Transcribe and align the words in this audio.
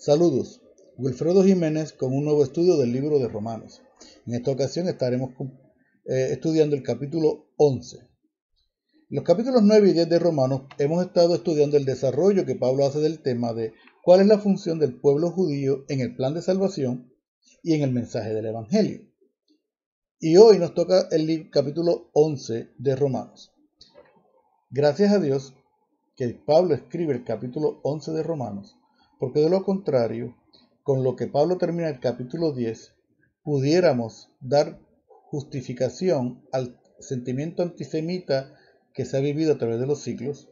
Saludos, 0.00 0.62
Wilfredo 0.96 1.44
Jiménez 1.44 1.92
con 1.92 2.14
un 2.14 2.24
nuevo 2.24 2.42
estudio 2.42 2.78
del 2.78 2.90
libro 2.90 3.18
de 3.18 3.28
Romanos. 3.28 3.82
En 4.26 4.32
esta 4.32 4.50
ocasión 4.50 4.88
estaremos 4.88 5.32
eh, 6.06 6.28
estudiando 6.30 6.74
el 6.74 6.82
capítulo 6.82 7.50
11. 7.58 7.98
En 7.98 8.08
los 9.10 9.24
capítulos 9.24 9.62
9 9.62 9.90
y 9.90 9.92
10 9.92 10.08
de 10.08 10.18
Romanos 10.18 10.62
hemos 10.78 11.04
estado 11.04 11.34
estudiando 11.34 11.76
el 11.76 11.84
desarrollo 11.84 12.46
que 12.46 12.54
Pablo 12.54 12.86
hace 12.86 13.00
del 13.00 13.20
tema 13.20 13.52
de 13.52 13.74
cuál 14.02 14.22
es 14.22 14.26
la 14.26 14.38
función 14.38 14.78
del 14.78 14.98
pueblo 14.98 15.32
judío 15.32 15.84
en 15.90 16.00
el 16.00 16.16
plan 16.16 16.32
de 16.32 16.40
salvación 16.40 17.12
y 17.62 17.74
en 17.74 17.82
el 17.82 17.92
mensaje 17.92 18.32
del 18.32 18.46
Evangelio. 18.46 19.02
Y 20.18 20.38
hoy 20.38 20.58
nos 20.58 20.72
toca 20.72 21.08
el 21.10 21.50
capítulo 21.50 22.08
11 22.14 22.70
de 22.78 22.96
Romanos. 22.96 23.52
Gracias 24.70 25.12
a 25.12 25.18
Dios 25.18 25.52
que 26.16 26.30
Pablo 26.30 26.72
escribe 26.74 27.12
el 27.12 27.22
capítulo 27.22 27.80
11 27.82 28.12
de 28.12 28.22
Romanos 28.22 28.79
porque 29.20 29.40
de 29.40 29.50
lo 29.50 29.64
contrario, 29.64 30.34
con 30.82 31.04
lo 31.04 31.14
que 31.14 31.26
Pablo 31.26 31.58
termina 31.58 31.90
el 31.90 32.00
capítulo 32.00 32.52
10, 32.52 32.94
pudiéramos 33.42 34.32
dar 34.40 34.80
justificación 35.26 36.42
al 36.52 36.80
sentimiento 37.00 37.62
antisemita 37.62 38.56
que 38.94 39.04
se 39.04 39.18
ha 39.18 39.20
vivido 39.20 39.52
a 39.52 39.58
través 39.58 39.78
de 39.78 39.86
los 39.86 40.00
siglos. 40.00 40.48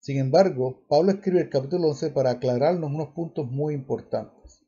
Sin 0.00 0.18
embargo, 0.18 0.84
Pablo 0.88 1.12
escribe 1.12 1.40
el 1.40 1.50
capítulo 1.50 1.90
11 1.90 2.10
para 2.10 2.30
aclararnos 2.32 2.90
unos 2.90 3.10
puntos 3.10 3.48
muy 3.48 3.74
importantes. 3.74 4.64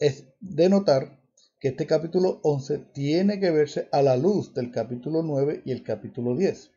Es 0.00 0.26
de 0.40 0.68
notar 0.68 1.20
que 1.60 1.68
este 1.68 1.86
capítulo 1.86 2.40
11 2.42 2.78
tiene 2.94 3.38
que 3.38 3.52
verse 3.52 3.88
a 3.92 4.02
la 4.02 4.16
luz 4.16 4.52
del 4.54 4.72
capítulo 4.72 5.22
9 5.22 5.62
y 5.64 5.70
el 5.70 5.84
capítulo 5.84 6.36
10. 6.36 6.72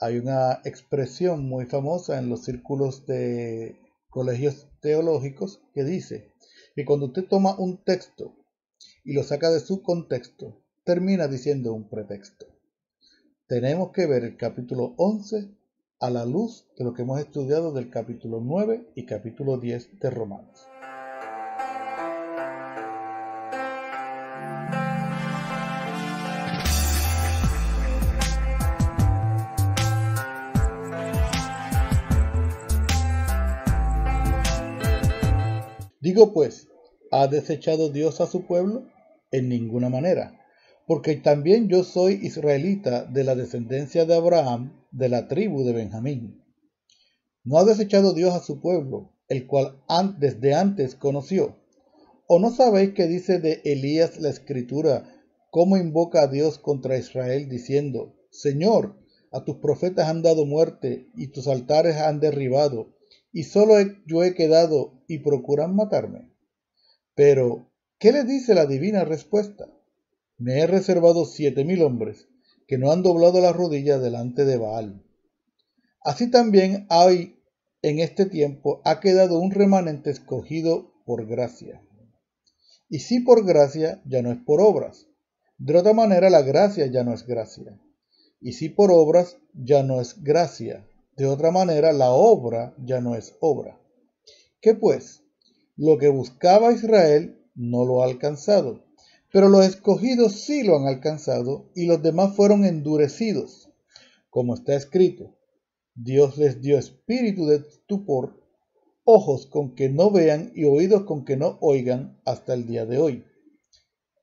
Hay 0.00 0.18
una 0.18 0.60
expresión 0.66 1.48
muy 1.48 1.64
famosa 1.64 2.18
en 2.18 2.28
los 2.28 2.44
círculos 2.44 3.06
de 3.06 3.87
colegios 4.18 4.66
teológicos 4.80 5.62
que 5.72 5.84
dice 5.84 6.32
que 6.74 6.84
cuando 6.84 7.06
usted 7.06 7.28
toma 7.28 7.56
un 7.56 7.84
texto 7.84 8.34
y 9.04 9.12
lo 9.12 9.22
saca 9.22 9.48
de 9.48 9.60
su 9.60 9.80
contexto, 9.80 10.60
termina 10.82 11.28
diciendo 11.28 11.72
un 11.72 11.88
pretexto. 11.88 12.46
Tenemos 13.46 13.92
que 13.92 14.06
ver 14.06 14.24
el 14.24 14.36
capítulo 14.36 14.94
11 14.96 15.50
a 16.00 16.10
la 16.10 16.26
luz 16.26 16.66
de 16.76 16.84
lo 16.84 16.94
que 16.94 17.02
hemos 17.02 17.20
estudiado 17.20 17.72
del 17.72 17.90
capítulo 17.90 18.40
9 18.42 18.88
y 18.96 19.06
capítulo 19.06 19.56
10 19.56 20.00
de 20.00 20.10
Romanos. 20.10 20.66
Digo 36.08 36.32
pues, 36.32 36.68
¿ha 37.10 37.26
desechado 37.26 37.90
Dios 37.90 38.22
a 38.22 38.26
su 38.26 38.46
pueblo? 38.46 38.88
En 39.30 39.50
ninguna 39.50 39.90
manera, 39.90 40.40
porque 40.86 41.16
también 41.16 41.68
yo 41.68 41.84
soy 41.84 42.14
israelita 42.22 43.04
de 43.04 43.24
la 43.24 43.34
descendencia 43.34 44.06
de 44.06 44.14
Abraham, 44.14 44.86
de 44.90 45.10
la 45.10 45.28
tribu 45.28 45.64
de 45.64 45.74
Benjamín. 45.74 46.42
¿No 47.44 47.58
ha 47.58 47.64
desechado 47.66 48.14
Dios 48.14 48.32
a 48.32 48.40
su 48.40 48.62
pueblo, 48.62 49.12
el 49.28 49.46
cual 49.46 49.82
desde 50.18 50.54
antes 50.54 50.94
conoció? 50.94 51.58
¿O 52.26 52.38
no 52.38 52.52
sabéis 52.52 52.94
que 52.94 53.06
dice 53.06 53.38
de 53.38 53.60
Elías 53.66 54.18
la 54.18 54.30
escritura, 54.30 55.14
cómo 55.50 55.76
invoca 55.76 56.22
a 56.22 56.26
Dios 56.26 56.56
contra 56.58 56.96
Israel 56.96 57.50
diciendo, 57.50 58.14
Señor, 58.30 58.96
a 59.30 59.44
tus 59.44 59.56
profetas 59.56 60.08
han 60.08 60.22
dado 60.22 60.46
muerte 60.46 61.10
y 61.14 61.26
tus 61.32 61.48
altares 61.48 61.96
han 61.96 62.18
derribado, 62.18 62.96
y 63.38 63.44
solo 63.44 63.76
yo 64.04 64.24
he 64.24 64.34
quedado 64.34 65.00
y 65.06 65.18
procuran 65.18 65.76
matarme. 65.76 66.28
Pero, 67.14 67.70
¿qué 68.00 68.10
le 68.10 68.24
dice 68.24 68.52
la 68.52 68.66
divina 68.66 69.04
respuesta? 69.04 69.68
Me 70.38 70.58
he 70.58 70.66
reservado 70.66 71.24
siete 71.24 71.64
mil 71.64 71.82
hombres 71.82 72.26
que 72.66 72.78
no 72.78 72.90
han 72.90 73.04
doblado 73.04 73.40
la 73.40 73.52
rodilla 73.52 74.00
delante 74.00 74.44
de 74.44 74.56
Baal. 74.56 75.04
Así 76.02 76.32
también 76.32 76.88
hay 76.90 77.38
en 77.80 78.00
este 78.00 78.26
tiempo 78.26 78.82
ha 78.84 78.98
quedado 78.98 79.38
un 79.38 79.52
remanente 79.52 80.10
escogido 80.10 80.92
por 81.06 81.24
gracia. 81.24 81.80
Y 82.88 82.98
si 82.98 83.20
por 83.20 83.46
gracia, 83.46 84.02
ya 84.04 84.20
no 84.20 84.32
es 84.32 84.38
por 84.38 84.60
obras. 84.60 85.06
De 85.58 85.76
otra 85.76 85.92
manera, 85.92 86.28
la 86.28 86.42
gracia 86.42 86.86
ya 86.86 87.04
no 87.04 87.14
es 87.14 87.24
gracia. 87.24 87.80
Y 88.40 88.54
si 88.54 88.68
por 88.68 88.90
obras, 88.90 89.36
ya 89.54 89.84
no 89.84 90.00
es 90.00 90.24
gracia. 90.24 90.88
De 91.18 91.26
otra 91.26 91.50
manera, 91.50 91.92
la 91.92 92.12
obra 92.12 92.76
ya 92.78 93.00
no 93.00 93.16
es 93.16 93.34
obra. 93.40 93.80
¿Qué 94.60 94.76
pues? 94.76 95.24
Lo 95.76 95.98
que 95.98 96.06
buscaba 96.06 96.72
Israel 96.72 97.42
no 97.56 97.84
lo 97.84 98.02
ha 98.02 98.04
alcanzado, 98.04 98.84
pero 99.32 99.48
los 99.48 99.66
escogidos 99.66 100.34
sí 100.34 100.62
lo 100.62 100.76
han 100.76 100.86
alcanzado 100.86 101.72
y 101.74 101.86
los 101.86 102.00
demás 102.04 102.36
fueron 102.36 102.64
endurecidos, 102.64 103.68
como 104.30 104.54
está 104.54 104.76
escrito. 104.76 105.34
Dios 105.96 106.38
les 106.38 106.60
dio 106.60 106.78
espíritu 106.78 107.46
de 107.46 107.56
estupor, 107.56 108.40
ojos 109.02 109.46
con 109.46 109.74
que 109.74 109.88
no 109.88 110.12
vean 110.12 110.52
y 110.54 110.66
oídos 110.66 111.02
con 111.02 111.24
que 111.24 111.36
no 111.36 111.58
oigan 111.60 112.20
hasta 112.26 112.54
el 112.54 112.64
día 112.64 112.86
de 112.86 112.98
hoy. 112.98 113.24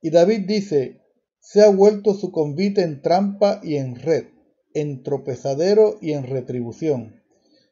Y 0.00 0.08
David 0.08 0.46
dice, 0.48 1.02
se 1.40 1.60
ha 1.60 1.68
vuelto 1.68 2.14
su 2.14 2.32
convite 2.32 2.80
en 2.80 3.02
trampa 3.02 3.60
y 3.62 3.76
en 3.76 3.96
red 3.96 4.28
en 4.76 5.02
tropezadero 5.02 5.96
y 6.02 6.12
en 6.12 6.24
retribución. 6.24 7.22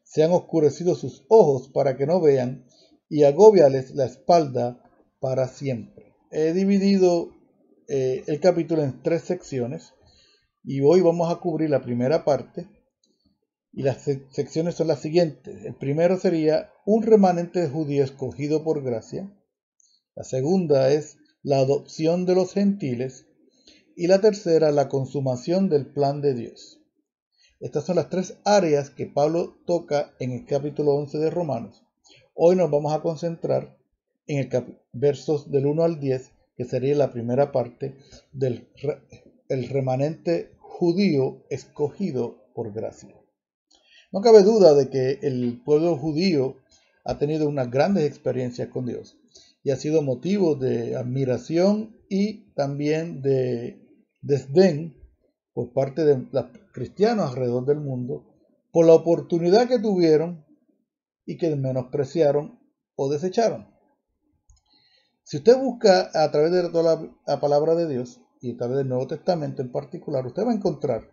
Se 0.04 0.22
han 0.22 0.32
oscurecido 0.32 0.94
sus 0.94 1.26
ojos 1.28 1.68
para 1.68 1.98
que 1.98 2.06
no 2.06 2.18
vean, 2.18 2.64
y 3.10 3.24
agóbiales 3.24 3.94
la 3.94 4.06
espalda 4.06 4.82
para 5.20 5.48
siempre. 5.48 6.14
He 6.30 6.54
dividido 6.54 7.28
eh, 7.88 8.24
el 8.26 8.40
capítulo 8.40 8.82
en 8.82 9.02
tres 9.02 9.22
secciones, 9.24 9.92
y 10.62 10.80
hoy 10.80 11.02
vamos 11.02 11.30
a 11.30 11.40
cubrir 11.40 11.68
la 11.68 11.82
primera 11.82 12.24
parte, 12.24 12.70
y 13.70 13.82
las 13.82 14.04
secciones 14.30 14.74
son 14.76 14.86
las 14.86 15.00
siguientes. 15.00 15.62
El 15.62 15.74
primero 15.74 16.16
sería 16.16 16.70
un 16.86 17.02
remanente 17.02 17.68
judío 17.68 18.02
escogido 18.02 18.64
por 18.64 18.82
gracia. 18.82 19.30
La 20.14 20.24
segunda 20.24 20.90
es 20.90 21.18
la 21.42 21.58
adopción 21.58 22.24
de 22.24 22.34
los 22.34 22.54
gentiles. 22.54 23.26
Y 23.94 24.06
la 24.06 24.20
tercera, 24.20 24.72
la 24.72 24.88
consumación 24.88 25.68
del 25.68 25.92
plan 25.92 26.20
de 26.20 26.34
Dios. 26.34 26.83
Estas 27.64 27.86
son 27.86 27.96
las 27.96 28.10
tres 28.10 28.36
áreas 28.44 28.90
que 28.90 29.06
Pablo 29.06 29.56
toca 29.64 30.12
en 30.18 30.32
el 30.32 30.44
capítulo 30.44 30.96
11 30.96 31.16
de 31.16 31.30
Romanos. 31.30 31.82
Hoy 32.34 32.56
nos 32.56 32.70
vamos 32.70 32.92
a 32.92 33.00
concentrar 33.00 33.78
en 34.26 34.40
el 34.40 34.78
versos 34.92 35.50
del 35.50 35.64
1 35.64 35.82
al 35.82 35.98
10, 35.98 36.30
que 36.58 36.66
sería 36.66 36.94
la 36.94 37.10
primera 37.10 37.52
parte 37.52 37.96
del 38.32 38.68
el 39.48 39.70
remanente 39.70 40.50
judío 40.58 41.42
escogido 41.48 42.36
por 42.54 42.70
gracia. 42.70 43.16
No 44.12 44.20
cabe 44.20 44.42
duda 44.42 44.74
de 44.74 44.90
que 44.90 45.26
el 45.26 45.62
pueblo 45.64 45.96
judío 45.96 46.58
ha 47.02 47.16
tenido 47.16 47.48
unas 47.48 47.70
grandes 47.70 48.04
experiencias 48.04 48.68
con 48.68 48.84
Dios 48.84 49.16
y 49.62 49.70
ha 49.70 49.76
sido 49.76 50.02
motivo 50.02 50.54
de 50.54 50.96
admiración 50.96 51.96
y 52.10 52.52
también 52.52 53.22
de 53.22 53.78
desdén 54.20 55.02
por 55.54 55.72
parte 55.72 56.04
de 56.04 56.26
los 56.30 56.46
cristianos 56.72 57.30
alrededor 57.30 57.64
del 57.64 57.80
mundo 57.80 58.26
por 58.72 58.86
la 58.86 58.94
oportunidad 58.94 59.68
que 59.68 59.78
tuvieron 59.78 60.44
y 61.24 61.38
que 61.38 61.54
menospreciaron 61.54 62.58
o 62.96 63.08
desecharon. 63.08 63.72
Si 65.22 65.38
usted 65.38 65.56
busca 65.56 66.10
a 66.12 66.30
través 66.32 66.50
de 66.50 66.68
toda 66.70 67.10
la, 67.24 67.40
palabra 67.40 67.76
de 67.76 67.88
Dios 67.88 68.20
y 68.40 68.52
a 68.52 68.56
través 68.56 68.78
del 68.78 68.88
Nuevo 68.88 69.06
Testamento 69.06 69.62
en 69.62 69.70
particular, 69.70 70.26
usted 70.26 70.44
va 70.44 70.50
a 70.50 70.56
encontrar 70.56 71.08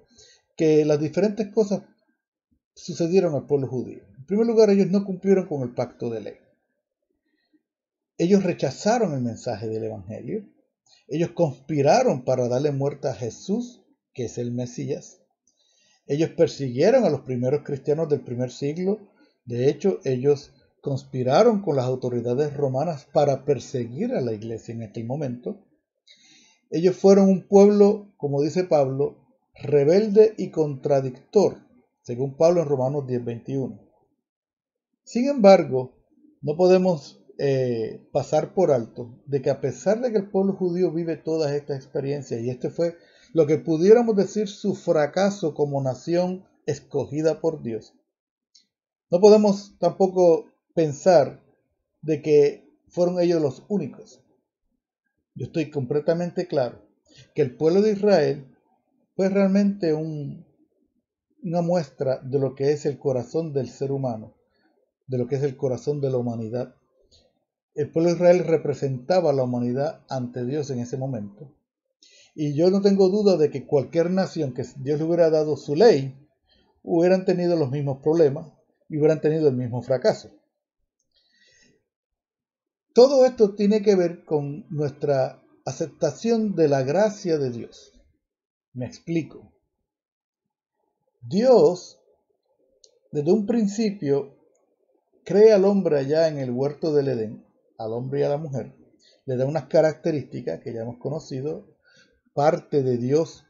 que 0.58 0.84
las 0.86 1.00
diferentes 1.00 1.54
cosas 1.54 1.84
sucedieron 2.74 3.36
al 3.36 3.46
pueblo 3.46 3.68
judío. 3.68 4.04
En 4.18 4.26
primer 4.26 4.48
lugar, 4.48 4.72
ellos 4.72 4.88
no 4.88 5.06
cumplieron 5.06 5.48
con 5.48 5.62
el 5.62 5.74
pacto 5.74 6.10
de 6.10 6.22
ley. 6.22 6.36
Ellos 8.18 8.44
rechazaron 8.44 9.14
el 9.14 9.22
mensaje 9.22 9.68
del 9.68 9.84
Evangelio. 9.84 10.46
Ellos 11.08 11.32
conspiraron 11.32 12.26
para 12.26 12.48
darle 12.48 12.72
muerte 12.72 13.08
a 13.08 13.14
Jesús 13.14 13.81
que 14.14 14.26
es 14.26 14.38
el 14.38 14.52
Mesías. 14.52 15.22
Ellos 16.08 16.32
persiguieron 16.32 17.06
a 17.06 17.10
los 17.10 17.22
primeros 17.22 17.64
cristianos 17.64 18.10
del 18.10 18.22
primer 18.22 18.52
siglo. 18.52 19.00
De 19.46 19.70
hecho, 19.70 20.00
ellos 20.04 20.52
conspiraron 20.82 21.62
con 21.62 21.76
las 21.76 21.86
autoridades 21.86 22.56
romanas 22.56 23.08
para 23.14 23.46
perseguir 23.46 24.14
a 24.14 24.22
la 24.22 24.34
iglesia 24.34 24.74
en 24.74 24.84
aquel 24.84 25.06
momento. 25.06 25.64
Ellos 26.70 26.96
fueron 26.96 27.30
un 27.30 27.48
pueblo, 27.48 28.14
como 28.18 28.42
dice 28.42 28.64
Pablo, 28.64 29.18
rebelde 29.54 30.34
y 30.38 30.50
contradictor, 30.50 31.58
según 32.02 32.36
Pablo 32.36 32.62
en 32.62 32.68
Romanos 32.68 33.06
10:21. 33.08 33.80
Sin 35.04 35.28
embargo, 35.28 35.94
no 36.42 36.56
podemos 36.56 37.22
eh, 37.38 38.08
pasar 38.12 38.54
por 38.54 38.72
alto 38.72 39.22
de 39.26 39.42
que 39.42 39.50
a 39.50 39.62
pesar 39.62 40.00
de 40.02 40.12
que 40.12 40.18
el 40.18 40.30
pueblo 40.30 40.54
judío 40.54 40.92
vive 40.92 41.18
todas 41.18 41.52
estas 41.52 41.78
experiencias, 41.78 42.42
y 42.42 42.50
este 42.50 42.70
fue 42.70 42.96
lo 43.34 43.48
que 43.48 43.58
pudiéramos 43.58 44.16
decir 44.16 44.48
su 44.48 44.76
fracaso 44.76 45.54
como 45.54 45.82
nación 45.82 46.46
escogida 46.66 47.40
por 47.40 47.62
Dios. 47.62 47.94
No 49.10 49.20
podemos 49.20 49.78
tampoco 49.80 50.46
pensar 50.74 51.44
de 52.02 52.22
que 52.22 52.70
fueron 52.88 53.20
ellos 53.20 53.42
los 53.42 53.64
únicos. 53.68 54.22
Yo 55.36 55.46
estoy 55.46 55.70
completamente 55.70 56.48
claro 56.48 56.82
que 57.34 57.42
el 57.42 57.56
pueblo 57.56 57.82
de 57.82 57.94
Israel 57.94 58.48
fue 59.16 59.30
realmente 59.30 59.94
un, 59.94 60.46
una 61.44 61.62
muestra 61.62 62.20
de 62.20 62.40
lo 62.40 62.56
que 62.56 62.72
es 62.72 62.86
el 62.86 62.98
corazón 63.00 63.54
del 63.54 63.70
ser 63.70 63.92
humano, 63.92 64.34
de 65.08 65.18
lo 65.18 65.28
que 65.28 65.36
es 65.36 65.44
el 65.44 65.58
corazón 65.58 66.02
de 66.02 66.10
la 66.10 66.18
humanidad. 66.18 66.76
El 67.74 67.92
pueblo 67.92 68.10
de 68.10 68.16
Israel 68.16 68.40
representaba 68.46 69.30
a 69.30 69.34
la 69.34 69.44
humanidad 69.44 70.02
ante 70.10 70.46
Dios 70.46 70.70
en 70.70 70.80
ese 70.80 70.98
momento. 70.98 71.54
Y 72.34 72.56
yo 72.56 72.72
no 72.72 72.82
tengo 72.82 73.10
duda 73.10 73.38
de 73.38 73.50
que 73.50 73.66
cualquier 73.66 74.10
nación 74.10 74.54
que 74.54 74.64
Dios 74.78 75.00
le 75.00 75.06
hubiera 75.06 75.30
dado 75.30 75.58
su 75.58 75.76
ley, 75.76 76.18
hubieran 76.84 77.26
tenido 77.26 77.56
los 77.56 77.70
mismos 77.70 78.00
problemas 78.02 78.52
y 78.90 78.98
hubieran 78.98 79.22
tenido 79.22 79.48
el 79.48 79.56
mismo 79.56 79.82
fracaso. 79.82 80.30
Todo 82.94 83.26
esto 83.26 83.56
tiene 83.56 83.82
que 83.82 83.96
ver 83.96 84.26
con 84.26 84.66
nuestra 84.70 85.42
aceptación 85.66 86.56
de 86.56 86.68
la 86.68 86.84
gracia 86.84 87.38
de 87.38 87.52
Dios. 87.52 87.94
Me 88.74 88.86
explico. 88.86 89.54
Dios, 91.22 92.00
desde 93.12 93.32
un 93.32 93.46
principio, 93.46 94.36
crea 95.24 95.56
al 95.56 95.66
hombre 95.66 96.00
allá 96.00 96.28
en 96.28 96.40
el 96.40 96.52
huerto 96.52 96.94
del 96.94 97.10
Edén, 97.10 97.46
al 97.78 97.94
hombre 97.94 98.22
y 98.22 98.24
a 98.24 98.30
la 98.30 98.38
mujer, 98.38 98.74
le 99.26 99.38
da 99.38 99.46
unas 99.46 99.68
características 99.68 100.60
que 100.60 100.74
ya 100.74 100.82
hemos 100.82 100.98
conocido, 100.98 101.71
parte 102.34 102.84
de 102.84 102.98
Dios, 102.98 103.46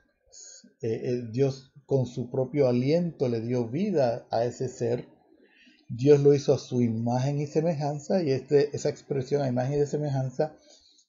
eh, 0.82 1.02
eh, 1.04 1.28
Dios 1.32 1.72
con 1.86 2.06
su 2.06 2.30
propio 2.30 2.68
aliento 2.68 3.28
le 3.28 3.42
dio 3.42 3.68
vida 3.68 4.28
a 4.32 4.46
ese 4.46 4.68
ser, 4.70 5.08
Dios 5.90 6.22
lo 6.22 6.34
hizo 6.34 6.54
a 6.54 6.58
su 6.58 6.82
imagen 6.82 7.42
y 7.42 7.48
semejanza 7.48 8.24
y 8.24 8.32
este, 8.32 8.76
esa 8.76 8.90
expresión 8.90 9.42
a 9.42 9.50
imagen 9.50 9.82
y 9.82 9.86
semejanza 9.86 10.56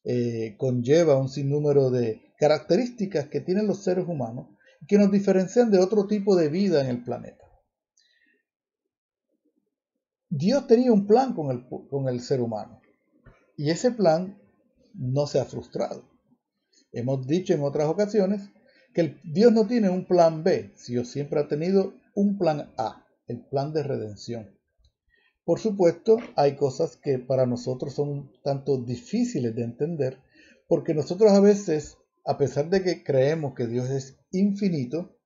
eh, 0.05 0.57
conlleva 0.59 1.17
un 1.17 1.29
sinnúmero 1.29 1.91
de 1.91 2.33
características 2.39 3.29
que 3.29 3.41
tienen 3.41 3.69
los 3.69 3.85
seres 3.85 4.09
humanos 4.09 4.49
que 4.89 4.99
nos 4.99 5.13
diferencian 5.13 5.71
de 5.71 5.79
otro 5.79 6.09
tipo 6.09 6.35
de 6.35 6.49
vida 6.49 6.83
en 6.83 6.89
el 6.89 7.05
planeta. 7.05 7.45
Dios 10.29 10.67
tenía 10.67 10.93
un 10.93 11.07
plan 11.07 11.35
con 11.35 11.51
el, 11.53 11.69
con 11.89 12.09
el 12.09 12.21
ser 12.21 12.41
humano 12.41 12.81
y 13.57 13.71
ese 13.71 13.93
plan 13.93 14.41
no 14.95 15.27
se 15.27 15.39
ha 15.39 15.45
frustrado. 15.45 16.12
Hemos 16.93 17.27
dicho 17.27 17.55
en 17.55 17.62
otras 17.62 17.89
ocasiones 17.89 18.50
que 18.94 19.17
Dios 19.25 19.53
no 19.53 19.67
tiene 19.67 19.89
un 19.89 20.06
plan 20.06 20.44
B, 20.44 20.73
Dios 20.87 21.09
siempre 21.09 21.41
ha 21.41 21.49
tenido 21.49 21.94
un 22.15 22.37
plan 22.37 22.73
A, 22.77 23.06
el 23.27 23.41
plan 23.47 23.73
de 23.73 23.83
redención. 23.83 24.50
Por 25.44 25.59
supuesto, 25.59 26.19
hay 26.37 26.55
cosas 26.56 26.97
que 26.97 27.19
para 27.19 27.47
nosotros 27.47 27.94
son 27.94 28.09
un 28.09 28.33
tanto 28.44 28.77
difíciles 28.77 29.55
de 29.56 29.65
entender, 29.65 30.19
porque 30.69 30.94
nosotros 30.94 31.33
a 31.33 31.41
veces, 31.41 31.97
a 32.25 32.39
pesar 32.39 32.69
de 32.71 32.83
que 32.83 33.03
creemos 33.03 33.55
que 33.55 33.67
Dios 33.67 33.91
es 33.91 34.19
infinito 34.31 35.17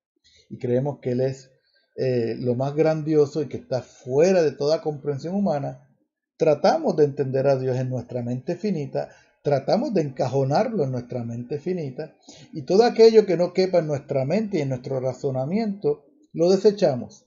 y 0.48 0.58
creemos 0.58 1.00
que 1.00 1.10
Él 1.10 1.20
es 1.20 1.50
eh, 1.96 2.36
lo 2.38 2.54
más 2.54 2.74
grandioso 2.74 3.42
y 3.42 3.48
que 3.48 3.56
está 3.56 3.82
fuera 3.82 4.42
de 4.42 4.52
toda 4.52 4.80
comprensión 4.80 5.34
humana, 5.34 5.86
tratamos 6.36 6.96
de 6.96 7.04
entender 7.04 7.46
a 7.46 7.56
Dios 7.58 7.76
en 7.76 7.90
nuestra 7.90 8.22
mente 8.22 8.56
finita, 8.56 9.10
tratamos 9.46 9.94
de 9.94 10.00
encajonarlo 10.00 10.82
en 10.82 10.90
nuestra 10.90 11.22
mente 11.22 11.60
finita 11.60 12.16
y 12.52 12.62
todo 12.62 12.82
aquello 12.82 13.26
que 13.26 13.37
no 13.37 13.52
quepa 13.52 13.78
en 13.78 13.87
nuestra 13.87 14.25
mente 14.25 14.58
y 14.58 14.62
en 14.62 14.70
nuestro 14.70 14.98
razonamiento, 14.98 16.02
lo 16.32 16.50
desechamos. 16.50 17.25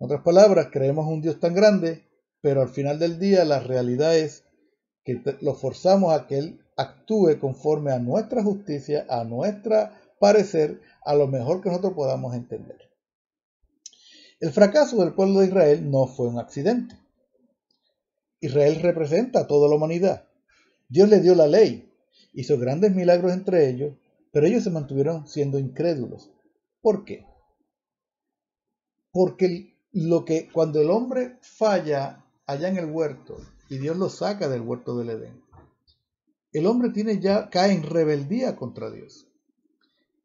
En 0.00 0.06
otras 0.06 0.22
palabras, 0.22 0.70
creemos 0.72 1.06
un 1.06 1.20
Dios 1.20 1.38
tan 1.38 1.54
grande 1.54 2.02
pero 2.42 2.60
al 2.60 2.68
final 2.68 2.98
del 2.98 3.18
día 3.18 3.44
la 3.44 3.60
realidad 3.60 4.18
es 4.18 4.44
que 5.04 5.22
lo 5.40 5.54
forzamos 5.54 6.12
a 6.12 6.26
que 6.26 6.38
Él 6.38 6.60
actúe 6.76 7.38
conforme 7.40 7.92
a 7.92 8.00
nuestra 8.00 8.42
justicia, 8.42 9.06
a 9.08 9.22
nuestra 9.22 10.00
parecer, 10.18 10.80
a 11.04 11.14
lo 11.14 11.28
mejor 11.28 11.62
que 11.62 11.68
nosotros 11.68 11.94
podamos 11.94 12.34
entender. 12.34 12.90
El 14.40 14.50
fracaso 14.50 14.96
del 14.96 15.14
pueblo 15.14 15.38
de 15.38 15.46
Israel 15.46 15.88
no 15.88 16.08
fue 16.08 16.26
un 16.26 16.40
accidente. 16.40 16.96
Israel 18.40 18.80
representa 18.82 19.40
a 19.40 19.46
toda 19.46 19.68
la 19.68 19.76
humanidad. 19.76 20.26
Dios 20.92 21.08
le 21.08 21.20
dio 21.20 21.34
la 21.34 21.46
ley, 21.46 21.90
hizo 22.34 22.58
grandes 22.58 22.94
milagros 22.94 23.32
entre 23.32 23.70
ellos, 23.70 23.94
pero 24.30 24.46
ellos 24.46 24.62
se 24.62 24.68
mantuvieron 24.68 25.26
siendo 25.26 25.58
incrédulos. 25.58 26.30
¿Por 26.82 27.06
qué? 27.06 27.24
Porque 29.10 29.74
lo 29.92 30.26
que 30.26 30.50
cuando 30.52 30.82
el 30.82 30.90
hombre 30.90 31.38
falla 31.40 32.26
allá 32.44 32.68
en 32.68 32.76
el 32.76 32.90
huerto 32.90 33.38
y 33.70 33.78
Dios 33.78 33.96
lo 33.96 34.10
saca 34.10 34.50
del 34.50 34.60
huerto 34.60 34.98
del 34.98 35.08
Edén, 35.08 35.42
el 36.52 36.66
hombre 36.66 36.90
tiene 36.90 37.20
ya 37.20 37.48
cae 37.48 37.72
en 37.72 37.84
rebeldía 37.84 38.56
contra 38.56 38.90
Dios. 38.90 39.26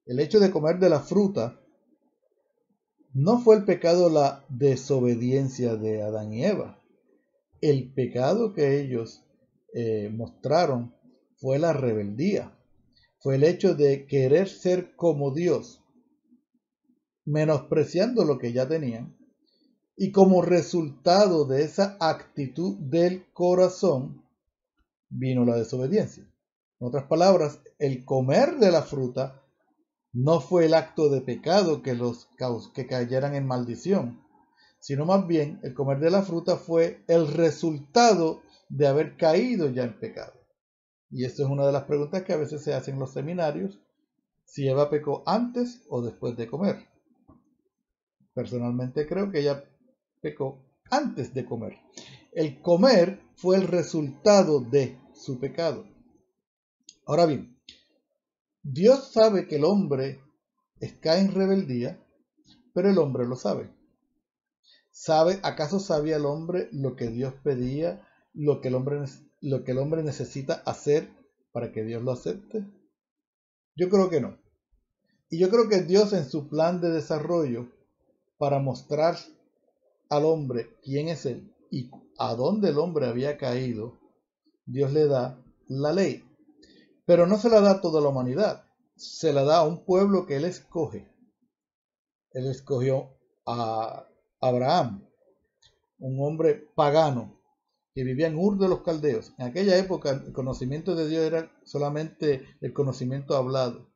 El 0.05 0.19
hecho 0.19 0.41
de 0.41 0.51
comer 0.51 0.79
de 0.79 0.89
la 0.89 0.99
fruta 0.99 1.61
no 3.13 3.39
fue 3.39 3.55
el 3.55 3.63
pecado 3.63 4.09
la 4.09 4.43
desobediencia 4.49 5.77
de 5.77 6.01
Adán 6.01 6.33
y 6.33 6.43
Eva. 6.43 6.77
El 7.61 7.93
pecado 7.93 8.53
que 8.53 8.81
ellos 8.81 9.23
eh, 9.73 10.09
mostraron 10.13 10.93
fue 11.37 11.59
la 11.59 11.73
rebeldía. 11.73 12.53
Fue 13.19 13.35
el 13.35 13.43
hecho 13.43 13.75
de 13.75 14.05
querer 14.07 14.47
ser 14.47 14.95
como 14.95 15.31
Dios, 15.31 15.83
menospreciando 17.25 18.23
lo 18.23 18.37
que 18.37 18.53
ya 18.53 18.67
tenían 18.67 19.17
y 19.97 20.11
como 20.11 20.43
resultado 20.43 21.45
de 21.45 21.63
esa 21.63 21.97
actitud 21.99 22.77
del 22.77 23.25
corazón 23.33 24.23
vino 25.09 25.43
la 25.43 25.55
desobediencia. 25.55 26.23
En 26.79 26.87
otras 26.87 27.05
palabras, 27.05 27.59
el 27.79 28.05
comer 28.05 28.57
de 28.57 28.71
la 28.71 28.83
fruta 28.83 29.41
no 30.13 30.39
fue 30.39 30.65
el 30.65 30.75
acto 30.75 31.09
de 31.09 31.21
pecado 31.21 31.81
que 31.81 31.95
los 31.95 32.27
que 32.73 32.85
cayeran 32.85 33.33
en 33.35 33.47
maldición, 33.47 34.21
sino 34.79 35.05
más 35.05 35.25
bien 35.27 35.59
el 35.63 35.73
comer 35.73 35.99
de 35.99 36.11
la 36.11 36.21
fruta 36.21 36.57
fue 36.57 37.03
el 37.07 37.27
resultado 37.27 38.41
de 38.69 38.87
haber 38.87 39.17
caído 39.17 39.69
ya 39.69 39.83
en 39.83 39.99
pecado. 39.99 40.33
Y 41.09 41.25
esto 41.25 41.43
es 41.43 41.49
una 41.49 41.65
de 41.65 41.71
las 41.71 41.83
preguntas 41.83 42.23
que 42.23 42.33
a 42.33 42.37
veces 42.37 42.63
se 42.63 42.73
hacen 42.73 42.95
en 42.95 42.99
los 42.99 43.13
seminarios, 43.13 43.79
si 44.43 44.67
Eva 44.67 44.89
pecó 44.89 45.23
antes 45.25 45.83
o 45.89 46.01
después 46.01 46.35
de 46.35 46.47
comer. 46.47 46.87
Personalmente 48.33 49.07
creo 49.07 49.31
que 49.31 49.39
ella 49.39 49.63
pecó 50.21 50.59
antes 50.89 51.33
de 51.33 51.45
comer. 51.45 51.77
El 52.31 52.61
comer 52.61 53.21
fue 53.35 53.57
el 53.57 53.67
resultado 53.67 54.59
de 54.59 54.99
su 55.13 55.39
pecado. 55.39 55.85
Ahora 57.05 57.25
bien, 57.25 57.57
Dios 58.63 59.11
sabe 59.11 59.47
que 59.47 59.55
el 59.55 59.63
hombre 59.63 60.21
cae 61.01 61.21
en 61.21 61.33
rebeldía, 61.33 61.99
pero 62.73 62.89
el 62.89 62.97
hombre 62.97 63.25
lo 63.25 63.35
sabe. 63.35 63.69
¿Sabe, 64.91 65.39
acaso 65.43 65.79
sabía 65.79 66.17
el 66.17 66.25
hombre 66.25 66.69
lo 66.71 66.95
que 66.95 67.07
Dios 67.07 67.33
pedía, 67.43 68.06
lo 68.37 68.61
que 68.61 68.67
el 68.67 68.75
hombre, 68.75 69.03
lo 69.41 69.63
que 69.63 69.71
el 69.71 69.79
hombre 69.79 70.03
necesita 70.03 70.61
hacer 70.65 71.09
para 71.51 71.71
que 71.71 71.83
Dios 71.83 72.03
lo 72.03 72.11
acepte? 72.11 72.65
Yo 73.75 73.89
creo 73.89 74.09
que 74.09 74.21
no. 74.21 74.37
Y 75.29 75.39
yo 75.39 75.49
creo 75.49 75.67
que 75.67 75.81
Dios 75.81 76.13
en 76.13 76.29
su 76.29 76.47
plan 76.47 76.79
de 76.79 76.89
desarrollo, 76.89 77.67
para 78.37 78.59
mostrar 78.59 79.17
al 80.09 80.25
hombre 80.25 80.69
quién 80.83 81.09
es 81.09 81.25
él 81.25 81.51
y 81.71 81.89
a 82.19 82.35
dónde 82.35 82.69
el 82.69 82.77
hombre 82.77 83.07
había 83.07 83.37
caído, 83.37 83.97
Dios 84.65 84.93
le 84.93 85.07
da 85.07 85.43
la 85.67 85.91
ley. 85.91 86.23
Pero 87.05 87.25
no 87.25 87.37
se 87.37 87.49
la 87.49 87.59
da 87.59 87.71
a 87.71 87.81
toda 87.81 88.01
la 88.01 88.09
humanidad, 88.09 88.65
se 88.95 89.33
la 89.33 89.43
da 89.43 89.57
a 89.57 89.67
un 89.67 89.83
pueblo 89.83 90.27
que 90.27 90.35
él 90.35 90.45
escoge. 90.45 91.11
Él 92.31 92.47
escogió 92.47 93.09
a 93.47 94.05
Abraham, 94.39 95.03
un 95.97 96.23
hombre 96.23 96.69
pagano 96.75 97.36
que 97.97 98.03
vivía 98.03 98.27
en 98.27 98.37
Ur 98.37 98.59
de 98.59 98.69
los 98.69 98.83
Caldeos. 98.83 99.33
En 99.39 99.47
aquella 99.47 99.75
época 99.75 100.11
el 100.11 100.31
conocimiento 100.31 100.93
de 100.93 101.09
Dios 101.09 101.23
era 101.25 101.51
solamente 101.65 102.45
el 102.61 102.71
conocimiento 102.71 103.35
hablado. 103.35 103.89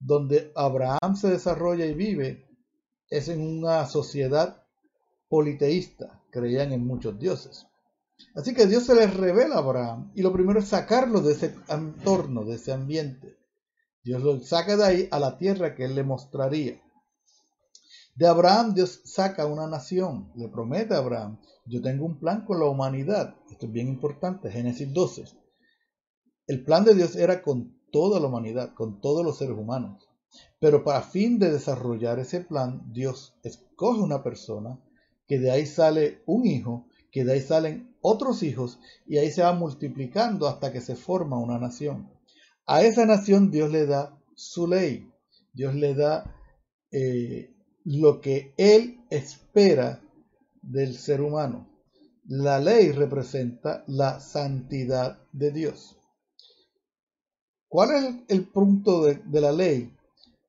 Donde 0.00 0.50
Abraham 0.56 1.14
se 1.14 1.28
desarrolla 1.28 1.86
y 1.86 1.94
vive 1.94 2.48
es 3.08 3.28
en 3.28 3.40
una 3.40 3.86
sociedad 3.86 4.64
politeísta, 5.28 6.20
creían 6.32 6.72
en 6.72 6.84
muchos 6.84 7.16
dioses. 7.20 7.68
Así 8.34 8.54
que 8.54 8.66
Dios 8.66 8.82
se 8.82 8.96
les 8.96 9.16
revela 9.16 9.54
a 9.54 9.58
Abraham 9.58 10.10
y 10.16 10.22
lo 10.22 10.32
primero 10.32 10.58
es 10.58 10.66
sacarlo 10.66 11.20
de 11.20 11.34
ese 11.34 11.54
entorno, 11.68 12.44
de 12.44 12.56
ese 12.56 12.72
ambiente. 12.72 13.36
Dios 14.02 14.20
lo 14.20 14.40
saca 14.40 14.76
de 14.76 14.84
ahí 14.84 15.08
a 15.12 15.20
la 15.20 15.38
tierra 15.38 15.76
que 15.76 15.84
él 15.84 15.94
le 15.94 16.02
mostraría. 16.02 16.82
De 18.18 18.26
Abraham 18.26 18.74
Dios 18.74 19.00
saca 19.04 19.46
una 19.46 19.68
nación, 19.68 20.32
le 20.34 20.48
promete 20.48 20.92
a 20.92 20.98
Abraham, 20.98 21.38
yo 21.66 21.80
tengo 21.80 22.04
un 22.04 22.18
plan 22.18 22.44
con 22.44 22.58
la 22.58 22.66
humanidad. 22.66 23.36
Esto 23.48 23.66
es 23.66 23.72
bien 23.72 23.86
importante, 23.86 24.50
Génesis 24.50 24.92
12. 24.92 25.26
El 26.48 26.64
plan 26.64 26.82
de 26.82 26.96
Dios 26.96 27.14
era 27.14 27.42
con 27.42 27.78
toda 27.92 28.18
la 28.18 28.26
humanidad, 28.26 28.74
con 28.74 29.00
todos 29.00 29.24
los 29.24 29.38
seres 29.38 29.56
humanos. 29.56 30.02
Pero 30.58 30.82
para 30.82 31.02
fin 31.02 31.38
de 31.38 31.52
desarrollar 31.52 32.18
ese 32.18 32.40
plan, 32.40 32.92
Dios 32.92 33.38
escoge 33.44 34.00
una 34.00 34.24
persona 34.24 34.80
que 35.28 35.38
de 35.38 35.52
ahí 35.52 35.64
sale 35.64 36.24
un 36.26 36.44
hijo, 36.44 36.88
que 37.12 37.24
de 37.24 37.34
ahí 37.34 37.40
salen 37.40 37.94
otros 38.00 38.42
hijos 38.42 38.80
y 39.06 39.18
ahí 39.18 39.30
se 39.30 39.42
va 39.42 39.52
multiplicando 39.52 40.48
hasta 40.48 40.72
que 40.72 40.80
se 40.80 40.96
forma 40.96 41.38
una 41.38 41.60
nación. 41.60 42.10
A 42.66 42.82
esa 42.82 43.06
nación 43.06 43.52
Dios 43.52 43.70
le 43.70 43.86
da 43.86 44.18
su 44.34 44.66
ley, 44.66 45.08
Dios 45.52 45.76
le 45.76 45.94
da 45.94 46.34
eh, 46.90 47.54
lo 47.88 48.20
que 48.20 48.52
Él 48.58 49.00
espera 49.08 50.02
del 50.60 50.94
ser 50.94 51.22
humano. 51.22 51.66
La 52.26 52.60
ley 52.60 52.92
representa 52.92 53.82
la 53.86 54.20
santidad 54.20 55.18
de 55.32 55.50
Dios. 55.52 55.96
¿Cuál 57.66 57.90
es 57.92 58.14
el, 58.28 58.46
punto 58.46 59.04
de, 59.04 59.40
la 59.40 59.52
ley? 59.52 59.90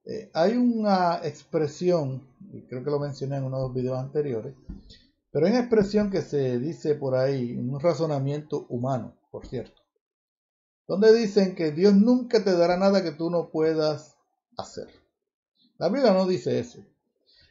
Eh, 0.04 0.30
hay 0.34 0.58
una 0.58 1.22
expresión, 1.24 2.28
creo 2.68 2.84
que 2.84 2.92
lo 2.92 3.00
mencioné 3.00 3.38
en 3.38 3.46
uno 3.46 3.58
de 3.58 3.64
los 3.64 3.74
videos 3.74 4.00
anteriores, 4.00 4.54
pero 5.32 5.46
hay 5.46 5.54
una 5.54 5.62
expresión 5.62 6.12
que 6.12 6.22
se 6.22 6.60
dice 6.60 6.96
por 6.96 7.16
ahí, 7.16 7.56
un 7.56 7.80
razonamiento 7.80 8.66
humano, 8.68 9.16
por 9.32 9.48
cierto, 9.48 9.82
donde 10.88 11.14
dicen 11.14 11.56
que 11.56 11.72
Dios 11.72 11.94
nunca 11.94 12.44
te 12.44 12.52
dará 12.52 12.76
nada 12.76 13.02
que 13.02 13.12
tú 13.12 13.30
no 13.30 13.50
puedas 13.50 14.18
hacer. 14.58 14.88
La 15.78 15.88
Biblia 15.88 16.12
no 16.12 16.28
dice 16.28 16.60
eso. 16.60 16.84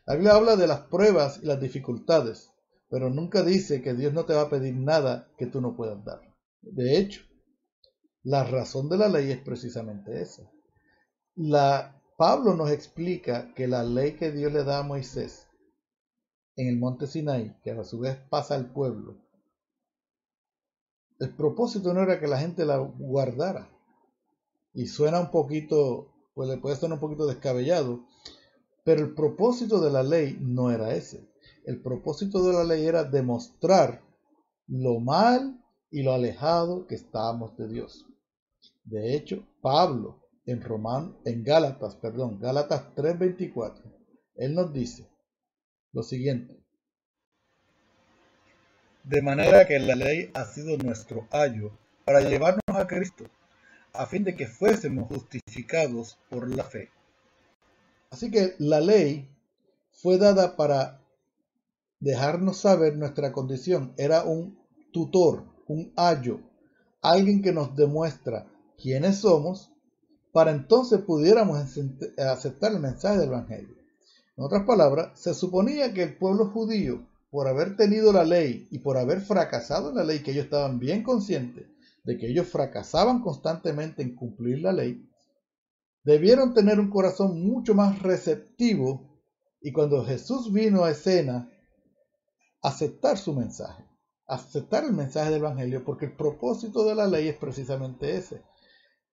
La 0.08 0.14
Biblia 0.14 0.36
habla 0.36 0.56
de 0.56 0.66
las 0.66 0.80
pruebas 0.86 1.40
y 1.42 1.44
las 1.44 1.60
dificultades, 1.60 2.50
pero 2.88 3.10
nunca 3.10 3.42
dice 3.42 3.82
que 3.82 3.92
Dios 3.92 4.14
no 4.14 4.24
te 4.24 4.32
va 4.32 4.40
a 4.40 4.48
pedir 4.48 4.74
nada 4.74 5.30
que 5.36 5.44
tú 5.44 5.60
no 5.60 5.76
puedas 5.76 6.02
dar. 6.02 6.22
De 6.62 6.96
hecho, 6.96 7.20
la 8.22 8.42
razón 8.44 8.88
de 8.88 8.96
la 8.96 9.10
ley 9.10 9.30
es 9.30 9.42
precisamente 9.42 10.22
esa. 10.22 10.50
La, 11.34 12.00
Pablo 12.16 12.54
nos 12.54 12.70
explica 12.70 13.52
que 13.52 13.68
la 13.68 13.82
ley 13.82 14.16
que 14.16 14.32
Dios 14.32 14.50
le 14.50 14.64
da 14.64 14.78
a 14.78 14.82
Moisés 14.82 15.46
en 16.56 16.68
el 16.68 16.78
monte 16.78 17.06
Sinai, 17.06 17.60
que 17.62 17.72
a 17.72 17.84
su 17.84 17.98
vez 17.98 18.16
pasa 18.30 18.54
al 18.54 18.72
pueblo, 18.72 19.18
el 21.18 21.36
propósito 21.36 21.92
no 21.92 22.02
era 22.02 22.18
que 22.18 22.28
la 22.28 22.38
gente 22.38 22.64
la 22.64 22.78
guardara. 22.78 23.68
Y 24.72 24.86
suena 24.86 25.20
un 25.20 25.30
poquito, 25.30 26.14
pues 26.32 26.48
le 26.48 26.56
puede 26.56 26.76
sonar 26.76 26.94
un 26.94 27.00
poquito 27.00 27.26
descabellado, 27.26 28.06
pero 28.88 29.02
el 29.02 29.12
propósito 29.12 29.82
de 29.82 29.90
la 29.90 30.02
ley 30.02 30.38
no 30.40 30.70
era 30.70 30.94
ese. 30.94 31.28
El 31.66 31.82
propósito 31.82 32.42
de 32.46 32.54
la 32.54 32.64
ley 32.64 32.86
era 32.86 33.04
demostrar 33.04 34.00
lo 34.66 34.98
mal 34.98 35.62
y 35.90 36.02
lo 36.02 36.14
alejado 36.14 36.86
que 36.86 36.94
estábamos 36.94 37.54
de 37.58 37.68
Dios. 37.68 38.06
De 38.84 39.14
hecho, 39.14 39.46
Pablo 39.60 40.26
en 40.46 40.62
Román, 40.62 41.18
en 41.26 41.44
Gálatas, 41.44 41.96
perdón, 41.96 42.40
Gálatas 42.40 42.94
3:24, 42.94 43.82
él 44.36 44.54
nos 44.54 44.72
dice 44.72 45.06
lo 45.92 46.02
siguiente: 46.02 46.58
De 49.04 49.20
manera 49.20 49.66
que 49.66 49.78
la 49.80 49.96
ley 49.96 50.30
ha 50.32 50.46
sido 50.46 50.78
nuestro 50.78 51.28
ayo 51.30 51.78
para 52.06 52.22
llevarnos 52.22 52.62
a 52.68 52.86
Cristo, 52.86 53.26
a 53.92 54.06
fin 54.06 54.24
de 54.24 54.34
que 54.34 54.46
fuésemos 54.46 55.08
justificados 55.08 56.18
por 56.30 56.48
la 56.48 56.64
fe. 56.64 56.88
Así 58.10 58.30
que 58.30 58.54
la 58.58 58.80
ley 58.80 59.28
fue 59.90 60.18
dada 60.18 60.56
para 60.56 61.02
dejarnos 62.00 62.58
saber 62.58 62.96
nuestra 62.96 63.32
condición. 63.32 63.92
Era 63.96 64.24
un 64.24 64.58
tutor, 64.92 65.44
un 65.66 65.92
ayo, 65.96 66.40
alguien 67.02 67.42
que 67.42 67.52
nos 67.52 67.76
demuestra 67.76 68.46
quiénes 68.76 69.18
somos, 69.18 69.70
para 70.32 70.52
entonces 70.52 71.00
pudiéramos 71.00 71.58
aceptar 72.18 72.72
el 72.72 72.80
mensaje 72.80 73.18
del 73.18 73.28
Evangelio. 73.28 73.76
En 74.36 74.44
otras 74.44 74.64
palabras, 74.64 75.18
se 75.18 75.34
suponía 75.34 75.92
que 75.92 76.04
el 76.04 76.16
pueblo 76.16 76.46
judío, 76.46 77.06
por 77.30 77.48
haber 77.48 77.76
tenido 77.76 78.12
la 78.12 78.24
ley 78.24 78.68
y 78.70 78.78
por 78.78 78.96
haber 78.96 79.20
fracasado 79.20 79.90
en 79.90 79.96
la 79.96 80.04
ley, 80.04 80.20
que 80.20 80.30
ellos 80.30 80.44
estaban 80.44 80.78
bien 80.78 81.02
conscientes 81.02 81.66
de 82.04 82.16
que 82.16 82.28
ellos 82.28 82.46
fracasaban 82.46 83.20
constantemente 83.20 84.00
en 84.02 84.14
cumplir 84.14 84.60
la 84.60 84.72
ley, 84.72 85.06
debieron 86.08 86.54
tener 86.54 86.80
un 86.80 86.88
corazón 86.88 87.42
mucho 87.42 87.74
más 87.74 88.00
receptivo 88.00 89.20
y 89.60 89.72
cuando 89.72 90.06
Jesús 90.06 90.50
vino 90.50 90.84
a 90.84 90.92
escena, 90.92 91.52
aceptar 92.62 93.18
su 93.18 93.34
mensaje, 93.34 93.84
aceptar 94.26 94.84
el 94.84 94.94
mensaje 94.94 95.30
del 95.30 95.40
Evangelio, 95.40 95.84
porque 95.84 96.06
el 96.06 96.16
propósito 96.16 96.86
de 96.86 96.94
la 96.94 97.06
ley 97.06 97.28
es 97.28 97.36
precisamente 97.36 98.16
ese. 98.16 98.42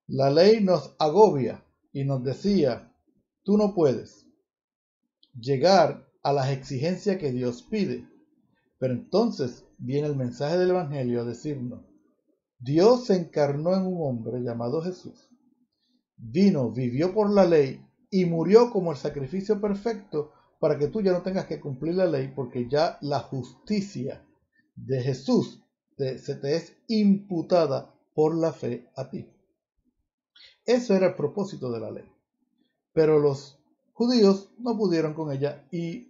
La 0.07 0.29
ley 0.29 0.63
nos 0.63 0.95
agobia 0.97 1.65
y 1.91 2.05
nos 2.05 2.23
decía, 2.23 2.89
tú 3.43 3.57
no 3.57 3.73
puedes 3.75 4.25
llegar 5.37 6.07
a 6.23 6.31
las 6.31 6.49
exigencias 6.49 7.17
que 7.17 7.33
Dios 7.33 7.61
pide. 7.63 8.07
Pero 8.79 8.93
entonces 8.93 9.65
viene 9.79 10.07
el 10.07 10.15
mensaje 10.15 10.57
del 10.57 10.69
Evangelio 10.69 11.21
a 11.21 11.25
decirnos, 11.25 11.83
Dios 12.57 13.07
se 13.07 13.17
encarnó 13.17 13.73
en 13.73 13.85
un 13.85 13.97
hombre 13.99 14.39
llamado 14.39 14.81
Jesús 14.81 15.27
vino, 16.17 16.71
vivió 16.71 17.13
por 17.13 17.29
la 17.29 17.45
ley 17.45 17.85
y 18.09 18.25
murió 18.25 18.71
como 18.71 18.91
el 18.91 18.97
sacrificio 18.97 19.59
perfecto 19.59 20.31
para 20.59 20.77
que 20.77 20.87
tú 20.87 21.01
ya 21.01 21.11
no 21.11 21.21
tengas 21.21 21.45
que 21.45 21.59
cumplir 21.59 21.95
la 21.95 22.05
ley 22.05 22.31
porque 22.33 22.67
ya 22.69 22.97
la 23.01 23.19
justicia 23.19 24.25
de 24.75 25.01
Jesús 25.01 25.61
se 25.97 26.35
te 26.35 26.55
es 26.55 26.75
imputada 26.87 27.93
por 28.13 28.35
la 28.35 28.51
fe 28.51 28.89
a 28.95 29.09
ti. 29.09 29.29
Ese 30.65 30.95
era 30.95 31.07
el 31.07 31.15
propósito 31.15 31.71
de 31.71 31.79
la 31.79 31.91
ley. 31.91 32.05
Pero 32.93 33.19
los 33.19 33.59
judíos 33.93 34.49
no 34.57 34.77
pudieron 34.77 35.13
con 35.13 35.31
ella 35.31 35.67
y 35.71 36.09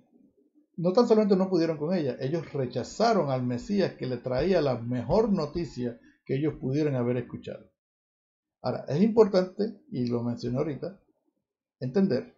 no 0.77 0.91
tan 0.93 1.07
solamente 1.07 1.35
no 1.35 1.50
pudieron 1.50 1.77
con 1.77 1.93
ella, 1.93 2.17
ellos 2.19 2.51
rechazaron 2.51 3.29
al 3.29 3.43
Mesías 3.43 3.93
que 3.93 4.07
le 4.07 4.17
traía 4.17 4.62
la 4.62 4.77
mejor 4.77 5.31
noticia 5.31 6.00
que 6.25 6.35
ellos 6.35 6.55
pudieran 6.59 6.95
haber 6.95 7.17
escuchado. 7.17 7.69
Ahora, 8.65 8.84
es 8.88 9.00
importante, 9.00 9.79
y 9.91 10.07
lo 10.07 10.24
mencioné 10.24 10.57
ahorita, 10.57 11.00
entender 11.79 12.36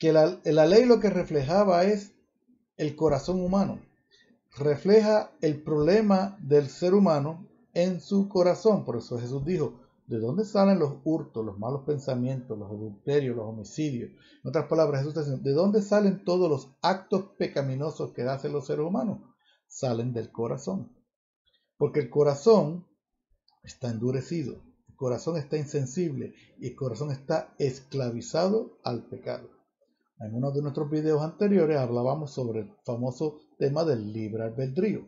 que 0.00 0.12
la, 0.12 0.40
ley 0.66 0.84
lo 0.84 0.98
que 0.98 1.10
reflejaba 1.10 1.84
es 1.84 2.12
el 2.76 2.96
corazón 2.96 3.40
humano. 3.40 3.80
Refleja 4.58 5.30
el 5.40 5.62
problema 5.62 6.36
del 6.40 6.68
ser 6.68 6.92
humano 6.92 7.48
en 7.72 8.00
su 8.00 8.28
corazón. 8.28 8.84
Por 8.84 8.96
eso 8.96 9.16
Jesús 9.16 9.44
dijo, 9.44 9.80
¿de 10.08 10.18
dónde 10.18 10.44
salen 10.44 10.80
los 10.80 10.96
hurtos, 11.04 11.46
los 11.46 11.56
malos 11.56 11.82
pensamientos, 11.86 12.58
los 12.58 12.68
adulterios, 12.68 13.36
los 13.36 13.46
homicidios? 13.46 14.10
En 14.42 14.48
otras 14.48 14.66
palabras, 14.66 15.02
Jesús 15.02 15.12
está 15.12 15.20
diciendo, 15.20 15.48
¿de 15.48 15.54
dónde 15.54 15.82
salen 15.82 16.24
todos 16.24 16.50
los 16.50 16.74
actos 16.82 17.26
pecaminosos 17.38 18.12
que 18.12 18.22
hacen 18.22 18.52
los 18.52 18.66
seres 18.66 18.84
humanos? 18.84 19.20
Salen 19.68 20.12
del 20.12 20.32
corazón. 20.32 20.90
Porque 21.76 22.00
el 22.00 22.10
corazón 22.10 22.88
está 23.64 23.90
endurecido, 23.90 24.62
el 24.88 24.94
corazón 24.96 25.36
está 25.36 25.56
insensible 25.56 26.34
y 26.58 26.68
el 26.68 26.76
corazón 26.76 27.10
está 27.10 27.54
esclavizado 27.58 28.78
al 28.84 29.06
pecado. 29.06 29.50
En 30.20 30.34
uno 30.34 30.52
de 30.52 30.62
nuestros 30.62 30.88
videos 30.90 31.22
anteriores 31.22 31.78
hablábamos 31.78 32.32
sobre 32.32 32.60
el 32.60 32.70
famoso 32.84 33.40
tema 33.58 33.84
del 33.84 34.12
libre 34.12 34.44
albedrío, 34.44 35.06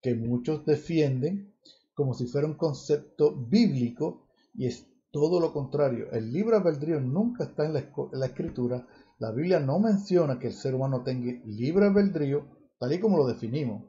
que 0.00 0.14
muchos 0.14 0.64
defienden 0.64 1.54
como 1.94 2.14
si 2.14 2.26
fuera 2.26 2.46
un 2.46 2.54
concepto 2.54 3.34
bíblico 3.34 4.28
y 4.54 4.66
es 4.66 4.86
todo 5.10 5.40
lo 5.40 5.52
contrario. 5.52 6.10
El 6.12 6.32
libre 6.32 6.56
albedrío 6.56 7.00
nunca 7.00 7.44
está 7.44 7.66
en 7.66 7.72
la, 7.72 8.26
escritura. 8.26 8.86
La 9.18 9.32
Biblia 9.32 9.58
no 9.58 9.80
menciona 9.80 10.38
que 10.38 10.46
el 10.46 10.52
ser 10.52 10.76
humano 10.76 11.02
tenga 11.02 11.32
libre 11.44 11.86
albedrío, 11.86 12.46
tal 12.78 12.92
y 12.92 13.00
como 13.00 13.16
lo 13.16 13.26
definimos, 13.26 13.82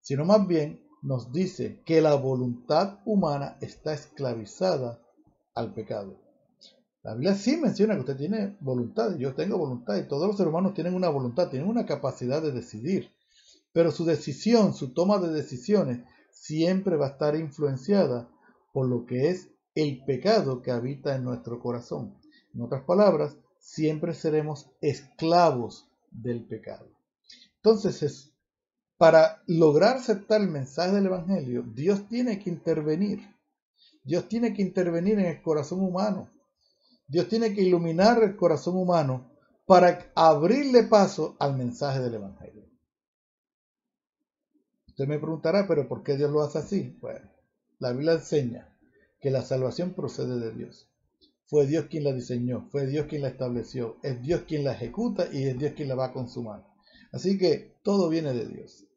sino 0.00 0.24
más 0.24 0.46
bien 0.46 0.80
nos 1.02 1.32
dice 1.32 1.80
que 1.84 2.00
la 2.00 2.14
voluntad 2.14 2.98
humana 3.04 3.56
está 3.60 3.92
esclavizada 3.92 5.00
al 5.54 5.72
pecado. 5.72 6.16
La 7.02 7.14
Biblia 7.14 7.34
sí 7.34 7.56
menciona 7.56 7.94
que 7.94 8.00
usted 8.00 8.16
tiene 8.16 8.56
voluntad, 8.60 9.16
yo 9.16 9.34
tengo 9.34 9.56
voluntad 9.56 9.96
y 9.96 10.06
todos 10.06 10.26
los 10.26 10.36
seres 10.36 10.50
humanos 10.50 10.74
tienen 10.74 10.94
una 10.94 11.08
voluntad, 11.08 11.48
tienen 11.48 11.68
una 11.68 11.86
capacidad 11.86 12.42
de 12.42 12.52
decidir, 12.52 13.10
pero 13.72 13.90
su 13.90 14.04
decisión, 14.04 14.74
su 14.74 14.92
toma 14.92 15.18
de 15.18 15.32
decisiones 15.32 16.00
siempre 16.30 16.96
va 16.96 17.06
a 17.06 17.10
estar 17.10 17.36
influenciada 17.36 18.28
por 18.72 18.86
lo 18.86 19.06
que 19.06 19.30
es 19.30 19.48
el 19.74 20.04
pecado 20.04 20.60
que 20.60 20.70
habita 20.70 21.14
en 21.14 21.24
nuestro 21.24 21.60
corazón. 21.60 22.14
En 22.54 22.60
otras 22.60 22.82
palabras, 22.82 23.36
siempre 23.58 24.12
seremos 24.12 24.70
esclavos 24.80 25.88
del 26.10 26.44
pecado. 26.44 26.86
Entonces 27.56 28.02
es 28.02 28.29
para 29.00 29.42
lograr 29.46 29.96
aceptar 29.96 30.42
el 30.42 30.48
mensaje 30.48 30.92
del 30.92 31.06
Evangelio, 31.06 31.62
Dios 31.62 32.06
tiene 32.06 32.38
que 32.38 32.50
intervenir. 32.50 33.20
Dios 34.04 34.28
tiene 34.28 34.52
que 34.52 34.60
intervenir 34.60 35.18
en 35.18 35.24
el 35.24 35.40
corazón 35.40 35.80
humano. 35.80 36.30
Dios 37.08 37.26
tiene 37.26 37.54
que 37.54 37.62
iluminar 37.62 38.22
el 38.22 38.36
corazón 38.36 38.76
humano 38.76 39.32
para 39.64 40.12
abrirle 40.14 40.82
paso 40.82 41.34
al 41.40 41.56
mensaje 41.56 42.00
del 42.00 42.16
Evangelio. 42.16 42.68
Usted 44.88 45.06
me 45.06 45.18
preguntará, 45.18 45.66
pero 45.66 45.88
¿por 45.88 46.02
qué 46.02 46.18
Dios 46.18 46.30
lo 46.30 46.42
hace 46.42 46.58
así? 46.58 46.98
Bueno, 47.00 47.26
la 47.78 47.92
Biblia 47.92 48.12
enseña 48.12 48.76
que 49.18 49.30
la 49.30 49.40
salvación 49.40 49.94
procede 49.94 50.38
de 50.38 50.52
Dios. 50.52 50.90
Fue 51.46 51.66
Dios 51.66 51.86
quien 51.86 52.04
la 52.04 52.12
diseñó, 52.12 52.68
fue 52.70 52.86
Dios 52.86 53.06
quien 53.06 53.22
la 53.22 53.28
estableció, 53.28 53.96
es 54.02 54.20
Dios 54.20 54.42
quien 54.46 54.62
la 54.62 54.74
ejecuta 54.74 55.26
y 55.32 55.44
es 55.44 55.58
Dios 55.58 55.72
quien 55.72 55.88
la 55.88 55.94
va 55.94 56.08
a 56.08 56.12
consumar. 56.12 56.66
Así 57.12 57.38
que 57.38 57.78
todo 57.82 58.10
viene 58.10 58.34
de 58.34 58.46
Dios. 58.46 58.88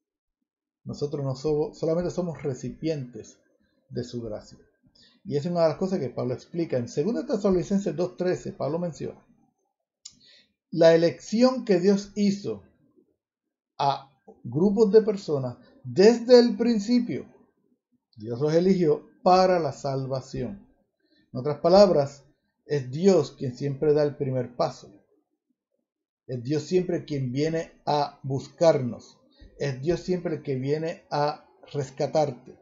Nosotros 0.84 1.24
no 1.24 1.36
solamente 1.74 2.12
somos 2.12 2.42
recipientes 2.44 3.38
de 3.90 4.04
su 4.04 4.22
gracia. 4.22 4.60
Y 5.24 5.38
es 5.38 5.46
una 5.46 5.64
de 5.64 5.70
las 5.70 5.78
cosas 5.78 6.00
que 6.00 6.10
Pablo 6.10 6.34
explica. 6.34 6.78
En 6.78 6.86
2 6.86 7.26
Tesalonicenses 7.26 7.96
2.13, 7.96 8.58
Pablo 8.58 8.80
menciona 8.80 9.24
la 10.74 10.96
elección 10.96 11.66
que 11.66 11.80
Dios 11.80 12.12
hizo 12.16 12.64
a 13.78 14.12
grupos 14.44 14.92
de 14.92 15.04
personas 15.04 15.58
desde 15.84 16.40
el 16.40 16.58
principio. 16.58 17.28
Dios 18.18 18.42
los 18.42 18.54
eligió 18.56 19.08
para 19.22 19.60
la 19.60 19.72
salvación. 19.72 20.68
En 21.32 21.40
otras 21.40 21.60
palabras, 21.60 22.26
es 22.66 22.90
Dios 22.90 23.36
quien 23.38 23.56
siempre 23.56 23.94
da 23.94 24.02
el 24.02 24.16
primer 24.16 24.56
paso. 24.56 24.92
Es 26.26 26.44
Dios 26.44 26.64
siempre 26.64 27.06
quien 27.06 27.32
viene 27.32 27.72
a 27.86 28.20
buscarnos. 28.24 29.20
Es 29.64 29.82
Dios 29.82 30.02
siempre 30.02 30.36
el 30.36 30.44
que 30.44 30.56
viene 30.56 31.06
a 31.10 31.46
rescatarte. 31.72 32.60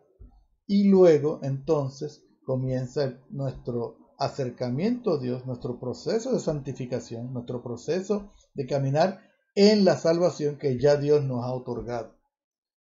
Y 0.67 0.88
luego, 0.88 1.39
entonces, 1.41 2.24
comienza 2.46 3.20
nuestro 3.31 4.13
acercamiento 4.20 5.13
a 5.13 5.20
Dios, 5.20 5.48
nuestro 5.48 5.79
proceso 5.79 6.31
de 6.31 6.39
santificación, 6.39 7.34
nuestro 7.34 7.63
proceso 7.63 8.31
de 8.53 8.67
caminar 8.67 9.20
en 9.55 9.84
la 9.84 9.98
salvación 9.98 10.60
que 10.60 10.79
ya 10.79 10.96
Dios 10.96 11.24
nos 11.24 11.43
ha 11.43 11.51
otorgado. 11.51 12.20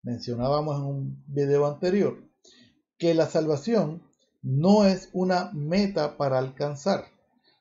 Mencionábamos 0.04 0.76
en 0.76 0.84
un 0.84 1.25
video 1.26 1.66
anterior 1.66 2.16
que 2.98 3.12
la 3.12 3.26
salvación 3.26 4.04
no 4.40 4.84
es 4.84 5.10
una 5.14 5.50
meta 5.52 6.16
para 6.16 6.38
alcanzar, 6.38 7.06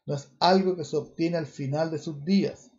no 0.05 0.13
es 0.13 0.29
algo 0.39 0.75
que 0.75 0.85
se 0.85 0.95
obtiene 0.95 1.37
al 1.37 1.47
final 1.47 1.89
de 1.89 1.97
sus 1.97 2.23
días. 2.23 2.69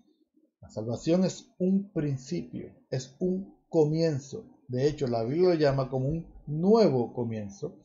La 0.61 0.68
salvación 0.70 1.25
es 1.25 1.52
un 1.58 1.90
principio, 1.92 2.73
es 2.90 3.16
un 3.18 3.55
comienzo. 3.68 4.44
De 4.68 4.88
hecho, 4.88 5.06
la 5.06 5.23
Biblia 5.23 5.50
lo 5.50 5.54
llama 5.54 5.88
como 5.88 6.08
un 6.08 6.26
nuevo 6.46 7.12
comienzo, 7.12 7.78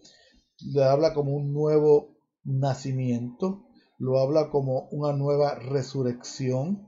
le 0.60 0.84
habla 0.84 1.14
como 1.14 1.34
un 1.34 1.54
nuevo 1.54 2.18
nacimiento, 2.44 3.66
lo 3.98 4.20
habla 4.20 4.50
como 4.50 4.90
una 4.90 5.14
nueva 5.14 5.56
resurrección. 5.56 6.88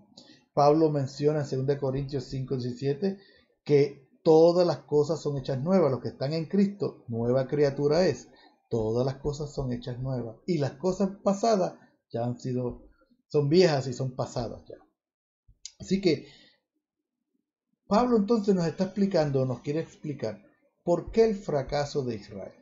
Pablo 0.54 0.90
menciona 0.90 1.46
en 1.50 1.66
2 1.66 1.78
Corintios 1.78 2.26
5, 2.26 2.56
17 2.56 3.18
que 3.64 4.10
todas 4.24 4.66
las 4.66 4.80
cosas 4.80 5.22
son 5.22 5.38
hechas 5.38 5.62
nuevas. 5.62 5.92
Los 5.92 6.02
que 6.02 6.10
están 6.10 6.34
en 6.34 6.46
Cristo, 6.46 7.04
nueva 7.08 7.48
criatura 7.48 8.08
es. 8.08 8.30
Todas 8.70 9.06
las 9.06 9.16
cosas 9.16 9.54
son 9.54 9.72
hechas 9.72 10.00
nuevas. 10.00 10.38
Y 10.48 10.58
las 10.58 10.74
cosas 10.74 11.12
pasadas 11.24 11.76
ya 12.12 12.26
han 12.26 12.40
sido, 12.40 12.88
son 13.28 13.50
viejas 13.50 13.88
y 13.88 13.94
son 13.94 14.16
pasadas 14.16 14.64
ya. 14.68 14.78
Así 15.80 16.02
que 16.02 16.28
Pablo 17.88 18.18
entonces 18.18 18.56
nos 18.56 18.66
está 18.66 18.86
explicando, 18.86 19.46
nos 19.46 19.62
quiere 19.62 19.80
explicar 19.80 20.42
por 20.84 21.12
qué 21.12 21.26
el 21.26 21.36
fracaso 21.36 22.04
de 22.04 22.16
Israel. 22.16 22.54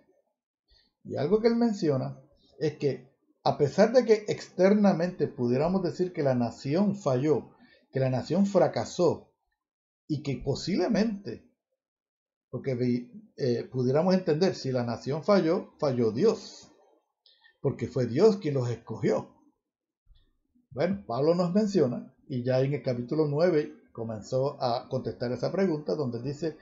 Y 1.04 1.16
algo 1.16 1.40
que 1.40 1.48
él 1.48 1.56
menciona 1.56 2.20
es 2.60 2.78
que 2.78 3.12
a 3.44 3.58
pesar 3.58 3.92
de 3.92 4.06
que 4.06 4.26
externamente 4.28 5.28
pudiéramos 5.28 5.82
decir 5.82 6.14
que 6.14 6.22
la 6.22 6.36
nación 6.36 6.96
falló, 6.96 7.56
que 7.92 8.00
la 8.00 8.10
nación 8.10 8.46
fracasó 8.46 9.34
y 10.08 10.22
que 10.22 10.42
posiblemente, 10.44 11.50
porque 12.50 13.10
eh, 13.38 13.64
pudiéramos 13.72 14.14
entender, 14.14 14.56
si 14.56 14.72
la 14.72 14.84
nación 14.84 15.24
falló, 15.24 15.74
falló 15.80 16.12
Dios, 16.12 16.72
porque 17.62 17.88
fue 17.88 18.06
Dios 18.06 18.38
quien 18.38 18.56
los 18.56 18.70
escogió. 18.70 19.36
Bueno, 20.70 21.04
Pablo 21.08 21.34
nos 21.34 21.54
menciona, 21.54 22.14
y 22.28 22.44
ya 22.44 22.62
en 22.62 22.74
el 22.74 22.84
capítulo 22.84 23.28
9 23.28 23.81
comenzó 23.92 24.62
a 24.62 24.88
contestar 24.90 25.32
esa 25.32 25.52
pregunta, 25.52 25.96
donde 25.96 26.22
dice, 26.22 26.58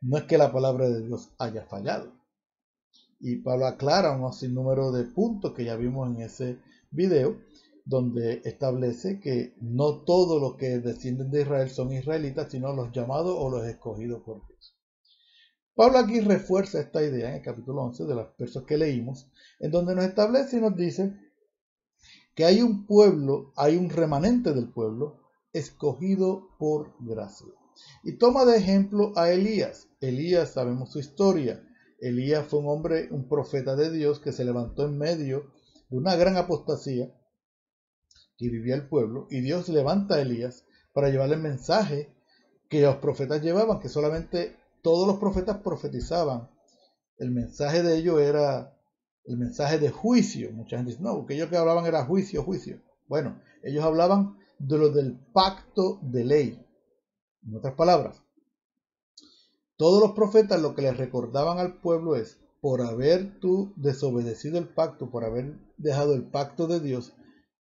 no 0.00 0.18
es 0.18 0.24
que 0.24 0.38
la 0.38 0.52
palabra 0.52 0.88
de 0.88 1.06
Dios 1.06 1.30
haya 1.38 1.64
fallado, 1.64 2.12
y 3.20 3.36
Pablo 3.36 3.66
aclara 3.66 4.12
un 4.12 4.32
sinnúmero 4.32 4.92
de 4.92 5.04
puntos 5.04 5.52
que 5.52 5.64
ya 5.64 5.76
vimos 5.76 6.08
en 6.08 6.22
ese 6.22 6.58
video, 6.90 7.38
donde 7.84 8.40
establece 8.44 9.20
que 9.20 9.54
no 9.60 10.02
todos 10.04 10.40
los 10.40 10.56
que 10.56 10.78
descienden 10.78 11.30
de 11.30 11.42
Israel 11.42 11.68
son 11.70 11.92
israelitas, 11.92 12.50
sino 12.50 12.72
los 12.72 12.92
llamados 12.92 13.34
o 13.38 13.50
los 13.50 13.66
escogidos 13.66 14.22
por 14.22 14.46
Dios. 14.46 14.76
Pablo 15.74 15.98
aquí 15.98 16.20
refuerza 16.20 16.80
esta 16.80 17.02
idea 17.02 17.30
en 17.30 17.36
el 17.36 17.42
capítulo 17.42 17.82
11 17.82 18.04
de 18.04 18.14
los 18.14 18.36
versos 18.36 18.64
que 18.64 18.78
leímos, 18.78 19.30
en 19.58 19.70
donde 19.70 19.94
nos 19.94 20.04
establece 20.04 20.58
y 20.58 20.60
nos 20.60 20.76
dice 20.76 21.14
que 22.34 22.44
hay 22.44 22.62
un 22.62 22.86
pueblo, 22.86 23.52
hay 23.56 23.76
un 23.76 23.90
remanente 23.90 24.52
del 24.52 24.68
pueblo 24.68 25.19
escogido 25.52 26.48
por 26.58 26.94
gracia. 27.00 27.48
Y 28.02 28.18
toma 28.18 28.44
de 28.44 28.58
ejemplo 28.58 29.12
a 29.16 29.30
Elías. 29.30 29.88
Elías, 30.00 30.52
sabemos 30.52 30.92
su 30.92 30.98
historia, 30.98 31.62
Elías 32.00 32.46
fue 32.46 32.60
un 32.60 32.68
hombre, 32.68 33.08
un 33.10 33.28
profeta 33.28 33.76
de 33.76 33.90
Dios 33.90 34.20
que 34.20 34.32
se 34.32 34.44
levantó 34.44 34.86
en 34.86 34.96
medio 34.96 35.52
de 35.90 35.98
una 35.98 36.16
gran 36.16 36.36
apostasía 36.36 37.14
que 38.38 38.48
vivía 38.48 38.74
el 38.74 38.88
pueblo 38.88 39.26
y 39.30 39.40
Dios 39.40 39.68
levanta 39.68 40.14
a 40.14 40.22
Elías 40.22 40.64
para 40.94 41.10
llevarle 41.10 41.34
el 41.34 41.42
mensaje 41.42 42.14
que 42.70 42.80
los 42.80 42.96
profetas 42.96 43.42
llevaban, 43.42 43.80
que 43.80 43.88
solamente 43.88 44.56
todos 44.82 45.06
los 45.06 45.18
profetas 45.18 45.58
profetizaban. 45.58 46.48
El 47.18 47.32
mensaje 47.32 47.82
de 47.82 47.98
ellos 47.98 48.20
era 48.20 48.74
el 49.26 49.36
mensaje 49.36 49.78
de 49.78 49.90
juicio. 49.90 50.50
Mucha 50.52 50.76
gente 50.76 50.92
dice, 50.92 51.02
no, 51.02 51.16
porque 51.16 51.34
ellos 51.34 51.50
que 51.50 51.56
hablaban 51.56 51.84
era 51.84 52.06
juicio, 52.06 52.42
juicio. 52.42 52.80
Bueno, 53.08 53.42
ellos 53.62 53.84
hablaban 53.84 54.38
de 54.60 54.78
lo 54.78 54.90
del 54.90 55.18
pacto 55.32 55.98
de 56.02 56.24
ley. 56.24 56.66
En 57.46 57.56
otras 57.56 57.74
palabras, 57.74 58.22
todos 59.76 60.02
los 60.02 60.12
profetas 60.12 60.60
lo 60.60 60.74
que 60.74 60.82
les 60.82 60.96
recordaban 60.96 61.58
al 61.58 61.80
pueblo 61.80 62.14
es, 62.14 62.38
por 62.60 62.82
haber 62.82 63.40
tú 63.40 63.72
desobedecido 63.76 64.58
el 64.58 64.68
pacto, 64.68 65.10
por 65.10 65.24
haber 65.24 65.58
dejado 65.78 66.12
el 66.12 66.24
pacto 66.24 66.66
de 66.66 66.80
Dios, 66.80 67.14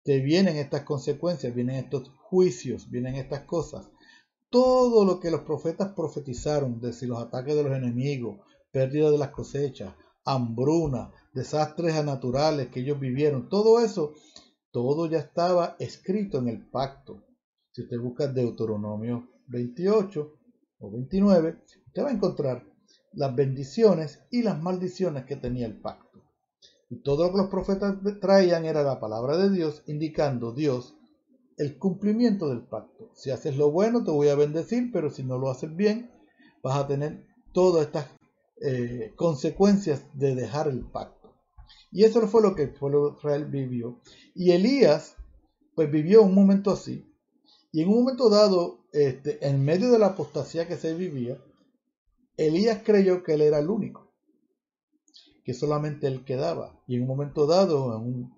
te 0.05 0.21
vienen 0.21 0.57
estas 0.57 0.83
consecuencias, 0.83 1.53
vienen 1.53 1.77
estos 1.77 2.11
juicios, 2.29 2.89
vienen 2.91 3.17
estas 3.17 3.41
cosas. 3.41 3.89
Todo 4.49 5.05
lo 5.05 5.19
que 5.19 5.33
los 5.33 5.41
profetas 5.41 5.95
profetizaron, 5.95 6.81
de 6.81 6.93
si 6.93 7.07
los 7.07 7.21
ataques 7.21 7.57
de 7.57 7.65
los 7.65 7.73
enemigos, 7.73 8.39
pérdida 8.71 9.11
de 9.11 9.19
las 9.19 9.31
cosechas, 9.31 9.95
hambruna, 10.25 11.11
desastres 11.33 12.05
naturales 12.05 12.69
que 12.69 12.81
ellos 12.81 13.01
vivieron, 13.01 13.49
todo 13.49 13.81
eso, 13.81 14.13
todo 14.75 15.07
ya 15.07 15.19
estaba 15.19 15.77
escrito 15.79 16.39
en 16.39 16.49
el 16.49 16.61
pacto. 16.61 17.23
Si 17.71 17.83
usted 17.83 17.97
busca 18.01 18.27
Deuteronomio 18.27 19.29
28 19.47 20.33
o 20.81 20.91
29, 20.91 21.59
te 21.93 22.03
va 22.03 22.09
a 22.09 22.13
encontrar 22.13 22.67
las 23.13 23.37
bendiciones 23.37 24.25
y 24.33 24.43
las 24.43 24.61
maldiciones 24.61 25.27
que 25.27 25.37
tenía 25.37 25.67
el 25.67 25.81
pacto. 25.81 26.25
Y 26.91 27.03
todo 27.03 27.25
lo 27.25 27.31
que 27.31 27.39
los 27.39 27.51
profetas 27.51 27.99
traían 28.21 28.65
era 28.65 28.83
la 28.83 28.99
palabra 28.99 29.37
de 29.37 29.51
Dios, 29.51 29.85
indicando 29.87 30.51
Dios 30.51 30.97
el 31.57 31.79
cumplimiento 31.79 32.49
del 32.49 32.63
pacto. 32.63 33.13
Si 33.15 33.31
haces 33.31 33.57
lo 33.57 33.71
bueno, 33.71 34.03
te 34.03 34.11
voy 34.11 34.27
a 34.27 34.35
bendecir, 34.35 34.91
pero 34.93 35.09
si 35.09 35.23
no 35.23 35.39
lo 35.39 35.51
haces 35.51 35.77
bien, 35.77 36.11
vas 36.65 36.77
a 36.79 36.89
tener 36.89 37.25
todas 37.53 37.87
estas 37.87 38.09
eh, 38.61 39.13
consecuencias 39.15 40.05
de 40.15 40.35
dejar 40.35 40.67
el 40.67 40.81
pacto. 40.81 41.14
Y 41.95 42.03
eso 42.03 42.27
fue 42.27 42.43
lo 42.43 42.57
que 42.57 42.65
el 42.65 42.75
pueblo 42.75 43.15
Israel 43.17 43.45
vivió. 43.45 44.01
Y 44.35 44.51
Elías, 44.51 45.15
pues 45.77 45.93
vivió 45.93 46.25
un 46.25 46.35
momento 46.35 46.73
así. 46.73 47.09
Y 47.71 47.83
en 47.83 47.89
un 47.89 48.01
momento 48.01 48.29
dado, 48.29 48.81
este, 48.93 49.47
en 49.47 49.65
medio 49.65 49.93
de 49.93 50.01
la 50.01 50.09
apostasía 50.09 50.67
que 50.67 50.77
se 50.77 50.93
vivía, 50.95 51.41
Elías 52.37 52.83
creyó 52.85 53.23
que 53.23 53.35
él 53.35 53.43
era 53.43 53.61
el 53.61 53.71
único, 53.71 54.13
que 55.45 55.55
solamente 55.55 56.09
él 56.09 56.25
quedaba. 56.25 56.83
Y 56.89 56.97
en 56.97 57.03
un 57.03 57.09
momento 57.09 57.47
dado, 57.47 57.97
en 57.97 58.03
un 58.03 58.35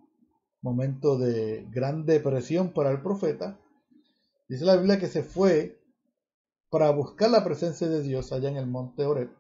momento 0.60 1.16
de 1.16 1.66
gran 1.70 2.04
depresión 2.04 2.74
para 2.74 2.90
el 2.90 3.00
profeta, 3.00 3.58
dice 4.50 4.66
la 4.66 4.76
Biblia 4.76 5.00
que 5.00 5.08
se 5.08 5.22
fue 5.22 5.80
para 6.68 6.90
buscar 6.90 7.30
la 7.30 7.42
presencia 7.42 7.88
de 7.88 8.02
Dios 8.02 8.32
allá 8.32 8.50
en 8.50 8.58
el 8.58 8.66
monte 8.66 9.06
Oreb. 9.06 9.30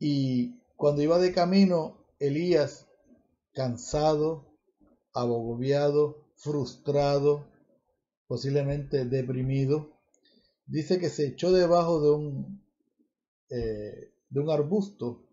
Y 0.00 0.58
cuando 0.76 1.02
iba 1.02 1.18
de 1.18 1.32
camino, 1.32 2.04
Elías, 2.18 2.88
cansado, 3.52 4.56
abogobiado, 5.12 6.26
frustrado, 6.36 7.46
posiblemente 8.26 9.04
deprimido, 9.04 9.92
dice 10.66 10.98
que 10.98 11.10
se 11.10 11.26
echó 11.26 11.52
debajo 11.52 12.00
de 12.00 12.10
un, 12.10 12.64
eh, 13.50 14.12
de 14.30 14.40
un 14.40 14.50
arbusto 14.50 15.28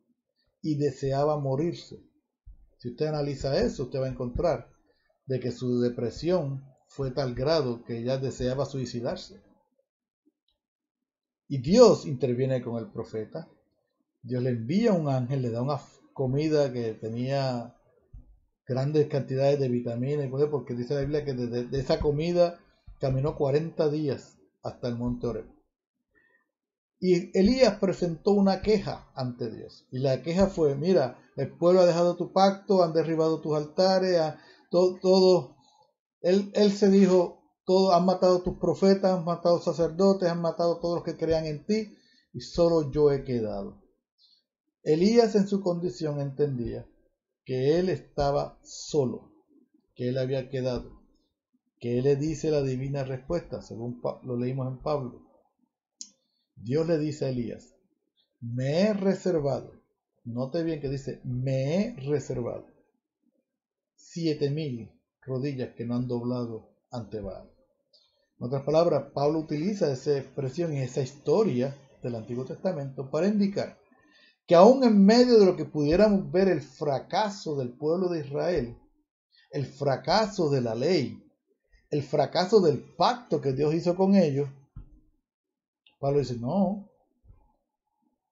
y 0.61 0.75
deseaba 0.75 1.39
morirse. 1.39 2.03
Si 2.77 2.89
usted 2.89 3.05
analiza 3.05 3.59
eso, 3.59 3.83
usted 3.83 4.01
va 4.01 4.07
a 4.07 4.11
encontrar 4.11 4.69
de 5.27 5.39
que 5.39 5.51
su 5.51 5.79
depresión 5.79 6.63
fue 6.87 7.11
tal 7.11 7.35
grado 7.35 7.83
que 7.85 7.99
ella 7.99 8.17
deseaba 8.17 8.65
suicidarse. 8.65 9.41
Y 11.47 11.59
Dios 11.59 12.05
interviene 12.05 12.61
con 12.61 12.77
el 12.77 12.91
profeta. 12.91 13.47
Dios 14.27 14.43
le 14.43 14.49
envía 14.49 14.91
un 14.93 15.07
ángel, 15.07 15.41
le 15.41 15.49
da 15.49 15.61
una 15.61 15.79
comida 16.13 16.73
que 16.73 16.93
tenía 16.93 17.75
grandes 18.67 19.07
cantidades 19.07 19.59
de 19.59 19.69
vitaminas 19.69 20.25
y 20.25 20.29
poder, 20.29 20.49
porque 20.49 20.75
dice 20.75 20.95
la 20.95 21.01
Biblia 21.01 21.23
que 21.23 21.33
de, 21.33 21.63
de 21.65 21.79
esa 21.79 21.99
comida 21.99 22.59
caminó 22.99 23.35
40 23.37 23.89
días 23.89 24.37
hasta 24.63 24.89
el 24.89 24.97
monte 24.97 25.27
Oreb. 25.27 25.45
Y 26.99 27.37
Elías 27.37 27.79
presentó 27.79 28.31
una 28.31 28.61
queja 28.61 29.09
ante 29.15 29.49
Dios. 29.49 29.85
Y 29.91 29.99
la 29.99 30.21
queja 30.23 30.47
fue, 30.47 30.75
mira, 30.75 31.19
el 31.35 31.55
pueblo 31.55 31.81
ha 31.81 31.85
dejado 31.85 32.17
tu 32.17 32.33
pacto, 32.33 32.83
han 32.83 32.91
derribado 32.91 33.39
tus 33.39 33.55
altares, 33.55 34.19
todo, 34.71 34.99
todo. 34.99 35.55
Él, 36.21 36.51
él 36.55 36.71
se 36.71 36.89
dijo, 36.89 37.43
todo, 37.65 37.93
han 37.93 38.05
matado 38.05 38.41
tus 38.41 38.57
profetas, 38.57 39.17
han 39.17 39.23
matado 39.23 39.61
sacerdotes, 39.61 40.27
han 40.27 40.41
matado 40.41 40.79
todos 40.79 40.95
los 40.95 41.03
que 41.03 41.17
crean 41.17 41.45
en 41.45 41.65
ti, 41.65 41.95
y 42.33 42.41
solo 42.41 42.91
yo 42.91 43.11
he 43.11 43.23
quedado. 43.23 43.86
Elías 44.87 45.35
en 45.35 45.49
su 45.49 45.59
condición 45.59 46.21
entendía 46.21 46.87
que 47.43 47.77
él 47.77 47.89
estaba 47.89 48.57
solo, 48.63 49.33
que 49.93 50.07
él 50.07 50.17
había 50.17 50.49
quedado, 50.49 51.01
que 51.77 51.97
él 51.97 52.05
le 52.05 52.15
dice 52.15 52.51
la 52.51 52.61
divina 52.61 53.03
respuesta, 53.03 53.61
según 53.61 54.01
lo 54.23 54.37
leímos 54.37 54.65
en 54.69 54.77
Pablo. 54.77 55.27
Dios 56.55 56.87
le 56.87 56.99
dice 56.99 57.25
a 57.25 57.29
Elías, 57.31 57.75
me 58.39 58.83
he 58.83 58.93
reservado, 58.93 59.73
note 60.23 60.63
bien 60.63 60.79
que 60.79 60.87
dice, 60.87 61.19
me 61.25 61.75
he 61.75 61.95
reservado 62.07 62.65
siete 63.93 64.49
mil 64.49 64.89
rodillas 65.21 65.73
que 65.75 65.85
no 65.85 65.95
han 65.95 66.07
doblado 66.07 66.69
ante 66.91 67.19
Baal. 67.19 67.51
En 68.39 68.45
otras 68.45 68.63
palabras, 68.63 69.11
Pablo 69.13 69.39
utiliza 69.39 69.91
esa 69.91 70.17
expresión 70.17 70.71
y 70.71 70.79
esa 70.79 71.01
historia 71.01 71.75
del 72.01 72.15
Antiguo 72.15 72.45
Testamento 72.45 73.11
para 73.11 73.27
indicar 73.27 73.77
que 74.47 74.55
aún 74.55 74.83
en 74.85 75.05
medio 75.05 75.39
de 75.39 75.45
lo 75.45 75.57
que 75.57 75.65
pudiéramos 75.65 76.31
ver 76.31 76.47
el 76.47 76.61
fracaso 76.61 77.57
del 77.57 77.73
pueblo 77.77 78.07
de 78.07 78.21
Israel, 78.21 78.77
el 79.51 79.65
fracaso 79.65 80.49
de 80.49 80.61
la 80.61 80.73
ley, 80.73 81.21
el 81.89 82.01
fracaso 82.01 82.61
del 82.61 82.79
pacto 82.95 83.41
que 83.41 83.51
Dios 83.51 83.73
hizo 83.73 83.95
con 83.95 84.15
ellos, 84.15 84.49
Pablo 85.99 86.19
dice, 86.19 86.37
no, 86.37 86.89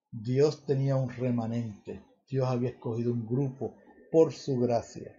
Dios 0.09 0.65
tenía 0.65 0.95
un 0.95 1.09
remanente, 1.09 2.05
Dios 2.29 2.47
había 2.47 2.69
escogido 2.69 3.11
un 3.11 3.25
grupo 3.25 3.75
por 4.09 4.31
su 4.31 4.57
gracia, 4.57 5.13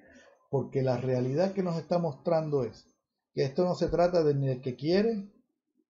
porque 0.49 0.83
la 0.83 0.97
realidad 0.97 1.53
que 1.53 1.63
nos 1.63 1.77
está 1.77 1.99
mostrando 1.99 2.65
es 2.65 2.87
que 3.35 3.45
esto 3.45 3.65
no 3.65 3.75
se 3.75 3.89
trata 3.89 4.23
de 4.25 4.35
ni 4.35 4.47
del 4.47 4.63
que 4.63 4.77
quiere, 4.77 5.31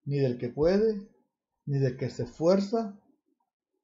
ni 0.04 0.16
del 0.16 0.38
que 0.38 0.48
puede, 0.48 1.08
ni 1.64 1.78
del 1.78 1.96
que 1.96 2.10
se 2.10 2.24
esfuerza, 2.24 3.00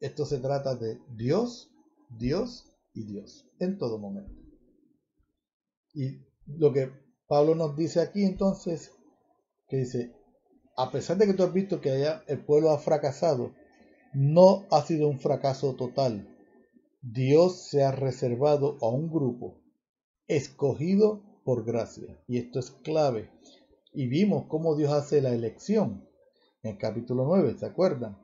esto 0.03 0.27
se 0.27 0.39
trata 0.39 0.75
de 0.75 1.01
Dios, 1.17 1.71
Dios 2.19 2.75
y 2.93 3.05
Dios 3.05 3.49
en 3.61 3.79
todo 3.79 3.99
momento. 3.99 4.35
Y 5.95 6.27
lo 6.47 6.73
que 6.73 6.91
Pablo 7.29 7.55
nos 7.55 7.77
dice 7.77 8.01
aquí 8.01 8.25
entonces, 8.25 8.91
que 9.69 9.79
dice, 9.79 10.13
a 10.77 10.91
pesar 10.91 11.19
de 11.19 11.27
que 11.27 11.35
tú 11.35 11.45
has 11.45 11.53
visto 11.53 11.81
que 11.81 11.93
allá 11.93 12.25
el 12.27 12.45
pueblo 12.45 12.71
ha 12.71 12.79
fracasado, 12.79 13.55
no 14.13 14.67
ha 14.73 14.83
sido 14.83 15.09
un 15.09 15.21
fracaso 15.21 15.77
total. 15.77 16.29
Dios 17.01 17.69
se 17.69 17.85
ha 17.85 17.93
reservado 17.93 18.79
a 18.83 18.89
un 18.89 19.09
grupo 19.09 19.63
escogido 20.27 21.23
por 21.45 21.65
gracia. 21.65 22.21
Y 22.27 22.39
esto 22.39 22.59
es 22.59 22.71
clave. 22.71 23.31
Y 23.93 24.09
vimos 24.09 24.47
cómo 24.49 24.75
Dios 24.75 24.93
hace 24.93 25.21
la 25.21 25.31
elección 25.31 26.09
en 26.63 26.73
el 26.73 26.79
capítulo 26.79 27.25
9, 27.25 27.57
¿se 27.59 27.67
acuerdan? 27.67 28.22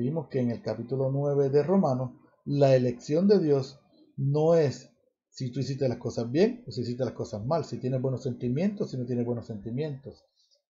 Vimos 0.00 0.28
que 0.28 0.40
en 0.40 0.50
el 0.50 0.62
capítulo 0.62 1.10
9 1.10 1.50
de 1.50 1.62
Romanos, 1.62 2.12
la 2.46 2.74
elección 2.74 3.28
de 3.28 3.38
Dios 3.38 3.80
no 4.16 4.54
es 4.54 4.90
si 5.28 5.50
tú 5.50 5.60
hiciste 5.60 5.88
las 5.88 5.98
cosas 5.98 6.30
bien 6.30 6.64
o 6.66 6.72
si 6.72 6.80
hiciste 6.80 7.04
las 7.04 7.14
cosas 7.14 7.44
mal, 7.44 7.64
si 7.64 7.78
tienes 7.78 8.00
buenos 8.00 8.22
sentimientos, 8.22 8.90
si 8.90 8.96
no 8.96 9.06
tienes 9.06 9.26
buenos 9.26 9.46
sentimientos. 9.46 10.24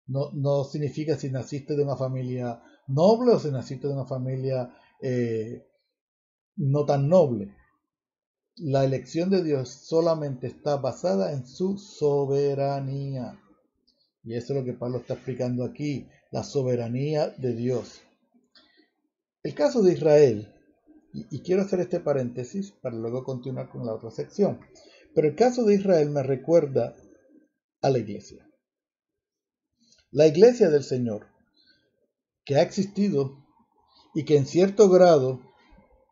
No, 0.07 0.63
significa 0.63 1.15
si 1.15 1.29
naciste 1.29 1.75
de 1.75 1.83
una 1.83 1.95
familia 1.95 2.63
noble 2.87 3.33
o 3.33 3.39
si 3.39 3.51
naciste 3.51 3.87
de 3.87 3.93
una 3.93 4.05
familia 4.05 4.73
eh, 5.01 5.67
no 6.55 6.85
tan 6.85 7.07
noble. 7.07 7.53
La 8.55 8.83
elección 8.83 9.29
de 9.29 9.43
Dios 9.43 9.69
solamente 9.69 10.47
está 10.47 10.77
basada 10.77 11.31
en 11.31 11.45
su 11.45 11.77
soberanía. 11.77 13.39
Y 14.23 14.33
eso 14.33 14.53
es 14.53 14.59
lo 14.59 14.65
que 14.65 14.73
Pablo 14.73 14.97
está 14.97 15.13
explicando 15.13 15.63
aquí, 15.63 16.07
la 16.31 16.43
soberanía 16.43 17.29
de 17.29 17.53
Dios. 17.53 18.01
El 19.41 19.55
caso 19.55 19.81
de 19.81 19.93
Israel, 19.93 20.53
y, 21.13 21.41
quiero 21.41 21.61
hacer 21.61 21.79
este 21.79 21.99
paréntesis 21.99 22.71
para 22.71 22.95
luego 22.95 23.23
continuar 23.23 23.69
con 23.69 23.85
la 23.85 23.93
otra 23.93 24.11
sección, 24.11 24.59
pero 25.15 25.27
el 25.27 25.35
caso 25.35 25.63
de 25.63 25.75
Israel 25.75 26.09
me 26.09 26.23
recuerda 26.23 26.95
a 27.81 27.89
la 27.89 27.99
iglesia. 27.99 28.47
La 30.11 30.27
iglesia 30.27 30.69
del 30.69 30.83
Señor, 30.83 31.27
que 32.43 32.57
ha 32.57 32.61
existido 32.61 33.45
y 34.13 34.25
que 34.25 34.37
en 34.37 34.45
cierto 34.45 34.89
grado 34.89 35.41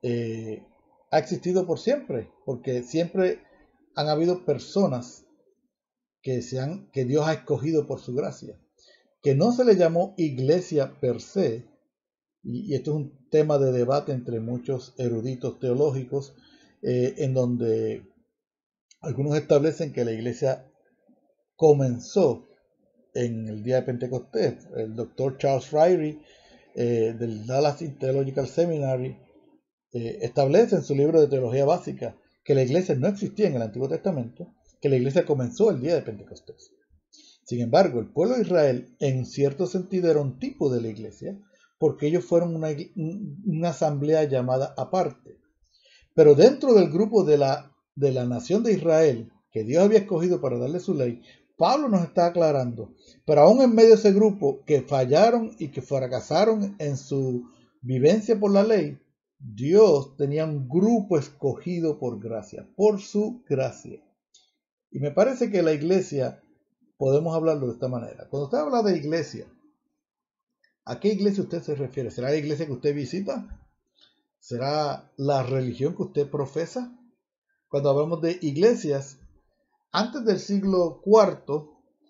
eh, 0.03 0.65
ha 1.11 1.19
existido 1.19 1.67
por 1.67 1.79
siempre, 1.79 2.31
porque 2.45 2.83
siempre 2.83 3.43
han 3.95 4.07
habido 4.07 4.45
personas 4.45 5.25
que, 6.21 6.39
que 6.93 7.05
Dios 7.05 7.27
ha 7.27 7.33
escogido 7.33 7.87
por 7.87 7.99
su 7.99 8.13
gracia, 8.13 8.57
que 9.21 9.35
no 9.35 9.51
se 9.51 9.65
le 9.65 9.75
llamó 9.75 10.13
iglesia 10.17 10.99
per 10.99 11.21
se, 11.21 11.67
y, 12.43 12.73
esto 12.75 12.91
es 12.91 12.97
un 12.97 13.27
tema 13.29 13.57
de 13.57 13.71
debate 13.71 14.11
entre 14.11 14.39
muchos 14.39 14.93
eruditos 14.97 15.59
teológicos, 15.59 16.35
eh, 16.81 17.15
en 17.17 17.33
donde 17.33 18.03
algunos 19.01 19.37
establecen 19.37 19.93
que 19.93 20.05
la 20.05 20.11
iglesia 20.11 20.65
comenzó 21.55 22.47
en 23.13 23.47
el 23.47 23.63
día 23.63 23.77
de 23.77 23.81
Pentecostés. 23.83 24.67
El 24.75 24.95
doctor 24.95 25.37
Charles 25.37 25.71
Ryrie 25.71 26.19
eh, 26.75 27.15
del 27.17 27.45
Dallas 27.45 27.83
Theological 27.99 28.47
Seminary 28.47 29.17
eh, 29.91 30.19
establece 30.21 30.75
en 30.75 30.83
su 30.83 30.95
libro 30.95 31.19
de 31.19 31.27
teología 31.27 31.65
básica 31.65 32.15
que 32.43 32.53
la 32.53 32.63
iglesia 32.63 32.95
no 32.95 33.07
existía 33.07 33.47
en 33.47 33.55
el 33.55 33.63
Antiguo 33.63 33.89
Testamento, 33.89 34.53
que 34.79 34.89
la 34.89 34.95
iglesia 34.95 35.25
comenzó 35.25 35.71
el 35.71 35.81
día 35.81 35.95
de 35.95 36.03
Pentecostés. 36.03 36.71
Sin 37.45 37.61
embargo, 37.61 37.99
el 37.99 38.11
pueblo 38.11 38.35
de 38.35 38.43
Israel 38.43 38.95
en 38.99 39.25
cierto 39.25 39.65
sentido 39.65 40.11
era 40.11 40.21
un 40.21 40.37
tipo 40.37 40.69
de 40.69 40.81
la 40.81 40.89
iglesia 40.89 41.37
porque 41.79 42.07
ellos 42.07 42.25
fueron 42.25 42.55
una, 42.55 43.69
asamblea 43.69 44.23
llamada 44.23 44.73
aparte. 44.77 45.37
Pero 46.13 46.35
dentro 46.35 46.73
del 46.73 46.89
grupo 46.89 47.23
de 47.23 47.37
la, 47.37 47.71
de 47.95 48.11
la 48.11 48.25
nación 48.25 48.63
de 48.63 48.73
Israel, 48.73 49.31
que 49.51 49.63
Dios 49.63 49.83
había 49.83 49.99
escogido 49.99 50.41
para 50.41 50.57
darle 50.57 50.79
su 50.79 50.93
ley, 50.93 51.21
Pablo 51.57 51.89
nos 51.89 52.03
está 52.03 52.27
aclarando, 52.27 52.93
pero 53.25 53.41
aún 53.41 53.61
en 53.61 53.73
medio 53.73 53.89
de 53.89 53.95
ese 53.95 54.13
grupo 54.13 54.63
que 54.65 54.81
fallaron 54.81 55.55
y 55.57 55.69
que 55.69 55.81
fracasaron 55.81 56.75
en 56.77 56.97
su 56.97 57.49
vivencia 57.81 58.39
por 58.39 58.51
la 58.51 58.63
ley, 58.63 58.99
Dios 59.39 60.15
tenía 60.17 60.45
un 60.45 60.67
grupo 60.67 61.17
escogido 61.17 61.99
por 61.99 62.19
gracia, 62.19 62.67
por 62.75 63.01
su 63.01 63.43
gracia. 63.47 64.01
Y 64.91 64.99
me 64.99 65.11
parece 65.11 65.51
que 65.51 65.61
la 65.61 65.73
iglesia, 65.73 66.41
podemos 66.97 67.35
hablarlo 67.35 67.67
de 67.67 67.73
esta 67.73 67.87
manera. 67.87 68.27
Cuando 68.29 68.45
usted 68.45 68.57
habla 68.57 68.81
de 68.83 68.97
iglesia, 68.97 69.47
¿a 70.87 71.01
qué 71.01 71.09
iglesia 71.09 71.43
usted 71.43 71.61
se 71.61 71.75
refiere? 71.75 72.11
¿Será 72.11 72.29
la 72.29 72.37
iglesia 72.37 72.65
que 72.65 72.71
usted 72.71 72.95
visita? 72.95 73.45
¿Será 74.39 75.11
la 75.17 75.43
religión 75.43 75.95
que 75.95 76.03
usted 76.03 76.29
profesa? 76.29 76.97
Cuando 77.67 77.89
hablamos 77.89 78.21
de 78.21 78.39
iglesias, 78.41 79.19
antes 79.91 80.23
del 80.23 80.39
siglo 80.39 81.01
IV, 81.05 81.67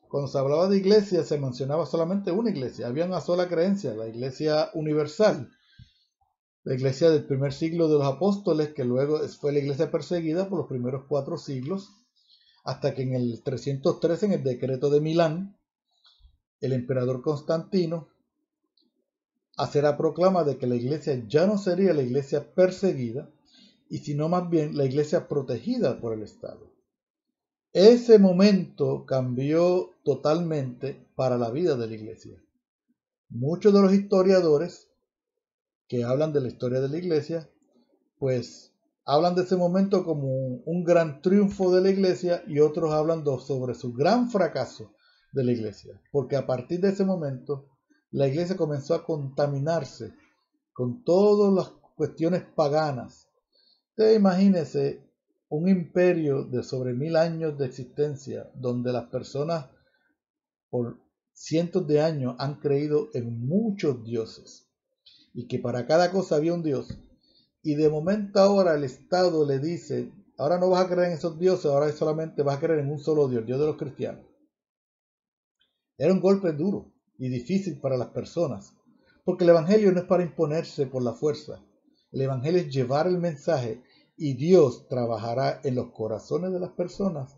cuando 0.08 0.28
se 0.28 0.38
hablaba 0.38 0.70
de 0.70 0.78
iglesia, 0.78 1.24
se 1.24 1.40
mencionaba 1.40 1.88
solamente 1.88 2.32
una 2.32 2.52
iglesia. 2.52 2.86
Había 2.86 3.06
una 3.06 3.20
sola 3.20 3.50
creencia, 3.50 3.96
la 3.96 4.08
iglesia 4.08 4.70
universal. 4.76 5.52
La 6.64 6.76
iglesia 6.76 7.10
del 7.10 7.26
primer 7.26 7.54
siglo 7.54 7.88
de 7.88 7.96
los 7.96 8.06
apóstoles, 8.06 8.74
que 8.76 8.86
luego 8.86 9.20
fue 9.40 9.54
la 9.54 9.60
iglesia 9.60 9.90
perseguida 9.90 10.50
por 10.50 10.60
los 10.60 10.68
primeros 10.68 11.06
cuatro 11.08 11.38
siglos, 11.38 11.90
hasta 12.64 12.94
que 12.94 13.02
en 13.02 13.16
el 13.16 13.42
303, 13.42 14.22
en 14.24 14.34
el 14.34 14.44
decreto 14.44 14.92
de 14.92 15.02
Milán, 15.02 15.58
el 16.60 16.74
emperador 16.74 17.24
Constantino 17.24 18.10
hace 19.58 19.82
la 19.82 19.98
proclama 19.98 20.44
de 20.44 20.58
que 20.58 20.68
la 20.68 20.76
iglesia 20.76 21.22
ya 21.28 21.48
no 21.48 21.58
sería 21.58 21.94
la 21.94 22.04
iglesia 22.04 22.54
perseguida, 22.54 23.30
y 23.90 24.00
sino 24.00 24.30
más 24.30 24.50
bien 24.50 24.78
la 24.78 24.86
iglesia 24.86 25.28
protegida 25.28 26.00
por 26.00 26.14
el 26.14 26.22
Estado. 26.22 26.72
Ese 27.74 28.20
momento 28.20 29.06
cambió 29.06 29.92
totalmente 30.04 31.08
para 31.16 31.38
la 31.38 31.52
vida 31.52 31.76
de 31.76 31.88
la 31.88 31.96
iglesia. 31.96 32.42
Muchos 33.30 33.74
de 33.74 33.82
los 33.82 33.94
historiadores 33.94 34.90
que 35.88 36.04
hablan 36.04 36.34
de 36.34 36.42
la 36.42 36.48
historia 36.48 36.80
de 36.80 36.90
la 36.90 36.98
iglesia, 36.98 37.50
pues 38.20 38.74
hablan 39.06 39.36
de 39.36 39.44
ese 39.44 39.56
momento 39.56 40.04
como 40.04 40.58
un 40.66 40.84
gran 40.84 41.22
triunfo 41.22 41.74
de 41.74 41.82
la 41.82 41.90
iglesia 41.90 42.44
y 42.48 42.60
otros 42.60 42.92
hablan 42.92 43.24
sobre 43.40 43.74
su 43.74 43.94
gran 43.94 44.30
fracaso 44.30 44.94
de 45.32 45.44
la 45.44 45.52
iglesia, 45.52 46.02
porque 46.12 46.36
a 46.36 46.46
partir 46.46 46.82
de 46.82 46.90
ese 46.90 47.06
momento 47.06 47.66
la 48.12 48.28
iglesia 48.28 48.56
comenzó 48.56 48.94
a 48.94 49.04
contaminarse 49.06 50.14
con 50.74 51.04
todas 51.04 51.54
las 51.54 51.70
cuestiones 51.96 52.44
paganas. 52.56 53.28
Usted 53.90 54.16
imagínese 54.16 55.04
un 55.50 55.68
imperio 55.68 56.44
de 56.44 56.64
sobre 56.64 56.94
mil 56.94 57.16
años 57.16 57.58
de 57.58 57.66
existencia, 57.66 58.50
donde 58.54 58.94
las 58.94 59.06
personas 59.06 59.68
por 60.70 60.98
cientos 61.34 61.88
de 61.88 62.02
años 62.02 62.36
han 62.40 62.60
creído 62.60 63.10
en 63.14 63.46
muchos 63.48 64.04
dioses. 64.04 64.64
y 65.34 65.48
que 65.48 65.60
para 65.60 65.86
cada 65.86 66.12
cosa 66.12 66.38
había 66.38 66.54
un 66.54 66.64
Dios, 66.64 66.98
y 67.62 67.76
de 67.76 67.90
momento 67.90 68.40
ahora 68.40 68.74
el 68.74 68.84
Estado 68.84 69.46
le 69.46 69.60
dice, 69.60 70.12
ahora 70.36 70.58
no 70.58 70.72
vas 70.72 70.86
a 70.86 70.90
creer 70.90 71.10
en 71.10 71.14
esos 71.14 71.38
dioses, 71.38 71.66
ahora 71.66 71.92
solamente 71.92 72.42
vas 72.42 72.58
a 72.58 72.60
creer 72.60 72.80
en 72.80 72.90
un 72.90 72.98
solo 72.98 73.28
Dios, 73.28 73.46
Dios 73.46 73.60
de 73.60 73.66
los 73.68 73.78
cristianos. 73.78 74.26
Era 75.96 76.12
un 76.12 76.22
golpe 76.22 76.54
duro 76.54 76.92
y 77.18 77.30
difícil 77.30 77.80
para 77.80 77.98
las 77.98 78.10
personas, 78.10 78.74
porque 79.26 79.44
el 79.44 79.52
Evangelio 79.52 79.92
no 79.92 80.00
es 80.00 80.06
para 80.06 80.24
imponerse 80.24 80.86
por 80.88 81.04
la 81.04 81.14
fuerza, 81.14 81.64
el 82.12 82.22
Evangelio 82.22 82.62
es 82.62 82.74
llevar 82.74 83.08
el 83.08 83.18
mensaje 83.18 83.82
y 84.16 84.34
Dios 84.34 84.88
trabajará 84.88 85.62
en 85.64 85.76
los 85.76 85.92
corazones 85.92 86.52
de 86.52 86.60
las 86.60 86.72
personas 86.72 87.36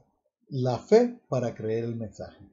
la 0.48 0.78
fe 0.80 1.20
para 1.28 1.54
creer 1.54 1.84
el 1.84 1.96
mensaje. 1.96 2.50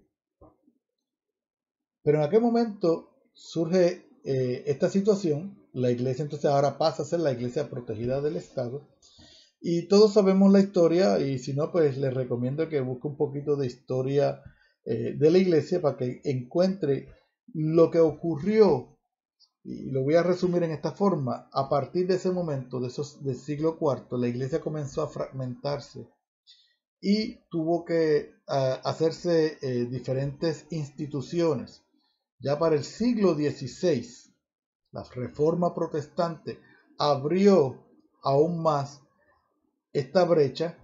Pero 2.03 2.19
en 2.19 2.25
aquel 2.25 2.41
momento 2.41 3.11
surge 3.33 4.07
eh, 4.25 4.65
esta 4.67 4.89
situación, 4.89 5.59
la 5.73 5.91
iglesia 5.91 6.23
entonces 6.23 6.51
ahora 6.51 6.79
pasa 6.79 7.03
a 7.03 7.07
ser 7.07 7.21
la 7.21 7.33
iglesia 7.33 7.69
protegida 7.69 8.21
del 8.21 8.37
Estado, 8.37 8.89
y 9.61 9.89
todos 9.89 10.15
sabemos 10.15 10.53
la 10.53 10.61
historia, 10.61 11.19
y 11.19 11.39
si 11.39 11.55
no, 11.55 11.73
pues 11.73 11.97
les 11.99 12.15
recomiendo 12.15 12.69
que 12.69 12.81
busque 12.81 13.09
un 13.09 13.17
poquito 13.17 13.57
de 13.57 13.67
historia 13.67 14.43
eh, 14.85 15.15
de 15.17 15.31
la 15.31 15.39
iglesia 15.39 15.81
para 15.81 15.97
que 15.97 16.21
encuentre 16.25 17.09
lo 17.55 17.91
que 17.91 18.01
ocurrió, 18.01 18.99
y 19.65 19.91
lo 19.91 20.03
voy 20.03 20.15
a 20.15 20.23
resumir 20.23 20.63
en 20.63 20.71
esta 20.71 20.93
forma, 20.93 21.49
a 21.53 21.69
partir 21.69 22.07
de 22.07 22.15
ese 22.15 22.31
momento, 22.31 22.81
de 22.81 22.89
esos, 22.89 23.23
del 23.25 23.37
siglo 23.37 23.79
IV, 23.81 24.19
la 24.19 24.29
iglesia 24.29 24.61
comenzó 24.61 25.03
a 25.03 25.09
fragmentarse 25.09 26.09
y 27.01 27.37
tuvo 27.51 27.85
que 27.85 28.35
hacerse 28.47 29.59
eh, 29.61 29.87
diferentes 29.87 30.67
instituciones. 30.71 31.83
Ya 32.39 32.59
para 32.59 32.77
el 32.77 32.85
siglo 32.85 33.35
XVI, 33.35 34.07
la 34.93 35.03
reforma 35.15 35.75
protestante 35.75 36.61
abrió 36.99 37.85
aún 38.23 38.63
más 38.63 39.01
esta 39.93 40.25
brecha 40.25 40.79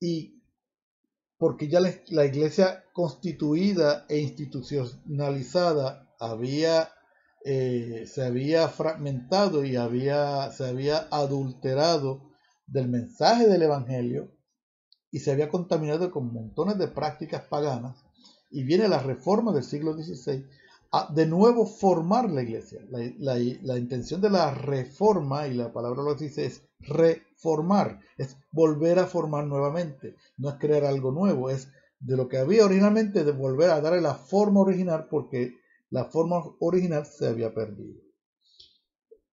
y 0.00 0.37
porque 1.38 1.68
ya 1.68 1.80
la, 1.80 2.24
iglesia 2.26 2.84
constituida 2.92 4.04
e 4.08 4.18
institucionalizada 4.18 6.08
había 6.18 6.90
eh, 7.44 8.04
se 8.06 8.24
había 8.24 8.68
fragmentado 8.68 9.64
y 9.64 9.76
había, 9.76 10.50
se 10.50 10.66
había 10.66 11.06
adulterado 11.10 12.28
del 12.66 12.88
mensaje 12.88 13.46
del 13.46 13.62
Evangelio 13.62 14.30
y 15.10 15.20
se 15.20 15.30
había 15.30 15.48
contaminado 15.48 16.10
con 16.10 16.32
montones 16.32 16.76
de 16.78 16.88
prácticas 16.88 17.42
paganas. 17.42 18.04
Y 18.50 18.64
viene 18.64 18.88
la 18.88 18.98
reforma 18.98 19.52
del 19.52 19.64
siglo 19.64 19.94
XVI 19.94 20.44
a 20.90 21.12
de 21.12 21.26
nuevo 21.26 21.66
formar 21.66 22.30
la 22.30 22.42
iglesia. 22.42 22.80
La, 22.90 23.78
intención 23.78 24.20
de 24.20 24.30
la 24.30 24.52
reforma, 24.52 25.46
y 25.46 25.54
la 25.54 25.72
palabra 25.72 26.02
lo 26.02 26.14
dice, 26.14 26.46
es 26.46 26.67
reformar, 26.80 28.00
es 28.16 28.36
volver 28.52 28.98
a 28.98 29.06
formar 29.06 29.46
nuevamente, 29.46 30.16
no 30.36 30.50
es 30.50 30.56
crear 30.56 30.84
algo 30.84 31.12
nuevo, 31.12 31.50
es 31.50 31.68
de 32.00 32.16
lo 32.16 32.28
que 32.28 32.38
había 32.38 32.64
originalmente, 32.64 33.24
de 33.24 33.32
volver 33.32 33.70
a 33.70 33.80
darle 33.80 34.00
la 34.00 34.14
forma 34.14 34.60
original 34.60 35.08
porque 35.10 35.56
la 35.90 36.04
forma 36.04 36.42
original 36.60 37.06
se 37.06 37.26
había 37.26 37.52
perdido. 37.52 38.00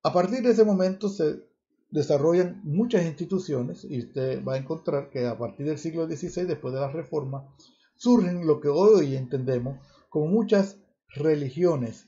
A 0.03 0.13
partir 0.13 0.41
de 0.43 0.51
ese 0.51 0.63
momento 0.63 1.09
se 1.09 1.43
desarrollan 1.91 2.61
muchas 2.63 3.05
instituciones 3.05 3.85
y 3.85 3.99
usted 3.99 4.43
va 4.43 4.55
a 4.55 4.57
encontrar 4.57 5.09
que 5.09 5.25
a 5.25 5.37
partir 5.37 5.65
del 5.65 5.77
siglo 5.77 6.07
XVI, 6.07 6.45
después 6.45 6.73
de 6.73 6.79
la 6.79 6.91
reforma, 6.91 7.47
surgen 7.95 8.45
lo 8.45 8.59
que 8.59 8.67
hoy 8.67 9.15
entendemos 9.15 9.79
como 10.09 10.27
muchas 10.27 10.77
religiones. 11.09 12.07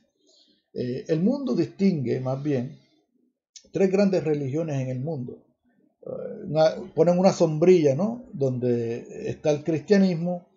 Eh, 0.73 1.05
el 1.07 1.21
mundo 1.21 1.55
distingue 1.55 2.19
más 2.19 2.41
bien 2.43 2.79
tres 3.71 3.91
grandes 3.91 4.23
religiones 4.23 4.81
en 4.81 4.89
el 4.89 4.99
mundo. 4.99 5.43
Eh, 6.01 6.89
ponen 6.95 7.19
una 7.19 7.33
sombrilla, 7.33 7.95
¿no? 7.95 8.23
Donde 8.33 9.29
está 9.29 9.51
el 9.51 9.63
cristianismo, 9.63 10.47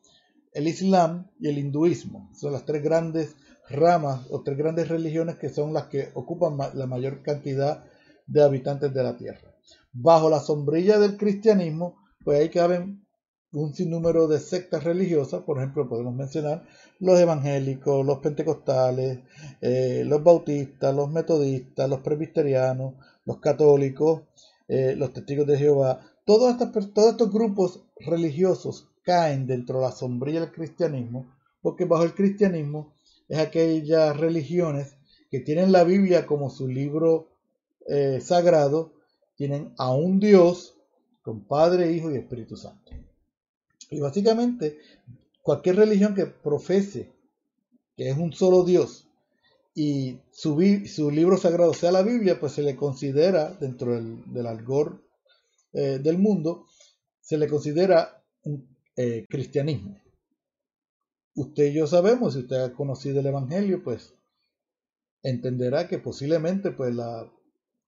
el 0.52 0.68
islam 0.68 1.26
y 1.40 1.48
el 1.48 1.58
hinduismo. 1.58 2.30
Son 2.34 2.52
las 2.52 2.64
tres 2.64 2.82
grandes 2.82 3.36
ramas 3.68 4.26
o 4.30 4.42
tres 4.42 4.58
grandes 4.58 4.88
religiones 4.88 5.36
que 5.36 5.48
son 5.48 5.72
las 5.72 5.86
que 5.86 6.08
ocupan 6.14 6.56
la 6.74 6.86
mayor 6.86 7.22
cantidad 7.22 7.84
de 8.26 8.42
habitantes 8.42 8.92
de 8.92 9.02
la 9.02 9.16
tierra. 9.16 9.54
Bajo 9.92 10.30
la 10.30 10.40
sombrilla 10.40 10.98
del 10.98 11.16
cristianismo, 11.16 11.96
pues 12.24 12.40
ahí 12.40 12.48
caben 12.48 13.04
un 13.52 13.74
sinnúmero 13.74 14.28
de 14.28 14.38
sectas 14.38 14.84
religiosas, 14.84 15.42
por 15.42 15.58
ejemplo, 15.58 15.88
podemos 15.88 16.14
mencionar 16.14 16.64
los 17.00 17.18
evangélicos, 17.18 18.06
los 18.06 18.18
pentecostales, 18.18 19.20
eh, 19.60 20.04
los 20.06 20.22
bautistas, 20.22 20.94
los 20.94 21.10
metodistas, 21.10 21.90
los 21.90 22.00
presbiterianos, 22.00 22.94
los 23.24 23.38
católicos, 23.38 24.22
eh, 24.68 24.94
los 24.96 25.12
testigos 25.12 25.46
de 25.48 25.58
Jehová. 25.58 26.00
Todos 26.24 26.60
estos, 26.60 27.32
grupos 27.32 27.82
religiosos 27.98 28.88
caen 29.02 29.46
dentro 29.48 29.80
de 29.80 29.86
la 29.86 29.92
sombrilla 29.92 30.40
del 30.40 30.52
cristianismo, 30.52 31.34
porque 31.60 31.86
bajo 31.86 32.04
el 32.04 32.14
cristianismo 32.14 32.94
es 33.28 33.38
aquellas 33.38 34.16
religiones 34.16 34.96
que 35.28 35.40
tienen 35.40 35.72
la 35.72 35.82
Biblia 35.82 36.24
como 36.24 36.50
su 36.50 36.68
libro 36.68 37.30
eh, 37.88 38.20
sagrado, 38.20 38.92
tienen 39.34 39.72
a 39.76 39.92
un 39.92 40.20
Dios 40.20 40.76
con 41.22 41.44
Padre, 41.44 41.92
Hijo 41.92 42.12
y 42.12 42.16
Espíritu 42.16 42.56
Santo. 42.56 42.92
Y 43.90 44.00
básicamente, 44.00 44.78
cualquier 45.42 45.76
religión 45.76 46.14
que 46.14 46.26
profese 46.26 47.12
que 47.96 48.08
es 48.08 48.16
un 48.16 48.32
solo 48.32 48.64
Dios 48.64 49.08
y 49.74 50.20
su, 50.30 50.58
su 50.86 51.10
libro 51.10 51.36
sagrado 51.36 51.74
sea 51.74 51.92
la 51.92 52.02
Biblia, 52.02 52.40
pues 52.40 52.52
se 52.52 52.62
le 52.62 52.76
considera, 52.76 53.52
dentro 53.52 53.94
del, 53.94 54.22
del 54.32 54.46
algor 54.46 55.02
eh, 55.72 55.98
del 56.02 56.18
mundo, 56.18 56.66
se 57.20 57.36
le 57.36 57.46
considera 57.46 58.24
un 58.42 58.74
eh, 58.96 59.26
cristianismo. 59.28 60.00
Usted 61.34 61.66
y 61.66 61.74
yo 61.74 61.86
sabemos, 61.86 62.34
si 62.34 62.40
usted 62.40 62.56
ha 62.56 62.72
conocido 62.72 63.20
el 63.20 63.26
Evangelio, 63.26 63.82
pues 63.84 64.14
entenderá 65.22 65.88
que 65.88 65.98
posiblemente 65.98 66.70
pues 66.70 66.94
la, 66.94 67.30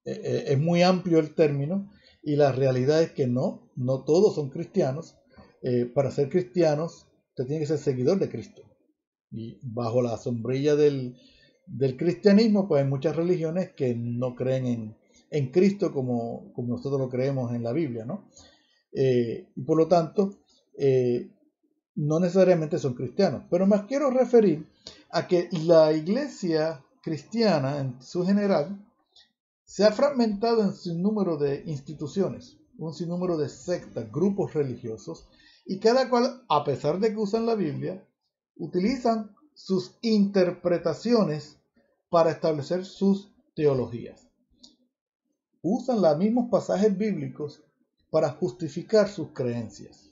eh, 0.04 0.44
es 0.48 0.58
muy 0.58 0.82
amplio 0.82 1.18
el 1.18 1.34
término 1.34 1.90
y 2.22 2.36
la 2.36 2.52
realidad 2.52 3.02
es 3.02 3.12
que 3.12 3.26
no, 3.26 3.70
no 3.76 4.04
todos 4.04 4.34
son 4.34 4.50
cristianos 4.50 5.16
eh, 5.62 5.86
para 5.86 6.10
ser 6.10 6.28
cristianos, 6.28 7.06
usted 7.30 7.46
tiene 7.46 7.60
que 7.60 7.66
ser 7.66 7.78
seguidor 7.78 8.18
de 8.18 8.28
Cristo. 8.28 8.62
Y 9.30 9.58
bajo 9.62 10.02
la 10.02 10.16
sombrilla 10.18 10.76
del, 10.76 11.16
cristianismo, 11.96 12.68
pues 12.68 12.82
hay 12.82 12.88
muchas 12.88 13.16
religiones 13.16 13.72
que 13.72 13.94
no 13.94 14.34
creen 14.34 14.96
en, 15.30 15.50
Cristo 15.50 15.92
como, 15.92 16.52
como, 16.52 16.76
nosotros 16.76 17.00
lo 17.00 17.08
creemos 17.08 17.54
en 17.54 17.62
la 17.62 17.72
Biblia, 17.72 18.04
¿no? 18.04 18.28
Eh, 18.92 19.48
y 19.56 19.62
por 19.62 19.78
lo 19.78 19.88
tanto, 19.88 20.38
eh, 20.76 21.30
no 21.94 22.20
necesariamente 22.20 22.78
son 22.78 22.94
cristianos. 22.94 23.44
Pero 23.50 23.66
más 23.66 23.84
quiero 23.84 24.10
referir 24.10 24.66
a 25.10 25.26
que 25.26 25.48
la 25.64 25.92
iglesia 25.92 26.84
cristiana 27.02 27.78
en 27.78 28.02
su 28.02 28.24
general 28.24 28.78
se 29.64 29.84
ha 29.84 29.92
fragmentado 29.92 30.62
en 30.62 30.74
su 30.74 30.94
número 30.98 31.36
de 31.36 31.62
instituciones, 31.66 32.58
un 32.78 32.92
sinnúmero 32.92 33.38
de 33.38 33.48
sectas, 33.48 34.10
grupos 34.10 34.54
religiosos, 34.54 35.26
y 35.64 35.78
cada 35.78 36.08
cual, 36.10 36.44
a 36.48 36.64
pesar 36.64 36.98
de 36.98 37.10
que 37.10 37.18
usan 37.18 37.46
la 37.46 37.54
Biblia, 37.54 38.06
utilizan 38.56 39.34
sus 39.54 39.96
interpretaciones 40.02 41.58
para 42.10 42.30
establecer 42.30 42.84
sus 42.84 43.32
teologías. 43.54 44.28
Usan 45.62 46.02
los 46.02 46.18
mismos 46.18 46.50
pasajes 46.50 46.96
bíblicos 46.96 47.62
para 48.10 48.30
justificar 48.30 49.08
sus 49.08 49.28
creencias. 49.28 50.10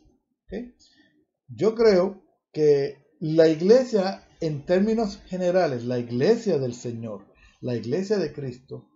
Yo 1.49 1.75
creo 1.75 2.23
que 2.53 3.05
la 3.21 3.49
iglesia, 3.49 4.27
en 4.41 4.65
términos 4.65 5.19
generales, 5.27 5.85
la 5.85 5.99
iglesia 5.99 6.59
del 6.59 6.75
Señor, 6.75 7.27
la 7.61 7.77
iglesia 7.77 8.19
de 8.19 8.33
Cristo, 8.33 8.89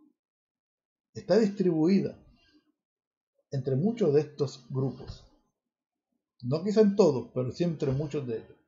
está 1.12 1.38
distribuida 1.38 2.18
entre 3.50 3.76
muchos 3.76 4.14
de 4.14 4.20
estos 4.20 4.66
grupos. 4.70 5.24
No 6.44 6.62
quizá 6.62 6.82
en 6.82 6.94
todos, 6.94 7.30
pero 7.32 7.50
siempre 7.52 7.90
muchos 7.90 8.26
de 8.26 8.36
ellos. 8.36 8.58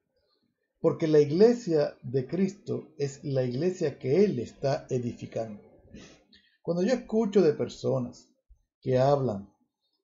Porque 0.81 1.07
la 1.07 1.21
iglesia 1.21 1.95
de 2.03 2.27
Cristo 2.27 2.89
es 2.97 3.23
la 3.23 3.45
iglesia 3.45 3.99
que 3.99 4.25
Él 4.25 4.39
está 4.39 4.87
edificando. 4.89 5.61
Cuando 6.63 6.83
yo 6.83 6.95
escucho 6.95 7.43
de 7.43 7.53
personas 7.53 8.29
que 8.81 8.97
hablan 8.99 9.53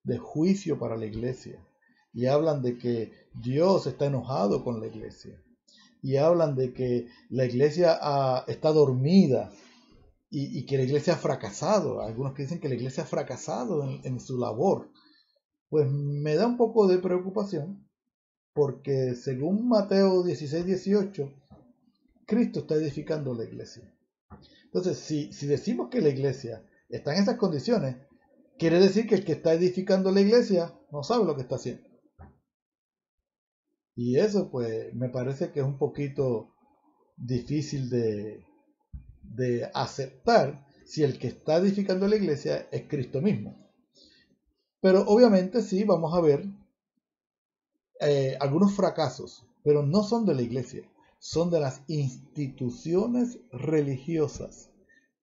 de 0.04 0.18
juicio 0.18 0.78
para 0.78 0.98
la 0.98 1.06
iglesia 1.06 1.66
y 2.12 2.26
hablan 2.26 2.60
de 2.60 2.76
que 2.76 3.10
Dios 3.42 3.86
está 3.86 4.06
enojado 4.06 4.62
con 4.64 4.78
la 4.78 4.88
iglesia 4.88 5.42
y 6.02 6.16
hablan 6.16 6.54
de 6.54 6.74
que 6.74 7.08
la 7.30 7.46
iglesia 7.46 7.98
está 8.48 8.70
dormida 8.70 9.50
y, 10.28 10.66
que 10.66 10.76
la 10.76 10.84
iglesia 10.84 11.14
ha 11.14 11.18
fracasado, 11.18 12.02
algunos 12.02 12.34
que 12.34 12.42
dicen 12.42 12.60
que 12.60 12.68
la 12.68 12.74
iglesia 12.74 13.02
ha 13.02 13.06
fracasado 13.06 13.82
en 14.02 14.20
su 14.20 14.38
labor, 14.38 14.90
pues 15.72 15.90
me 15.90 16.34
da 16.34 16.46
un 16.46 16.58
poco 16.58 16.86
de 16.86 16.98
preocupación 16.98 17.88
porque 18.52 19.14
según 19.14 19.66
Mateo 19.70 20.22
16, 20.22 20.66
18, 20.66 21.32
Cristo 22.26 22.60
está 22.60 22.74
edificando 22.74 23.32
la 23.32 23.44
iglesia. 23.44 23.90
Entonces, 24.64 24.98
si, 24.98 25.32
si 25.32 25.46
decimos 25.46 25.88
que 25.88 26.02
la 26.02 26.10
iglesia 26.10 26.62
está 26.90 27.14
en 27.14 27.22
esas 27.22 27.38
condiciones, 27.38 27.96
quiere 28.58 28.80
decir 28.80 29.06
que 29.06 29.14
el 29.14 29.24
que 29.24 29.32
está 29.32 29.54
edificando 29.54 30.12
la 30.12 30.20
iglesia 30.20 30.78
no 30.90 31.02
sabe 31.02 31.24
lo 31.24 31.34
que 31.36 31.40
está 31.40 31.54
haciendo. 31.54 31.88
Y 33.96 34.18
eso 34.18 34.50
pues 34.50 34.92
me 34.92 35.08
parece 35.08 35.52
que 35.52 35.60
es 35.60 35.66
un 35.66 35.78
poquito 35.78 36.52
difícil 37.16 37.88
de, 37.88 38.44
de 39.22 39.70
aceptar 39.72 40.66
si 40.84 41.02
el 41.02 41.18
que 41.18 41.28
está 41.28 41.56
edificando 41.56 42.06
la 42.08 42.16
iglesia 42.16 42.68
es 42.70 42.82
Cristo 42.88 43.22
mismo. 43.22 43.71
Pero 44.82 45.04
obviamente 45.06 45.62
sí, 45.62 45.84
vamos 45.84 46.12
a 46.12 46.20
ver 46.20 46.44
eh, 48.00 48.36
algunos 48.40 48.74
fracasos, 48.74 49.46
pero 49.62 49.86
no 49.86 50.02
son 50.02 50.26
de 50.26 50.34
la 50.34 50.42
iglesia, 50.42 50.82
son 51.20 51.50
de 51.50 51.60
las 51.60 51.82
instituciones 51.86 53.38
religiosas 53.52 54.72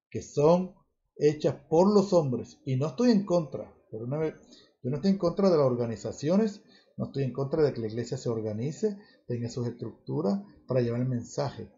que 0.09 0.21
son 0.21 0.73
hechas 1.17 1.55
por 1.69 1.93
los 1.93 2.13
hombres. 2.13 2.57
Y 2.63 2.77
no 2.77 2.87
estoy 2.87 3.11
en 3.11 3.25
contra, 3.25 3.69
pero 3.91 4.05
una 4.05 4.17
vez, 4.17 4.35
yo 4.81 4.91
no 4.91 4.95
estoy 4.95 5.11
en 5.11 5.17
contra 5.17 5.49
de 5.49 5.57
las 5.57 5.65
organizaciones, 5.65 6.61
no 6.95 7.07
estoy 7.07 7.23
en 7.23 7.33
contra 7.33 7.61
de 7.61 7.73
que 7.73 7.81
la 7.81 7.87
iglesia 7.87 8.17
se 8.17 8.29
organice, 8.29 8.97
tenga 9.27 9.49
sus 9.49 9.67
estructuras 9.67 10.41
para 10.67 10.79
llevar 10.79 11.01
el 11.01 11.09
mensaje. 11.09 11.69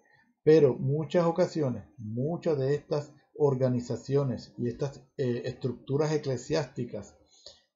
Pero 0.43 0.75
muchas 0.75 1.25
ocasiones, 1.25 1.83
muchas 1.97 2.59
de 2.59 2.75
estas 2.75 3.11
organizaciones 3.35 4.53
y 4.59 4.67
estas 4.67 5.01
eh, 5.17 5.41
estructuras 5.45 6.11
eclesiásticas, 6.11 7.15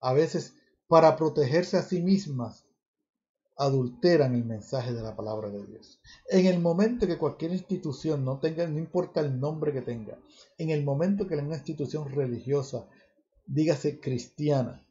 a 0.06 0.14
veces 0.14 0.54
para 0.88 1.16
protegerse 1.16 1.78
a 1.78 1.82
sí 1.82 2.00
mismas, 2.00 2.64
adulteran 3.58 4.36
el 4.36 4.46
mensaje 4.46 4.94
de 4.94 5.02
la 5.02 5.16
palabra 5.16 5.50
de 5.50 5.66
Dios. 5.66 6.00
En 6.30 6.46
el 6.46 6.60
momento 6.60 7.08
que 7.08 7.18
cualquier 7.18 7.54
institución 7.54 8.24
no 8.24 8.38
tenga, 8.38 8.68
no 8.68 8.78
importa 8.78 9.20
el 9.22 9.40
nombre 9.40 9.74
que 9.74 9.82
tenga, 9.82 10.20
en 10.60 10.70
el 10.70 10.84
momento 10.84 11.26
que 11.26 11.34
una 11.34 11.56
institución 11.56 12.08
religiosa, 12.08 12.86
dígase 13.48 14.00
cristiana, 14.00 14.86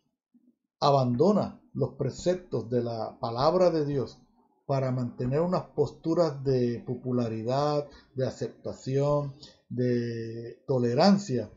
abandona 0.80 1.60
los 1.74 1.94
preceptos 1.94 2.68
de 2.68 2.82
la 2.82 3.16
palabra 3.20 3.70
de 3.70 3.86
Dios 3.86 4.18
para 4.66 4.90
mantener 4.90 5.42
unas 5.42 5.62
posturas 5.76 6.42
de 6.42 6.82
popularidad, 6.84 7.86
de 8.16 8.26
aceptación, 8.26 9.32
de 9.68 10.58
tolerancia, 10.66 11.52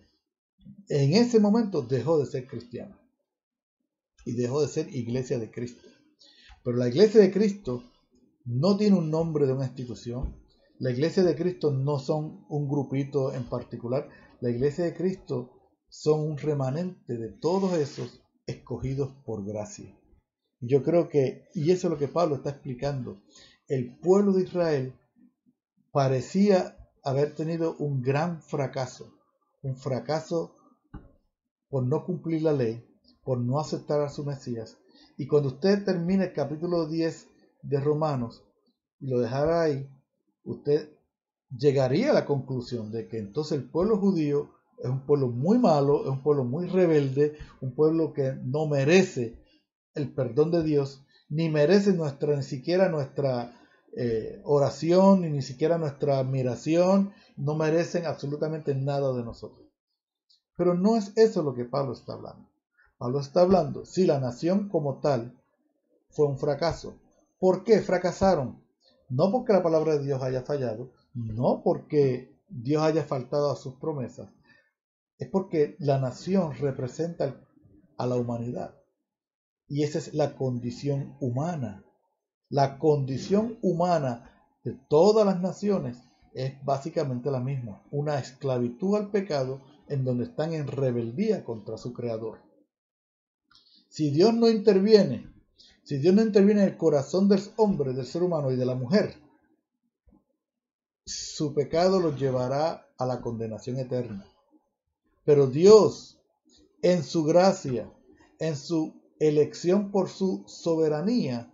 en 0.89 1.13
ese 1.13 1.39
momento 1.39 1.81
dejó 1.81 2.19
de 2.19 2.27
ser 2.27 2.45
cristiana 2.45 2.95
y 4.27 4.33
dejó 4.33 4.61
de 4.61 4.67
ser 4.67 4.93
iglesia 4.93 5.39
de 5.39 5.49
Cristo. 5.49 5.87
Pero 6.63 6.75
la 6.75 6.89
iglesia 6.89 7.21
de 7.21 7.31
Cristo 7.31 7.83
no 8.43 8.75
tiene 8.75 8.97
un 8.97 9.09
nombre 9.09 9.47
de 9.47 9.53
una 9.53 9.65
institución. 9.65 10.35
La 10.79 10.91
iglesia 10.91 11.23
de 11.23 11.35
Cristo 11.35 11.71
no 11.71 11.97
son 11.97 12.45
un 12.49 12.67
grupito 12.67 13.33
en 13.33 13.45
particular. 13.45 14.09
La 14.41 14.49
iglesia 14.49 14.83
de 14.83 14.93
Cristo 14.93 15.51
son 15.87 16.19
un 16.19 16.37
remanente 16.37 17.17
de 17.17 17.29
todos 17.29 17.73
esos 17.77 18.21
escogidos 18.45 19.11
por 19.25 19.45
gracia. 19.45 19.97
Yo 20.59 20.83
creo 20.83 21.07
que, 21.07 21.47
y 21.53 21.71
eso 21.71 21.87
es 21.87 21.91
lo 21.91 21.97
que 21.97 22.09
Pablo 22.09 22.35
está 22.35 22.49
explicando, 22.49 23.21
el 23.69 23.97
pueblo 23.99 24.33
de 24.33 24.43
Israel 24.43 24.93
parecía 25.93 26.77
haber 27.03 27.33
tenido 27.33 27.77
un 27.77 28.01
gran 28.01 28.41
fracaso, 28.41 29.13
un 29.61 29.77
fracaso 29.77 30.55
por 31.69 31.85
no 31.85 32.03
cumplir 32.05 32.41
la 32.41 32.53
ley, 32.53 32.83
por 33.27 33.39
no 33.39 33.59
aceptar 33.59 33.99
a 33.99 34.07
su 34.07 34.23
Mesías. 34.23 34.77
Y 35.17 35.27
cuando 35.27 35.49
usted 35.49 35.83
termine 35.83 36.27
el 36.27 36.33
capítulo 36.33 36.87
10 36.87 37.27
de 37.61 37.77
Romanos 37.81 38.41
y 39.01 39.07
lo 39.07 39.19
dejara 39.19 39.63
ahí, 39.63 39.85
usted 40.45 40.93
llegaría 41.49 42.11
a 42.11 42.13
la 42.13 42.25
conclusión 42.25 42.89
de 42.89 43.09
que 43.09 43.17
entonces 43.17 43.57
el 43.57 43.69
pueblo 43.69 43.97
judío 43.97 44.51
es 44.81 44.89
un 44.89 45.05
pueblo 45.05 45.27
muy 45.27 45.59
malo, 45.59 46.03
es 46.03 46.09
un 46.09 46.23
pueblo 46.23 46.45
muy 46.45 46.67
rebelde, 46.67 47.37
un 47.59 47.75
pueblo 47.75 48.13
que 48.13 48.31
no 48.45 48.65
merece 48.65 49.37
el 49.93 50.13
perdón 50.13 50.51
de 50.51 50.63
Dios, 50.63 51.03
ni 51.27 51.49
merece 51.49 51.91
nuestra, 51.91 52.33
ni 52.33 52.43
siquiera 52.43 52.87
nuestra 52.87 53.59
eh, 53.97 54.41
oración, 54.45 55.23
ni 55.23 55.29
ni 55.31 55.41
siquiera 55.41 55.77
nuestra 55.77 56.19
admiración, 56.19 57.11
no 57.35 57.55
merecen 57.55 58.05
absolutamente 58.05 58.73
nada 58.73 59.11
de 59.11 59.25
nosotros. 59.25 59.67
Pero 60.55 60.75
no 60.75 60.95
es 60.95 61.11
eso 61.17 61.43
lo 61.43 61.53
que 61.53 61.65
Pablo 61.65 61.91
está 61.91 62.13
hablando. 62.13 62.47
Pablo 62.97 63.19
está 63.19 63.41
hablando, 63.41 63.85
si 63.85 64.05
la 64.05 64.19
nación 64.19 64.69
como 64.69 64.99
tal 64.99 65.39
fue 66.09 66.25
un 66.25 66.37
fracaso. 66.37 66.99
¿Por 67.39 67.63
qué 67.63 67.79
fracasaron? 67.81 68.63
No 69.09 69.31
porque 69.31 69.53
la 69.53 69.61
palabra 69.61 69.97
de 69.97 70.03
Dios 70.03 70.21
haya 70.23 70.41
fallado, 70.41 70.91
no 71.13 71.61
porque 71.63 72.35
Dios 72.49 72.81
haya 72.81 73.03
faltado 73.03 73.51
a 73.51 73.55
sus 73.55 73.75
promesas, 73.75 74.29
es 75.19 75.29
porque 75.29 75.75
la 75.79 75.99
nación 75.99 76.53
representa 76.55 77.39
a 77.97 78.07
la 78.07 78.15
humanidad. 78.15 78.75
Y 79.67 79.83
esa 79.83 79.99
es 79.99 80.13
la 80.13 80.35
condición 80.35 81.15
humana. 81.19 81.83
La 82.49 82.79
condición 82.79 83.57
humana 83.61 84.31
de 84.63 84.73
todas 84.89 85.25
las 85.25 85.41
naciones 85.41 86.01
es 86.33 86.53
básicamente 86.63 87.31
la 87.31 87.39
misma, 87.39 87.83
una 87.91 88.19
esclavitud 88.19 88.95
al 88.95 89.11
pecado 89.11 89.61
en 89.87 90.03
donde 90.03 90.25
están 90.25 90.53
en 90.53 90.67
rebeldía 90.67 91.43
contra 91.43 91.77
su 91.77 91.93
creador. 91.93 92.46
Si 93.97 94.11
Dios 94.11 94.31
no 94.35 94.47
interviene, 94.47 95.27
si 95.81 95.97
Dios 95.97 96.13
no 96.13 96.21
interviene 96.21 96.61
en 96.61 96.67
el 96.67 96.77
corazón 96.77 97.27
del 97.27 97.41
hombre, 97.55 97.93
del 97.93 98.05
ser 98.05 98.21
humano 98.21 98.51
y 98.51 98.55
de 98.55 98.63
la 98.63 98.75
mujer, 98.75 99.15
su 101.03 101.55
pecado 101.55 101.99
los 101.99 102.19
llevará 102.19 102.91
a 102.95 103.05
la 103.07 103.21
condenación 103.21 103.79
eterna. 103.79 104.23
Pero 105.25 105.47
Dios, 105.47 106.21
en 106.83 107.03
su 107.03 107.23
gracia, 107.23 107.91
en 108.37 108.55
su 108.55 108.93
elección 109.19 109.89
por 109.89 110.09
su 110.09 110.43
soberanía, 110.45 111.51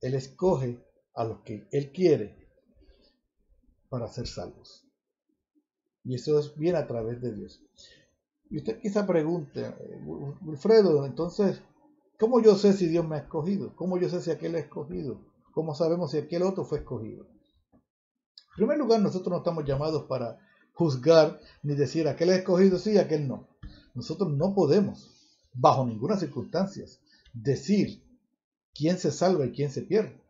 Él 0.00 0.14
escoge 0.14 0.84
a 1.14 1.22
los 1.22 1.42
que 1.42 1.68
Él 1.70 1.92
quiere 1.92 2.44
para 3.88 4.08
ser 4.08 4.26
salvos. 4.26 4.84
Y 6.02 6.16
eso 6.16 6.40
es 6.40 6.56
bien 6.56 6.74
a 6.74 6.88
través 6.88 7.22
de 7.22 7.32
Dios. 7.32 7.62
Y 8.50 8.58
usted 8.58 8.80
quizá 8.80 9.06
pregunte, 9.06 9.72
Wilfredo, 10.42 11.06
entonces, 11.06 11.62
¿cómo 12.18 12.42
yo 12.42 12.56
sé 12.56 12.72
si 12.72 12.88
Dios 12.88 13.06
me 13.06 13.16
ha 13.16 13.20
escogido? 13.20 13.74
¿Cómo 13.76 13.96
yo 13.96 14.08
sé 14.08 14.20
si 14.20 14.30
aquel 14.30 14.56
ha 14.56 14.58
escogido? 14.58 15.20
¿Cómo 15.52 15.74
sabemos 15.74 16.10
si 16.10 16.18
aquel 16.18 16.42
otro 16.42 16.64
fue 16.64 16.78
escogido? 16.78 17.26
En 17.72 18.56
primer 18.56 18.78
lugar, 18.78 19.00
nosotros 19.00 19.30
no 19.30 19.38
estamos 19.38 19.64
llamados 19.64 20.04
para 20.04 20.38
juzgar 20.74 21.40
ni 21.62 21.74
decir 21.74 22.08
aquel 22.08 22.30
es 22.30 22.38
escogido 22.38 22.78
sí, 22.78 22.98
aquel 22.98 23.28
no. 23.28 23.46
Nosotros 23.94 24.30
no 24.32 24.54
podemos 24.54 25.10
bajo 25.52 25.84
ninguna 25.86 26.16
circunstancia, 26.16 26.84
decir 27.32 28.02
quién 28.74 28.98
se 28.98 29.10
salva 29.10 29.46
y 29.46 29.52
quién 29.52 29.70
se 29.70 29.82
pierde. 29.82 30.20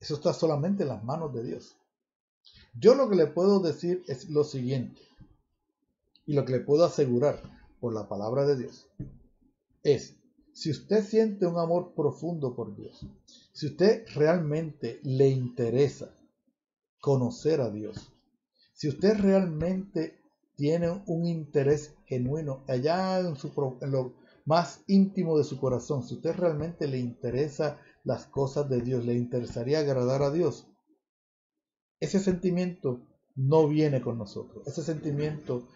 Eso 0.00 0.14
está 0.14 0.32
solamente 0.32 0.82
en 0.82 0.88
las 0.88 1.04
manos 1.04 1.32
de 1.34 1.44
Dios. 1.44 1.76
Yo 2.74 2.94
lo 2.94 3.08
que 3.08 3.16
le 3.16 3.26
puedo 3.26 3.60
decir 3.60 4.02
es 4.06 4.30
lo 4.30 4.44
siguiente, 4.44 5.00
y 6.30 6.32
lo 6.32 6.44
que 6.44 6.52
le 6.52 6.60
puedo 6.60 6.84
asegurar 6.84 7.42
por 7.80 7.92
la 7.92 8.08
palabra 8.08 8.46
de 8.46 8.56
Dios, 8.56 8.88
es, 9.82 10.14
si 10.52 10.70
usted 10.70 11.04
siente 11.04 11.44
un 11.44 11.58
amor 11.58 11.92
profundo 11.92 12.54
por 12.54 12.76
Dios, 12.76 13.04
si 13.52 13.66
usted 13.66 14.06
realmente 14.14 15.00
le 15.02 15.28
interesa 15.28 16.16
conocer 17.00 17.60
a 17.60 17.68
Dios, 17.68 18.12
si 18.74 18.88
usted 18.88 19.18
realmente 19.18 20.20
tiene 20.54 21.02
un 21.06 21.26
interés 21.26 21.96
genuino 22.06 22.62
allá 22.68 23.18
en, 23.18 23.34
en 23.80 23.90
lo 23.90 24.14
más 24.44 24.84
íntimo 24.86 25.36
de 25.36 25.42
su 25.42 25.58
corazón, 25.58 26.04
si 26.04 26.14
usted 26.14 26.36
realmente 26.36 26.86
le 26.86 26.98
interesa 27.00 27.80
las 28.04 28.26
cosas 28.26 28.68
de 28.70 28.80
Dios, 28.82 29.04
le 29.04 29.14
interesaría 29.14 29.80
agradar 29.80 30.22
a 30.22 30.30
Dios, 30.30 30.68
ese 31.98 32.20
sentimiento 32.20 33.00
no 33.34 33.66
viene 33.66 34.00
con 34.00 34.16
nosotros. 34.16 34.64
Ese 34.68 34.84
sentimiento 34.84 35.68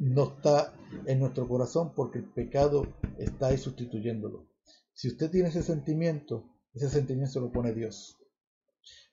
no 0.00 0.24
está 0.24 0.74
en 1.06 1.20
nuestro 1.20 1.46
corazón 1.46 1.94
porque 1.94 2.18
el 2.18 2.24
pecado 2.24 2.86
está 3.18 3.48
ahí 3.48 3.58
sustituyéndolo. 3.58 4.48
Si 4.92 5.06
usted 5.08 5.30
tiene 5.30 5.50
ese 5.50 5.62
sentimiento, 5.62 6.50
ese 6.74 6.90
sentimiento 6.90 7.40
lo 7.40 7.52
pone 7.52 7.72
Dios. 7.72 8.18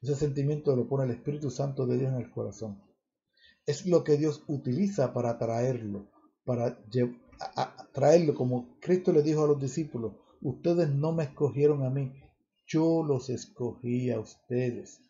Ese 0.01 0.15
sentimiento 0.15 0.75
lo 0.75 0.87
pone 0.87 1.05
el 1.05 1.11
Espíritu 1.11 1.51
Santo 1.51 1.85
de 1.85 1.97
Dios 1.99 2.11
en 2.11 2.19
el 2.19 2.31
corazón 2.31 2.81
es 3.67 3.85
lo 3.85 4.03
que 4.03 4.17
Dios 4.17 4.43
utiliza 4.47 5.13
para 5.13 5.31
atraerlo, 5.31 6.09
para 6.45 6.79
traerlo, 7.91 8.33
como 8.33 8.79
Cristo 8.79 9.11
le 9.11 9.21
dijo 9.21 9.43
a 9.43 9.47
los 9.47 9.59
discípulos, 9.59 10.13
ustedes 10.41 10.89
no 10.89 11.11
me 11.11 11.25
escogieron 11.25 11.85
a 11.85 11.89
mí, 11.89 12.13
yo 12.65 13.03
los 13.03 13.29
escogí 13.29 14.09
a 14.09 14.21
ustedes. 14.21 15.01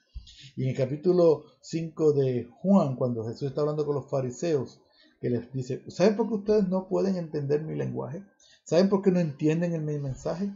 Y 0.56 0.64
en 0.64 0.70
el 0.70 0.76
capítulo 0.76 1.46
5 1.62 2.14
de 2.14 2.50
Juan, 2.62 2.96
cuando 2.96 3.24
Jesús 3.26 3.50
está 3.50 3.62
hablando 3.62 3.86
con 3.86 3.96
los 3.96 4.10
fariseos, 4.10 4.82
que 5.20 5.30
les 5.30 5.52
dice, 5.52 5.84
¿saben 5.90 6.16
por 6.16 6.28
qué 6.28 6.36
ustedes 6.36 6.68
no 6.68 6.88
pueden 6.88 7.16
entender 7.16 7.64
mi 7.64 7.76
lenguaje? 7.76 8.24
¿Saben 8.64 8.90
por 8.90 9.02
qué 9.02 9.12
no 9.12 9.20
entienden 9.20 9.74
el, 9.74 9.82
mi 9.82 9.98
mensaje? 9.98 10.54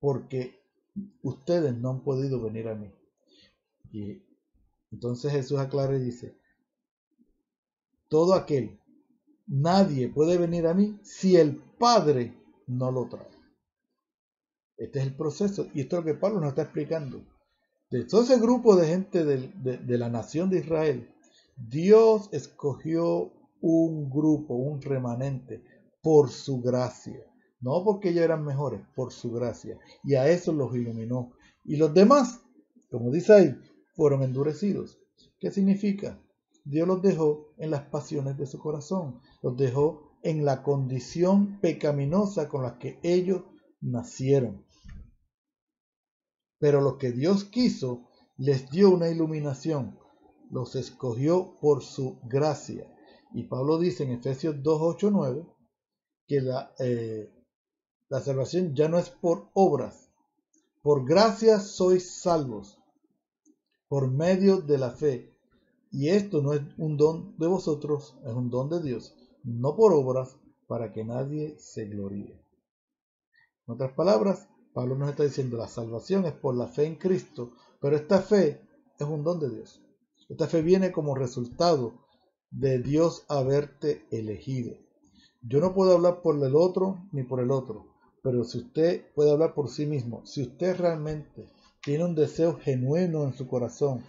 Porque 0.00 0.60
ustedes 1.22 1.76
no 1.76 1.90
han 1.90 2.02
podido 2.02 2.40
venir 2.40 2.68
a 2.68 2.74
mí. 2.74 2.90
Y 3.92 4.22
entonces 4.90 5.32
Jesús 5.32 5.58
aclara 5.58 5.96
y 5.96 6.00
dice, 6.00 6.36
todo 8.08 8.34
aquel, 8.34 8.80
nadie 9.46 10.08
puede 10.08 10.38
venir 10.38 10.66
a 10.66 10.74
mí 10.74 10.98
si 11.02 11.36
el 11.36 11.56
Padre 11.56 12.34
no 12.66 12.90
lo 12.90 13.08
trae. 13.08 13.28
Este 14.76 14.98
es 14.98 15.06
el 15.06 15.16
proceso 15.16 15.68
y 15.72 15.82
esto 15.82 15.96
es 15.96 16.04
lo 16.04 16.12
que 16.12 16.18
Pablo 16.18 16.40
nos 16.40 16.50
está 16.50 16.62
explicando. 16.62 17.24
De 17.90 18.04
todo 18.04 18.22
ese 18.22 18.38
grupo 18.40 18.74
de 18.74 18.88
gente 18.88 19.24
de, 19.24 19.78
de 19.78 19.98
la 19.98 20.08
nación 20.08 20.50
de 20.50 20.58
Israel, 20.58 21.15
Dios 21.56 22.28
escogió 22.32 23.32
un 23.60 24.10
grupo, 24.10 24.54
un 24.54 24.80
remanente, 24.80 25.64
por 26.02 26.30
su 26.30 26.60
gracia. 26.60 27.24
No 27.60 27.82
porque 27.82 28.10
ellos 28.10 28.24
eran 28.24 28.44
mejores, 28.44 28.82
por 28.94 29.12
su 29.12 29.32
gracia. 29.32 29.78
Y 30.04 30.14
a 30.14 30.28
eso 30.28 30.52
los 30.52 30.74
iluminó. 30.76 31.32
Y 31.64 31.76
los 31.76 31.92
demás, 31.92 32.42
como 32.90 33.10
dice 33.10 33.32
ahí, 33.32 33.56
fueron 33.94 34.22
endurecidos. 34.22 35.00
¿Qué 35.38 35.50
significa? 35.50 36.20
Dios 36.64 36.86
los 36.86 37.00
dejó 37.00 37.54
en 37.56 37.70
las 37.70 37.82
pasiones 37.82 38.36
de 38.36 38.46
su 38.46 38.58
corazón. 38.58 39.20
Los 39.42 39.56
dejó 39.56 40.18
en 40.22 40.44
la 40.44 40.62
condición 40.62 41.58
pecaminosa 41.60 42.48
con 42.48 42.62
la 42.62 42.78
que 42.78 42.98
ellos 43.02 43.44
nacieron. 43.80 44.64
Pero 46.58 46.80
lo 46.80 46.98
que 46.98 47.12
Dios 47.12 47.44
quiso 47.44 48.08
les 48.36 48.70
dio 48.70 48.90
una 48.90 49.08
iluminación. 49.08 49.98
Los 50.50 50.76
escogió 50.76 51.56
por 51.60 51.82
su 51.82 52.18
gracia. 52.24 52.92
Y 53.32 53.44
Pablo 53.44 53.78
dice 53.78 54.04
en 54.04 54.12
Efesios 54.12 54.62
2, 54.62 54.78
8, 54.80 55.10
9 55.10 55.46
que 56.26 56.40
la, 56.40 56.74
eh, 56.78 57.30
la 58.08 58.20
salvación 58.20 58.74
ya 58.74 58.88
no 58.88 58.98
es 58.98 59.10
por 59.10 59.50
obras. 59.54 60.10
Por 60.82 61.04
gracia 61.04 61.58
sois 61.58 62.20
salvos, 62.20 62.78
por 63.88 64.10
medio 64.10 64.58
de 64.58 64.78
la 64.78 64.90
fe. 64.90 65.36
Y 65.90 66.10
esto 66.10 66.42
no 66.42 66.52
es 66.52 66.62
un 66.78 66.96
don 66.96 67.36
de 67.38 67.46
vosotros, 67.46 68.16
es 68.24 68.32
un 68.32 68.50
don 68.50 68.68
de 68.68 68.82
Dios, 68.82 69.14
no 69.42 69.76
por 69.76 69.92
obras, 69.92 70.36
para 70.66 70.92
que 70.92 71.04
nadie 71.04 71.56
se 71.58 71.86
gloríe. 71.86 72.40
En 73.66 73.74
otras 73.74 73.92
palabras, 73.92 74.48
Pablo 74.72 74.96
nos 74.96 75.10
está 75.10 75.24
diciendo 75.24 75.56
la 75.56 75.68
salvación 75.68 76.26
es 76.26 76.34
por 76.34 76.54
la 76.54 76.68
fe 76.68 76.84
en 76.84 76.96
Cristo, 76.96 77.52
pero 77.80 77.96
esta 77.96 78.20
fe 78.20 78.60
es 78.98 79.06
un 79.06 79.24
don 79.24 79.40
de 79.40 79.50
Dios. 79.50 79.82
Esta 80.28 80.48
fe 80.48 80.62
viene 80.62 80.92
como 80.92 81.14
resultado 81.14 82.06
de 82.50 82.80
Dios 82.80 83.24
haberte 83.28 84.06
elegido. 84.10 84.76
Yo 85.42 85.60
no 85.60 85.74
puedo 85.74 85.92
hablar 85.92 86.22
por 86.22 86.42
el 86.42 86.56
otro 86.56 87.08
ni 87.12 87.22
por 87.22 87.40
el 87.40 87.50
otro, 87.50 87.94
pero 88.22 88.42
si 88.44 88.58
usted 88.58 89.04
puede 89.14 89.30
hablar 89.30 89.54
por 89.54 89.68
sí 89.68 89.86
mismo, 89.86 90.26
si 90.26 90.42
usted 90.42 90.76
realmente 90.76 91.46
tiene 91.82 92.04
un 92.04 92.16
deseo 92.16 92.58
genuino 92.58 93.24
en 93.24 93.34
su 93.34 93.46
corazón 93.46 94.04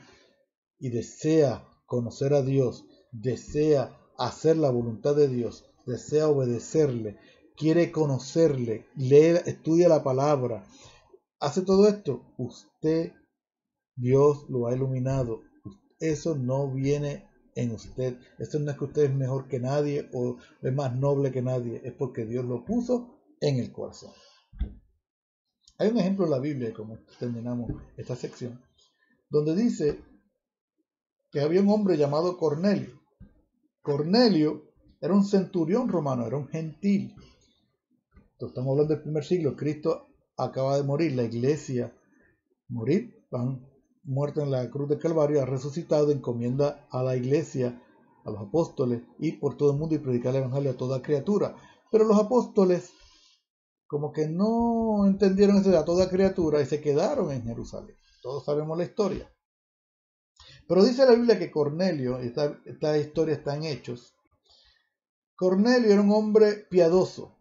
y 0.80 0.90
desea 0.90 1.68
conocer 1.86 2.34
a 2.34 2.42
Dios, 2.42 2.86
desea 3.12 3.96
hacer 4.18 4.58
la 4.58 4.72
voluntad 4.72 5.16
de 5.16 5.28
Dios, 5.28 5.66
desea 5.86 6.28
obedecerle, 6.28 7.20
quiere 7.56 7.92
conocerle, 7.92 8.88
lee, 8.96 9.40
estudia 9.46 9.88
la 9.88 10.04
palabra, 10.04 10.66
hace 11.40 11.62
todo 11.62 11.88
esto, 11.88 12.24
usted, 12.38 13.14
Dios 13.96 14.50
lo 14.50 14.68
ha 14.68 14.76
iluminado. 14.76 15.47
Eso 16.00 16.36
no 16.36 16.72
viene 16.72 17.28
en 17.56 17.72
usted. 17.72 18.18
Esto 18.38 18.60
no 18.60 18.72
es 18.72 18.78
que 18.78 18.86
usted 18.86 19.04
es 19.06 19.16
mejor 19.16 19.48
que 19.48 19.60
nadie 19.60 20.10
o 20.14 20.38
es 20.62 20.74
más 20.74 20.96
noble 20.96 21.32
que 21.32 21.42
nadie, 21.42 21.82
es 21.84 21.94
porque 21.94 22.26
Dios 22.26 22.46
lo 22.46 22.64
puso 22.64 23.20
en 23.42 23.58
el 23.60 23.72
corazón. 23.72 24.12
Hay 25.80 25.90
un 25.90 25.98
ejemplo 25.98 26.26
en 26.26 26.32
la 26.32 26.40
Biblia, 26.40 26.74
como 26.74 27.00
terminamos 27.20 27.72
esta 27.98 28.16
sección, 28.16 28.62
donde 29.30 29.56
dice 29.56 30.00
que 31.32 31.42
había 31.42 31.62
un 31.62 31.70
hombre 31.70 31.98
llamado 31.98 32.38
Cornelio. 32.38 33.02
Cornelio 33.82 34.72
era 35.00 35.14
un 35.14 35.24
centurión 35.24 35.88
romano, 35.90 36.26
era 36.26 36.38
un 36.38 36.48
gentil. 36.48 37.16
estamos 38.40 38.72
hablando 38.72 38.94
del 38.94 39.04
primer 39.04 39.24
siglo, 39.24 39.56
Cristo 39.56 40.08
acaba 40.36 40.78
de 40.78 40.84
morir, 40.84 41.16
la 41.16 41.24
iglesia 41.24 41.94
morir, 42.70 43.26
van 43.30 43.66
muerto 44.08 44.42
en 44.42 44.50
la 44.50 44.70
cruz 44.72 44.90
de 44.90 44.98
Calvario, 44.98 45.42
ha 45.42 45.46
resucitado, 45.46 46.12
encomienda 46.12 46.88
a 46.90 47.04
la 47.04 47.16
iglesia, 47.16 47.82
a 48.26 48.32
los 48.32 48.42
apóstoles, 48.42 49.04
ir 49.20 49.40
por 49.40 49.56
todo 49.58 49.72
el 49.72 49.78
mundo 49.78 49.96
y 49.96 50.00
predicar 50.00 50.36
el 50.36 50.44
evangelio 50.44 50.72
a 50.72 50.78
toda 50.78 51.02
criatura. 51.02 51.56
Pero 51.92 52.06
los 52.06 52.18
apóstoles 52.18 52.92
como 53.86 54.12
que 54.12 54.28
no 54.28 55.06
entendieron 55.06 55.58
eso 55.58 55.70
de 55.70 55.78
a 55.78 55.86
toda 55.86 56.10
criatura 56.10 56.62
y 56.62 56.66
se 56.66 56.82
quedaron 56.82 57.32
en 57.32 57.44
Jerusalén. 57.44 57.96
Todos 58.22 58.44
sabemos 58.44 58.78
la 58.78 58.84
historia. 58.84 59.32
Pero 60.68 60.84
dice 60.84 61.06
la 61.06 61.14
Biblia 61.14 61.40
que 61.40 61.52
Cornelio, 61.52 62.20
esta, 62.20 62.60
esta 62.66 62.98
historia 62.98 63.36
está 63.36 63.56
en 63.56 63.64
Hechos, 63.64 64.14
Cornelio 65.36 65.92
era 65.92 66.02
un 66.02 66.12
hombre 66.12 66.66
piadoso, 66.70 67.38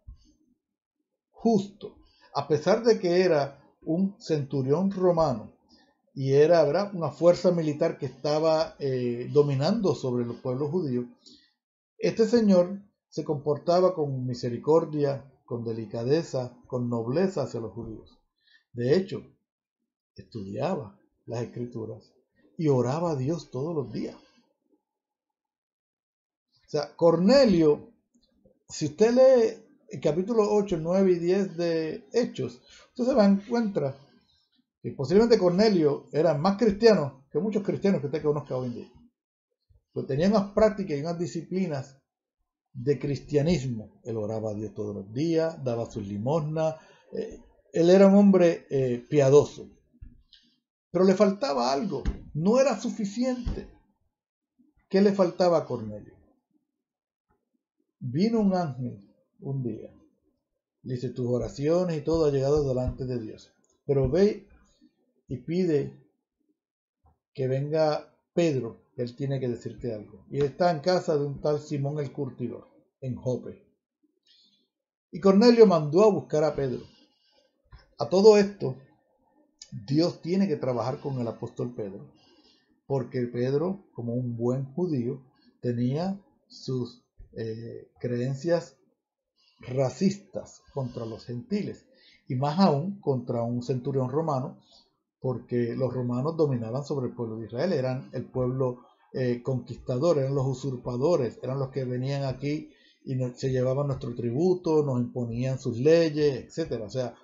justo, 1.31 1.97
a 2.35 2.47
pesar 2.47 2.85
de 2.85 3.01
que 3.01 3.23
era 3.23 3.61
un 3.83 4.17
centurión 4.21 4.91
romano, 4.91 5.56
y 6.17 6.33
era 6.33 6.65
una 6.95 7.11
fuerza 7.11 7.53
militar 7.53 7.99
que 7.99 8.07
estaba 8.07 8.75
eh, 8.79 9.29
dominando 9.31 9.95
sobre 9.95 10.25
los 10.25 10.37
pueblos 10.37 10.71
judíos, 10.71 11.05
este 11.99 12.27
señor 12.27 12.81
se 13.11 13.23
comportaba 13.23 13.95
con 13.95 14.27
misericordia, 14.27 15.31
con 15.45 15.63
delicadeza, 15.63 16.57
con 16.67 16.89
nobleza 16.89 17.43
hacia 17.43 17.61
los 17.61 17.75
judíos. 17.75 18.19
De 18.73 18.97
hecho, 18.97 19.27
estudiaba 20.15 20.99
las 21.27 21.43
escrituras 21.43 22.15
y 22.57 22.69
oraba 22.69 23.11
a 23.11 23.17
Dios 23.17 23.51
todos 23.51 23.75
los 23.75 23.93
días. 23.93 24.17
O 26.65 26.69
sea, 26.69 26.97
Cornelio, 26.97 27.93
si 28.71 28.87
usted 28.87 29.13
lee 29.13 29.63
el 29.91 30.01
capítulo 30.01 30.51
8, 30.51 30.79
9 30.81 31.13
y 31.13 31.19
10 31.19 31.57
de 31.59 32.09
Hechos, 32.15 32.63
usted 32.89 33.05
se 33.05 33.15
va 33.15 33.25
a 33.25 33.29
encontrar 33.29 34.06
y 34.87 34.93
posiblemente 34.93 35.37
Cornelio 35.37 36.09
era 36.13 36.35
más 36.35 36.57
cristiano 36.57 37.27
que 37.33 37.41
muchos 37.41 37.65
cristianos 37.65 38.01
que 38.01 38.07
usted 38.07 38.23
conozca 38.23 38.57
hoy 38.57 38.69
en 38.69 38.75
día. 38.75 38.93
Pues 39.93 40.07
tenía 40.07 40.29
unas 40.29 40.53
prácticas 40.53 40.97
y 40.97 41.01
unas 41.01 41.19
disciplinas 41.19 42.01
de 42.73 42.97
cristianismo. 42.97 44.01
Él 44.05 44.17
oraba 44.17 44.53
a 44.53 44.55
Dios 44.55 44.75
todos 44.75 44.95
los 44.95 45.13
días, 45.13 45.65
daba 45.65 45.91
sus 45.91 46.07
limosnas. 46.07 46.77
Eh, 47.13 47.41
él 47.73 47.91
era 47.91 48.07
un 48.07 48.15
hombre 48.15 48.69
eh, 48.71 49.05
piadoso. 49.11 49.69
Pero 50.93 51.05
le 51.05 51.15
faltaba 51.15 51.73
algo. 51.73 52.05
No 52.35 52.61
era 52.61 52.79
suficiente. 52.79 53.69
¿Qué 54.89 55.03
le 55.03 55.11
faltaba 55.11 55.59
a 55.59 55.67
Cornelio? 55.67 56.15
Vino 57.99 58.39
un 58.39 58.55
ángel 58.55 59.01
un 59.41 59.65
día. 59.65 59.91
dice, 60.81 61.11
tus 61.11 61.27
oraciones 61.27 61.99
y 61.99 62.03
todo 62.03 62.27
ha 62.27 62.31
llegado 62.31 62.69
delante 62.69 63.05
de 63.05 63.21
Dios. 63.21 63.53
Pero 63.85 64.09
ve 64.09 64.46
y 65.29 65.39
pide 65.39 65.93
que 67.35 67.49
venga 67.49 68.13
Pedro, 68.33 68.83
él 68.97 69.15
tiene 69.17 69.41
que 69.41 69.49
decirte 69.49 69.95
algo. 69.95 70.25
Y 70.31 70.39
está 70.39 70.71
en 70.71 70.81
casa 70.81 71.17
de 71.17 71.25
un 71.25 71.41
tal 71.41 71.61
Simón 71.61 71.99
el 71.99 72.13
Curtidor, 72.13 72.69
en 73.01 73.17
Jope. 73.17 73.63
Y 75.11 75.21
Cornelio 75.21 75.67
mandó 75.67 76.05
a 76.05 76.11
buscar 76.11 76.45
a 76.45 76.55
Pedro. 76.55 76.83
A 77.99 78.09
todo 78.09 78.37
esto, 78.37 78.77
Dios 79.87 80.23
tiene 80.23 80.49
que 80.49 80.57
trabajar 80.57 81.01
con 81.01 81.19
el 81.19 81.29
apóstol 81.29 81.75
Pedro, 81.75 82.07
porque 82.87 83.23
Pedro, 83.23 83.85
como 83.93 84.15
un 84.15 84.37
buen 84.37 84.65
judío, 84.75 85.23
tenía 85.61 86.21
sus 86.49 87.03
eh, 87.33 87.91
creencias 87.99 88.77
racistas 89.61 90.63
contra 90.73 91.07
los 91.07 91.25
gentiles 91.25 91.87
y 92.29 92.35
más 92.35 92.59
aún 92.59 93.01
contra 93.01 93.43
un 93.43 93.63
centurión 93.63 94.11
romano 94.11 94.59
porque 95.27 95.75
los 95.75 95.93
romanos 95.93 96.37
dominaban 96.37 96.85
sobre 96.85 97.09
el 97.09 97.13
pueblo 97.13 97.37
de 97.37 97.47
Israel, 97.47 97.73
eran 97.73 98.11
el 98.13 98.27
pueblo 98.27 98.85
eh, 99.13 99.43
conquistador, 99.43 100.19
eran 100.19 100.37
los 100.37 100.47
usurpadores, 100.47 101.41
eran 101.43 101.59
los 101.59 101.71
que 101.71 101.85
venían 101.85 102.23
aquí 102.23 102.71
y 103.05 103.19
se 103.35 103.51
llevaban 103.51 103.89
nuestro 103.89 104.15
tributo, 104.15 104.85
nos 104.85 105.01
imponían 105.01 105.59
sus 105.59 105.79
leyes, 105.79 106.57
etc. 106.57 106.81
O 106.85 106.89
sea, 106.89 107.17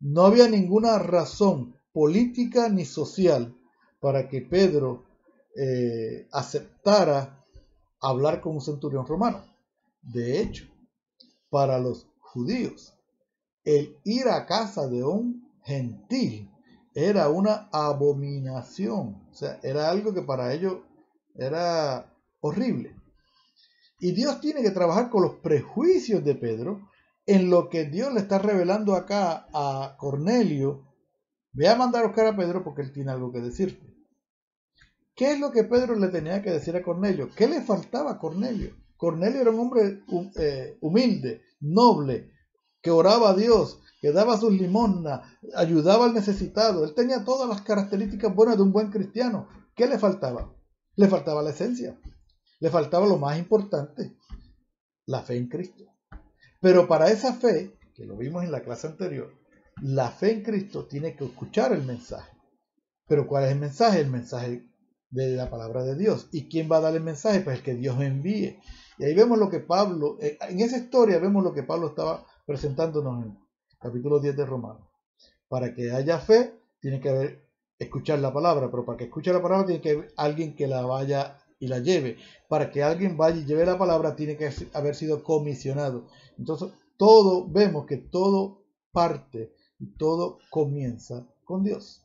no 0.00 0.26
había 0.26 0.46
ninguna 0.46 0.98
razón 0.98 1.74
política 1.94 2.68
ni 2.68 2.84
social 2.84 3.56
para 3.98 4.28
que 4.28 4.42
Pedro 4.42 5.06
eh, 5.56 6.28
aceptara 6.32 7.42
hablar 7.98 8.42
con 8.42 8.56
un 8.56 8.60
centurión 8.60 9.06
romano. 9.06 9.42
De 10.02 10.38
hecho, 10.38 10.66
para 11.48 11.78
los 11.78 12.06
judíos, 12.20 12.92
el 13.64 13.96
ir 14.04 14.28
a 14.28 14.44
casa 14.44 14.86
de 14.86 15.02
un 15.02 15.50
gentil 15.64 16.51
era 16.94 17.28
una 17.28 17.68
abominación. 17.72 19.22
O 19.30 19.34
sea, 19.34 19.58
era 19.62 19.90
algo 19.90 20.12
que 20.12 20.22
para 20.22 20.52
ellos 20.52 20.78
era 21.34 22.14
horrible. 22.40 22.96
Y 23.98 24.12
Dios 24.12 24.40
tiene 24.40 24.62
que 24.62 24.70
trabajar 24.70 25.10
con 25.10 25.22
los 25.22 25.36
prejuicios 25.36 26.24
de 26.24 26.34
Pedro 26.34 26.88
en 27.24 27.50
lo 27.50 27.68
que 27.68 27.84
Dios 27.84 28.12
le 28.12 28.20
está 28.20 28.38
revelando 28.38 28.94
acá 28.94 29.46
a 29.52 29.96
Cornelio. 29.98 30.88
Ve 31.52 31.68
a 31.68 31.76
mandar 31.76 32.02
a 32.02 32.06
buscar 32.08 32.26
a 32.26 32.36
Pedro 32.36 32.64
porque 32.64 32.82
él 32.82 32.92
tiene 32.92 33.12
algo 33.12 33.32
que 33.32 33.40
decirte. 33.40 33.86
¿Qué 35.14 35.32
es 35.32 35.40
lo 35.40 35.52
que 35.52 35.64
Pedro 35.64 35.94
le 35.94 36.08
tenía 36.08 36.42
que 36.42 36.50
decir 36.50 36.74
a 36.74 36.82
Cornelio? 36.82 37.30
¿Qué 37.36 37.46
le 37.46 37.60
faltaba 37.60 38.12
a 38.12 38.18
Cornelio? 38.18 38.74
Cornelio 38.96 39.40
era 39.40 39.50
un 39.50 39.60
hombre 39.60 40.00
eh, 40.36 40.78
humilde, 40.80 41.42
noble, 41.60 42.31
que 42.82 42.90
oraba 42.90 43.30
a 43.30 43.34
Dios, 43.34 43.80
que 44.00 44.12
daba 44.12 44.36
sus 44.36 44.52
limosnas, 44.52 45.22
ayudaba 45.54 46.06
al 46.06 46.14
necesitado. 46.14 46.84
Él 46.84 46.94
tenía 46.94 47.24
todas 47.24 47.48
las 47.48 47.62
características 47.62 48.34
buenas 48.34 48.56
de 48.56 48.64
un 48.64 48.72
buen 48.72 48.90
cristiano. 48.90 49.48
¿Qué 49.76 49.86
le 49.86 49.98
faltaba? 49.98 50.52
Le 50.96 51.08
faltaba 51.08 51.42
la 51.42 51.50
esencia. 51.50 51.98
Le 52.58 52.70
faltaba 52.70 53.06
lo 53.06 53.16
más 53.16 53.38
importante, 53.38 54.16
la 55.06 55.22
fe 55.22 55.36
en 55.36 55.48
Cristo. 55.48 55.84
Pero 56.60 56.86
para 56.86 57.10
esa 57.10 57.34
fe, 57.34 57.78
que 57.94 58.04
lo 58.04 58.16
vimos 58.16 58.44
en 58.44 58.52
la 58.52 58.62
clase 58.62 58.88
anterior, 58.88 59.32
la 59.80 60.10
fe 60.10 60.32
en 60.32 60.42
Cristo 60.42 60.86
tiene 60.86 61.16
que 61.16 61.24
escuchar 61.24 61.72
el 61.72 61.84
mensaje. 61.84 62.30
Pero 63.06 63.26
¿cuál 63.26 63.44
es 63.44 63.52
el 63.52 63.58
mensaje? 63.58 64.00
El 64.00 64.10
mensaje 64.10 64.66
de 65.10 65.36
la 65.36 65.50
palabra 65.50 65.84
de 65.84 65.96
Dios. 65.96 66.28
¿Y 66.32 66.48
quién 66.48 66.70
va 66.70 66.78
a 66.78 66.82
dar 66.82 66.94
el 66.94 67.02
mensaje? 67.02 67.40
Pues 67.40 67.58
el 67.58 67.64
que 67.64 67.74
Dios 67.74 68.00
envíe. 68.00 68.60
Y 68.98 69.04
ahí 69.04 69.14
vemos 69.14 69.38
lo 69.38 69.50
que 69.50 69.60
Pablo, 69.60 70.18
eh, 70.20 70.38
en 70.48 70.60
esa 70.60 70.78
historia 70.78 71.18
vemos 71.18 71.42
lo 71.42 71.52
que 71.52 71.62
Pablo 71.62 71.88
estaba 71.88 72.26
presentándonos 72.52 73.24
en 73.24 73.38
capítulo 73.80 74.20
10 74.20 74.36
de 74.36 74.44
Romanos. 74.44 74.86
Para 75.48 75.74
que 75.74 75.90
haya 75.90 76.18
fe, 76.18 76.52
tiene 76.82 77.00
que 77.00 77.08
haber 77.08 77.48
escuchar 77.78 78.18
la 78.18 78.30
palabra, 78.30 78.70
pero 78.70 78.84
para 78.84 78.98
que 78.98 79.04
escuche 79.04 79.32
la 79.32 79.40
palabra 79.40 79.64
tiene 79.64 79.80
que 79.80 79.90
haber 79.92 80.12
alguien 80.18 80.54
que 80.54 80.66
la 80.66 80.82
vaya 80.82 81.38
y 81.58 81.68
la 81.68 81.78
lleve. 81.78 82.18
Para 82.50 82.70
que 82.70 82.82
alguien 82.82 83.16
vaya 83.16 83.38
y 83.38 83.46
lleve 83.46 83.64
la 83.64 83.78
palabra 83.78 84.14
tiene 84.16 84.36
que 84.36 84.50
haber 84.74 84.94
sido 84.94 85.24
comisionado. 85.24 86.08
Entonces, 86.36 86.68
todo, 86.98 87.48
vemos 87.48 87.86
que 87.86 87.96
todo 87.96 88.66
parte 88.92 89.54
y 89.78 89.86
todo 89.96 90.38
comienza 90.50 91.26
con 91.44 91.64
Dios. 91.64 92.04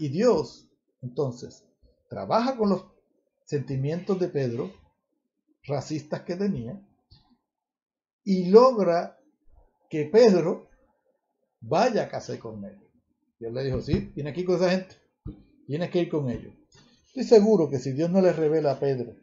Y 0.00 0.08
Dios, 0.08 0.68
entonces, 1.00 1.64
trabaja 2.08 2.56
con 2.56 2.70
los 2.70 2.86
sentimientos 3.44 4.18
de 4.18 4.30
Pedro, 4.30 4.72
racistas 5.62 6.22
que 6.22 6.34
tenía, 6.34 6.84
y 8.24 8.50
logra 8.50 9.17
que 9.88 10.04
Pedro 10.04 10.68
vaya 11.60 12.04
a 12.04 12.08
casa 12.08 12.32
de 12.32 12.38
Cornelio. 12.38 12.88
Dios 13.38 13.52
le 13.52 13.64
dijo, 13.64 13.80
sí, 13.80 14.12
tienes 14.14 14.34
que 14.34 14.40
ir 14.40 14.46
con 14.46 14.56
esa 14.56 14.70
gente, 14.70 14.96
tienes 15.66 15.90
que 15.90 16.00
ir 16.00 16.08
con 16.08 16.28
ellos. 16.28 16.54
Estoy 17.06 17.24
seguro 17.24 17.70
que 17.70 17.78
si 17.78 17.92
Dios 17.92 18.10
no 18.10 18.20
le 18.20 18.32
revela 18.32 18.72
a 18.72 18.80
Pedro 18.80 19.14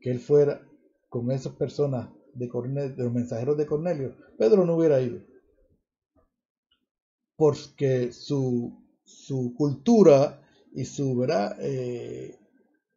que 0.00 0.10
él 0.10 0.20
fuera 0.20 0.60
con 1.08 1.30
esas 1.30 1.54
personas 1.54 2.08
de, 2.34 2.46
de 2.46 3.02
los 3.02 3.12
mensajeros 3.12 3.56
de 3.56 3.66
Cornelio, 3.66 4.16
Pedro 4.36 4.64
no 4.64 4.76
hubiera 4.76 5.00
ido. 5.00 5.20
Porque 7.36 8.12
su, 8.12 8.84
su 9.04 9.54
cultura 9.56 10.42
y 10.72 10.84
su 10.84 11.24
eh, 11.60 12.38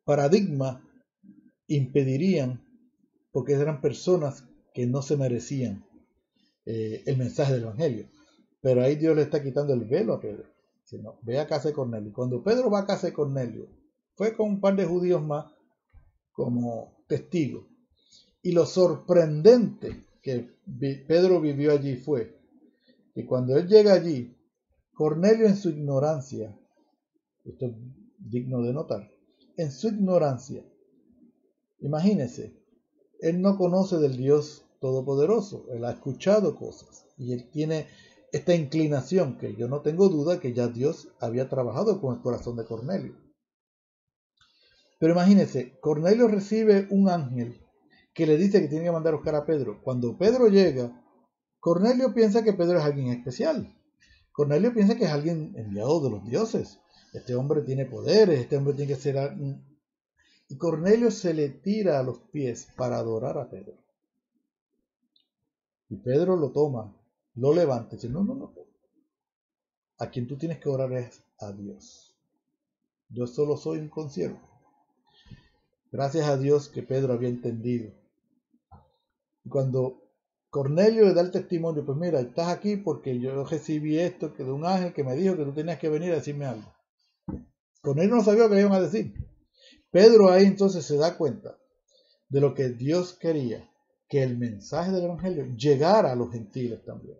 paradigma 0.04 0.88
impedirían, 1.68 2.64
porque 3.32 3.54
eran 3.54 3.82
personas 3.82 4.48
que 4.74 4.86
no 4.88 5.02
se 5.02 5.18
merecían 5.18 5.86
eh, 6.66 7.04
el 7.06 7.18
mensaje 7.18 7.54
del 7.54 7.64
Evangelio. 7.64 8.08
Pero 8.62 8.82
ahí 8.82 8.96
Dios 8.96 9.16
le 9.16 9.24
está 9.24 9.42
quitando 9.42 9.74
el 9.74 9.86
velo 9.86 10.14
a 10.14 10.20
Pedro. 10.20 10.46
Ve 11.22 11.40
a 11.40 11.48
casa 11.48 11.70
de 11.70 11.74
Cornelio. 11.74 12.12
Cuando 12.14 12.44
Pedro 12.44 12.70
va 12.70 12.80
a 12.80 12.86
casa 12.86 13.08
de 13.08 13.14
Cornelio, 13.14 13.68
fue 14.16 14.36
con 14.36 14.50
un 14.50 14.62
par 14.62 14.76
de 14.76 14.86
judíos 14.86 15.24
más 15.24 15.52
como 16.32 17.04
testigo. 17.08 17.68
Y 18.42 18.52
lo 18.52 18.66
sorprendente 18.66 20.04
que 20.22 20.50
Pedro 21.08 21.40
vivió 21.40 21.72
allí 21.72 21.96
fue 21.96 22.38
que 23.14 23.26
cuando 23.26 23.58
él 23.58 23.68
llega 23.68 23.94
allí, 23.94 24.36
Cornelio 24.94 25.48
en 25.48 25.56
su 25.56 25.70
ignorancia, 25.70 26.58
esto 27.46 27.66
es 27.66 27.74
digno 28.18 28.62
de 28.62 28.74
notar, 28.74 29.12
en 29.58 29.72
su 29.72 29.88
ignorancia, 29.88 30.64
imagínese, 31.80 32.54
él 33.20 33.42
no 33.42 33.58
conoce 33.58 33.98
del 33.98 34.18
Dios 34.18 34.66
Todopoderoso, 34.82 35.68
él 35.70 35.86
ha 35.86 35.92
escuchado 35.92 36.56
cosas 36.56 37.06
y 37.16 37.34
él 37.34 37.52
tiene 37.52 37.88
esta 38.32 38.56
inclinación 38.56 39.38
que 39.38 39.56
yo 39.56 39.68
no 39.68 39.82
tengo 39.82 40.10
duda 40.10 40.40
que 40.40 40.54
ya 40.54 40.70
Dios 40.70 41.10
había 41.20 41.48
trabajado 41.48 42.02
con 42.02 42.16
el 42.16 42.22
corazón 42.22 42.56
de 42.56 42.66
Cornelio. 42.66 43.16
Pero 45.00 45.14
imagínense, 45.14 45.78
Cornelio 45.82 46.28
recibe 46.28 46.88
un 46.90 47.10
ángel 47.10 47.62
que 48.16 48.26
le 48.26 48.38
dice 48.38 48.60
que 48.60 48.70
tiene 48.70 48.86
que 48.86 48.92
mandar 48.92 49.14
a 49.14 49.18
buscar 49.18 49.36
a 49.36 49.46
Pedro. 49.46 49.82
Cuando 49.84 50.18
Pedro 50.18 50.48
llega, 50.48 51.00
Cornelio 51.60 52.12
piensa 52.16 52.44
que 52.44 52.54
Pedro 52.54 52.80
es 52.80 52.84
alguien 52.84 53.10
especial. 53.10 53.78
Cornelio 54.32 54.74
piensa 54.74 54.96
que 54.96 55.06
es 55.06 55.12
alguien 55.12 55.54
enviado 55.58 56.02
de 56.02 56.10
los 56.10 56.26
dioses. 56.26 56.80
Este 57.14 57.36
hombre 57.36 57.62
tiene 57.62 57.86
poderes, 57.86 58.40
este 58.40 58.58
hombre 58.58 58.74
tiene 58.74 58.96
que 58.96 59.00
ser... 59.00 59.36
Y 60.50 60.58
Cornelio 60.58 61.12
se 61.12 61.36
le 61.36 61.50
tira 61.50 62.00
a 62.00 62.04
los 62.04 62.18
pies 62.32 62.68
para 62.76 62.98
adorar 62.98 63.38
a 63.38 63.48
Pedro. 63.48 63.76
Y 65.92 65.98
Pedro 65.98 66.38
lo 66.38 66.52
toma 66.52 66.96
lo 67.36 67.54
levanta 67.54 67.96
y 67.96 67.98
dice, 67.98 68.10
no, 68.10 68.24
no, 68.24 68.34
no. 68.34 68.54
A 70.00 70.10
quien 70.10 70.26
tú 70.28 70.38
tienes 70.38 70.60
que 70.60 70.70
orar 70.70 70.92
es 70.94 71.24
a 71.40 71.52
Dios. 71.52 72.18
Yo 73.10 73.28
solo 73.28 73.58
soy 73.58 73.80
un 73.80 73.90
concierto. 73.90 74.40
Gracias 75.92 76.28
a 76.28 76.38
Dios 76.38 76.70
que 76.70 76.82
Pedro 76.82 77.14
había 77.14 77.28
entendido. 77.28 77.92
Y 79.44 79.50
cuando 79.50 80.02
Cornelio 80.50 81.06
le 81.06 81.14
da 81.14 81.22
el 81.22 81.32
testimonio, 81.32 81.86
pues 81.86 81.98
mira, 81.98 82.22
estás 82.22 82.48
aquí 82.48 82.78
porque 82.78 83.20
yo 83.20 83.44
recibí 83.44 84.00
esto 84.00 84.34
que 84.34 84.44
de 84.44 84.52
un 84.52 84.66
ángel 84.66 84.94
que 84.94 85.04
me 85.04 85.16
dijo 85.16 85.36
que 85.36 85.44
tú 85.44 85.54
tenías 85.54 85.80
que 85.80 85.90
venir 85.90 86.12
a 86.14 86.16
decirme 86.16 86.46
algo. 86.46 86.74
Cornelio 87.82 88.16
no 88.16 88.24
sabía 88.24 88.44
lo 88.44 88.50
que 88.50 88.56
le 88.56 88.62
iban 88.62 88.74
a 88.74 88.82
decir. 88.82 89.14
Pedro 89.92 90.30
ahí 90.32 90.46
entonces 90.46 90.86
se 90.86 90.96
da 90.96 91.18
cuenta 91.18 91.58
de 92.30 92.40
lo 92.40 92.54
que 92.54 92.70
Dios 92.70 93.14
quería 93.14 93.71
que 94.12 94.22
el 94.22 94.38
mensaje 94.38 94.92
del 94.92 95.06
Evangelio 95.06 95.46
llegara 95.56 96.12
a 96.12 96.16
los 96.16 96.34
gentiles 96.34 96.84
también. 96.84 97.18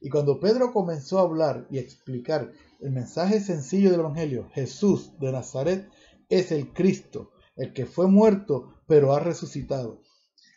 Y 0.00 0.08
cuando 0.08 0.40
Pedro 0.40 0.72
comenzó 0.72 1.18
a 1.18 1.24
hablar 1.24 1.66
y 1.70 1.76
explicar 1.76 2.50
el 2.80 2.90
mensaje 2.90 3.38
sencillo 3.38 3.90
del 3.90 4.00
Evangelio, 4.00 4.48
Jesús 4.54 5.12
de 5.20 5.30
Nazaret 5.30 5.90
es 6.30 6.52
el 6.52 6.72
Cristo, 6.72 7.32
el 7.54 7.74
que 7.74 7.84
fue 7.84 8.08
muerto 8.08 8.80
pero 8.86 9.12
ha 9.12 9.20
resucitado. 9.20 10.00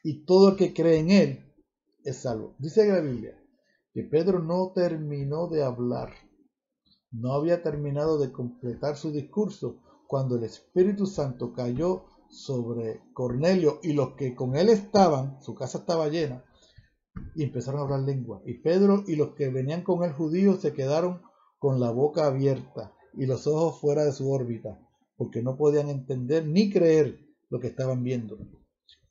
Y 0.02 0.24
todo 0.24 0.52
el 0.52 0.56
que 0.56 0.74
cree 0.74 1.00
en 1.00 1.12
él 1.12 1.54
es 2.06 2.22
salvo. 2.22 2.56
Dice 2.58 2.88
la 2.88 3.02
Biblia 3.02 3.38
que 3.94 4.04
Pedro 4.04 4.40
no 4.40 4.72
terminó 4.74 5.50
de 5.50 5.62
hablar, 5.62 6.14
no 7.12 7.34
había 7.34 7.62
terminado 7.62 8.18
de 8.18 8.32
completar 8.32 8.96
su 8.96 9.12
discurso 9.12 9.82
cuando 10.08 10.38
el 10.38 10.46
Espíritu 10.46 11.06
Santo 11.06 11.52
cayó 11.52 12.06
sobre 12.34 13.02
Cornelio 13.14 13.80
y 13.84 13.94
los 13.94 14.14
que 14.16 14.36
con 14.36 14.56
él 14.56 14.70
estaban, 14.70 15.42
su 15.42 15.54
casa 15.54 15.80
estaba 15.80 16.08
llena, 16.10 16.44
y 17.36 17.44
empezaron 17.44 17.80
a 17.80 17.84
hablar 17.84 18.00
lengua. 18.02 18.42
Y 18.46 18.56
Pedro 18.56 19.04
y 19.08 19.16
los 19.16 19.36
que 19.36 19.50
venían 19.50 19.84
con 19.84 20.04
el 20.04 20.14
judío 20.14 20.56
se 20.60 20.74
quedaron 20.74 21.22
con 21.60 21.80
la 21.80 21.92
boca 21.92 22.26
abierta 22.26 22.94
y 23.14 23.26
los 23.26 23.46
ojos 23.48 23.80
fuera 23.80 24.04
de 24.04 24.12
su 24.12 24.32
órbita, 24.32 24.80
porque 25.16 25.42
no 25.44 25.56
podían 25.56 25.90
entender 25.90 26.48
ni 26.48 26.72
creer 26.72 27.20
lo 27.50 27.60
que 27.60 27.68
estaban 27.68 28.04
viendo. 28.04 28.38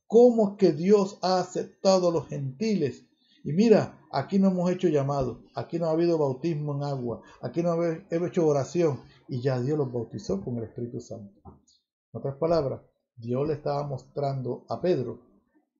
¿Cómo 0.07 0.57
que 0.57 0.73
Dios 0.73 1.19
ha 1.23 1.39
aceptado 1.39 2.09
a 2.09 2.13
los 2.13 2.27
gentiles? 2.27 3.07
Y 3.45 3.53
mira, 3.53 3.99
aquí 4.11 4.39
no 4.39 4.49
hemos 4.49 4.71
hecho 4.71 4.89
llamado, 4.89 5.45
aquí 5.55 5.79
no 5.79 5.87
ha 5.87 5.93
habido 5.93 6.19
bautismo 6.19 6.75
en 6.75 6.83
agua, 6.83 7.23
aquí 7.41 7.63
no 7.63 7.73
hemos 7.83 8.31
hecho 8.31 8.47
oración 8.47 9.01
y 9.29 9.41
ya 9.41 9.61
Dios 9.61 9.79
los 9.79 9.93
bautizó 9.93 10.45
con 10.45 10.59
el 10.59 10.65
Espíritu 10.65 11.01
Santo. 11.01 11.41
En 11.45 12.19
otras 12.19 12.37
palabras, 12.37 12.83
Dios 13.23 13.47
le 13.47 13.55
estaba 13.55 13.87
mostrando 13.87 14.67
a 14.69 14.81
Pedro 14.81 15.21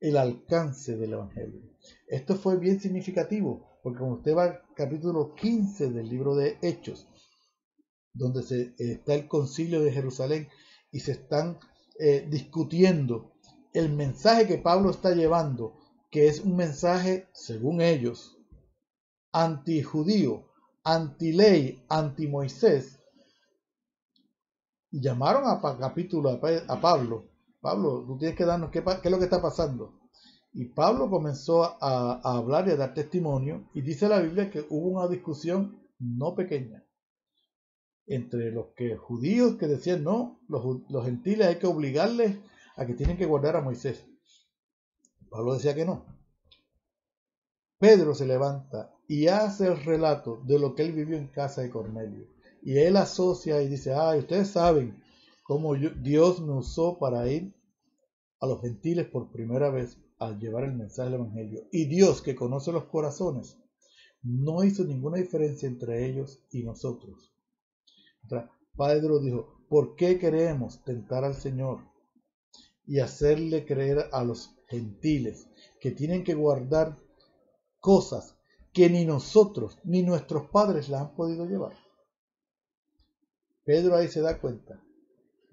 el 0.01 0.17
alcance 0.17 0.97
del 0.97 1.15
Evangelio. 1.15 1.61
Esto 2.07 2.37
fue 2.37 2.57
bien 2.57 2.81
significativo, 2.81 3.81
porque 3.83 3.99
como 3.99 4.15
usted 4.15 4.37
va 4.37 4.45
al 4.45 4.61
capítulo 4.77 5.35
15 5.35 5.91
del 5.91 6.09
libro 6.09 6.37
de 6.37 6.59
Hechos, 6.63 7.09
donde 8.15 8.43
se, 8.45 8.75
está 8.79 9.15
el 9.15 9.27
concilio 9.27 9.83
de 9.83 9.91
Jerusalén 9.91 10.49
y 10.93 11.01
se 11.01 11.13
están 11.13 11.59
eh, 11.99 12.27
discutiendo 12.31 13.33
el 13.73 13.93
mensaje 13.93 14.47
que 14.47 14.59
Pablo 14.59 14.91
está 14.91 15.13
llevando, 15.13 15.77
que 16.11 16.29
es 16.29 16.41
un 16.41 16.57
mensaje, 16.57 17.29
según 17.33 17.81
ellos, 17.81 18.39
antijudío, 19.33 20.49
anti-ley, 20.85 21.85
anti-Moisés, 21.89 23.01
y 24.93 25.01
llamaron 25.01 25.45
a 25.47 25.79
capítulo 25.79 26.31
a 26.31 26.81
Pablo. 26.81 27.32
Pablo, 27.63 28.05
tú 28.05 28.19
tienes 28.19 28.37
que 28.37 28.45
darnos 28.45 28.71
qué, 28.73 28.81
es 28.81 29.11
lo 29.11 29.19
que 29.19 29.25
está 29.25 29.41
pasando. 29.41 29.95
Y 30.53 30.67
Pablo 30.67 31.09
comenzó 31.09 31.63
a, 31.81 32.21
hablar 32.37 32.67
y 32.67 32.73
a 32.73 32.77
dar 32.77 32.93
testimonio. 32.93 33.71
Y 33.73 33.83
dice 33.83 34.09
la 34.09 34.19
Biblia 34.19 34.51
que 34.51 34.67
hubo 34.69 34.99
una 34.99 35.09
discusión 35.09 35.81
no 35.99 36.35
pequeña 36.35 36.85
entre 38.07 38.51
los 38.51 38.75
que 38.77 38.97
judíos 38.97 39.55
que 39.59 39.69
decían 39.69 40.03
no, 40.03 40.41
los, 40.49 40.83
los 40.91 41.05
gentiles 41.05 41.47
hay 41.47 41.59
que 41.61 41.69
obligarles 41.69 42.37
a 42.77 42.85
que 42.85 42.95
tienen 42.95 43.17
que 43.17 43.27
guardar 43.27 43.55
a 43.55 43.61
Moisés. 43.63 44.05
Pablo 45.31 45.55
decía 45.55 45.75
que 45.77 45.87
no. 45.87 46.05
Pedro 47.79 48.13
se 48.15 48.27
levanta 48.27 48.93
y 49.07 49.29
hace 49.29 49.69
el 49.69 49.85
relato 49.85 50.43
de 50.45 50.59
lo 50.59 50.75
que 50.75 50.83
él 50.83 50.93
vivió 50.93 51.17
en 51.17 51.29
casa 51.29 51.63
de 51.63 51.71
Cornelio. 51.71 52.27
Y 52.61 52.79
él 52.79 52.97
asocia 52.97 53.63
y 53.63 53.69
dice, 53.69 53.95
ay, 53.95 54.19
ustedes 54.19 54.49
saben 54.49 55.02
cómo 55.43 55.75
Dios 55.75 56.41
nos 56.41 56.69
usó 56.69 56.99
para 56.99 57.29
ir 57.29 57.55
a 58.41 58.47
los 58.47 58.61
gentiles 58.61 59.07
por 59.09 59.31
primera 59.31 59.71
vez 59.71 59.99
al 60.19 60.39
llevar 60.39 60.65
el 60.65 60.75
mensaje 60.75 61.11
del 61.11 61.21
Evangelio. 61.21 61.69
Y 61.73 61.87
Dios, 61.87 62.23
que 62.23 62.35
conoce 62.35 62.73
los 62.73 62.85
corazones, 62.85 63.59
no 64.23 64.65
hizo 64.65 64.85
ninguna 64.85 65.19
diferencia 65.19 65.69
entre 65.69 66.07
ellos 66.07 66.45
y 66.51 66.63
nosotros. 66.63 67.33
Pedro 68.77 69.21
dijo, 69.21 69.59
¿por 69.69 69.97
qué 69.97 70.19
queremos 70.19 70.83
tentar 70.85 71.25
al 71.25 71.35
Señor 71.35 71.81
y 72.87 73.01
hacerle 73.01 73.67
creer 73.67 74.09
a 74.13 74.25
los 74.25 74.55
gentiles 74.69 75.49
que 75.81 75.91
tienen 75.91 76.25
que 76.25 76.35
guardar 76.35 76.97
cosas 77.79 78.37
que 78.73 78.89
ni 78.89 79.05
nosotros 79.05 79.79
ni 79.85 80.03
nuestros 80.03 80.49
padres 80.51 80.89
la 80.89 81.01
han 81.01 81.15
podido 81.15 81.47
llevar? 81.47 81.77
Pedro 83.65 83.97
ahí 83.97 84.09
se 84.09 84.21
da 84.21 84.41
cuenta 84.41 84.83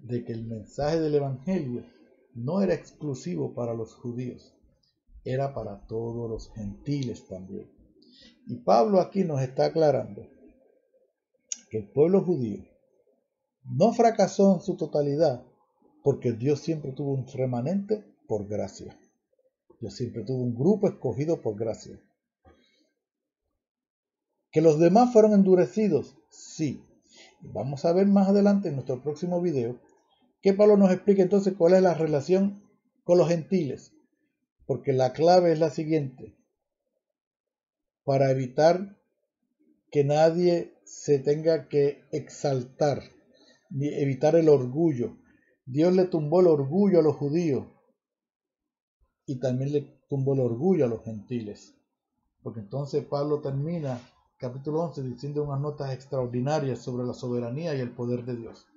de 0.02 0.24
que 0.24 0.32
el 0.32 0.44
mensaje 0.44 1.00
del 1.00 1.14
Evangelio 1.14 1.84
no 2.34 2.62
era 2.62 2.74
exclusivo 2.74 3.54
para 3.54 3.74
los 3.74 3.94
judíos, 3.94 4.54
era 5.24 5.54
para 5.54 5.86
todos 5.86 6.30
los 6.30 6.52
gentiles 6.54 7.26
también. 7.26 7.70
Y 8.46 8.56
Pablo 8.56 9.00
aquí 9.00 9.24
nos 9.24 9.42
está 9.42 9.66
aclarando 9.66 10.26
que 11.70 11.78
el 11.78 11.88
pueblo 11.90 12.22
judío 12.22 12.64
no 13.64 13.92
fracasó 13.92 14.54
en 14.54 14.60
su 14.60 14.76
totalidad 14.76 15.44
porque 16.02 16.32
Dios 16.32 16.60
siempre 16.60 16.92
tuvo 16.92 17.12
un 17.12 17.26
remanente 17.26 18.04
por 18.26 18.46
gracia. 18.46 18.98
Dios 19.80 19.94
siempre 19.94 20.24
tuvo 20.24 20.42
un 20.42 20.54
grupo 20.54 20.88
escogido 20.88 21.40
por 21.40 21.56
gracia. 21.56 22.00
¿Que 24.50 24.60
los 24.60 24.78
demás 24.78 25.12
fueron 25.12 25.32
endurecidos? 25.32 26.16
Sí. 26.30 26.82
Vamos 27.40 27.84
a 27.84 27.92
ver 27.92 28.06
más 28.06 28.28
adelante 28.28 28.68
en 28.68 28.74
nuestro 28.74 29.02
próximo 29.02 29.40
video 29.40 29.78
que 30.40 30.54
Pablo 30.54 30.76
nos 30.76 30.90
explica 30.90 31.22
entonces 31.22 31.54
cuál 31.56 31.74
es 31.74 31.82
la 31.82 31.94
relación 31.94 32.62
con 33.04 33.18
los 33.18 33.28
gentiles. 33.28 33.92
Porque 34.66 34.92
la 34.92 35.12
clave 35.12 35.52
es 35.52 35.58
la 35.58 35.70
siguiente 35.70 36.36
para 38.04 38.30
evitar 38.30 38.98
que 39.90 40.04
nadie 40.04 40.74
se 40.84 41.18
tenga 41.18 41.68
que 41.68 42.04
exaltar, 42.12 43.02
evitar 43.70 44.36
el 44.36 44.48
orgullo. 44.48 45.16
Dios 45.66 45.92
le 45.92 46.06
tumbó 46.06 46.40
el 46.40 46.46
orgullo 46.46 47.00
a 47.00 47.02
los 47.02 47.16
judíos 47.16 47.66
y 49.26 49.38
también 49.38 49.72
le 49.72 49.82
tumbó 50.08 50.34
el 50.34 50.40
orgullo 50.40 50.86
a 50.86 50.88
los 50.88 51.04
gentiles. 51.04 51.74
Porque 52.42 52.60
entonces 52.60 53.04
Pablo 53.04 53.40
termina 53.40 54.00
capítulo 54.38 54.80
11 54.84 55.02
diciendo 55.02 55.44
unas 55.44 55.60
notas 55.60 55.92
extraordinarias 55.92 56.78
sobre 56.78 57.06
la 57.06 57.12
soberanía 57.12 57.74
y 57.74 57.80
el 57.80 57.90
poder 57.90 58.24
de 58.24 58.36
Dios. 58.36 58.69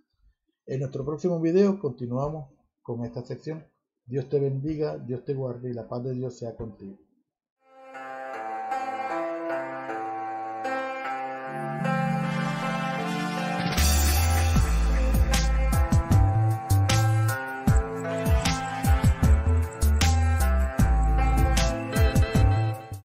En 0.66 0.80
nuestro 0.80 1.04
próximo 1.04 1.42
video 1.42 1.78
continuamos 1.78 2.50
con 2.82 3.04
esta 3.04 3.22
sección. 3.22 3.66
Dios 4.06 4.30
te 4.30 4.40
bendiga, 4.40 4.98
Dios 4.98 5.26
te 5.26 5.34
guarde 5.34 5.70
y 5.70 5.74
la 5.74 5.90
paz 5.90 6.06
de 6.06 6.14
Dios 6.14 6.38
sea 6.38 6.56
contigo. 6.56 6.98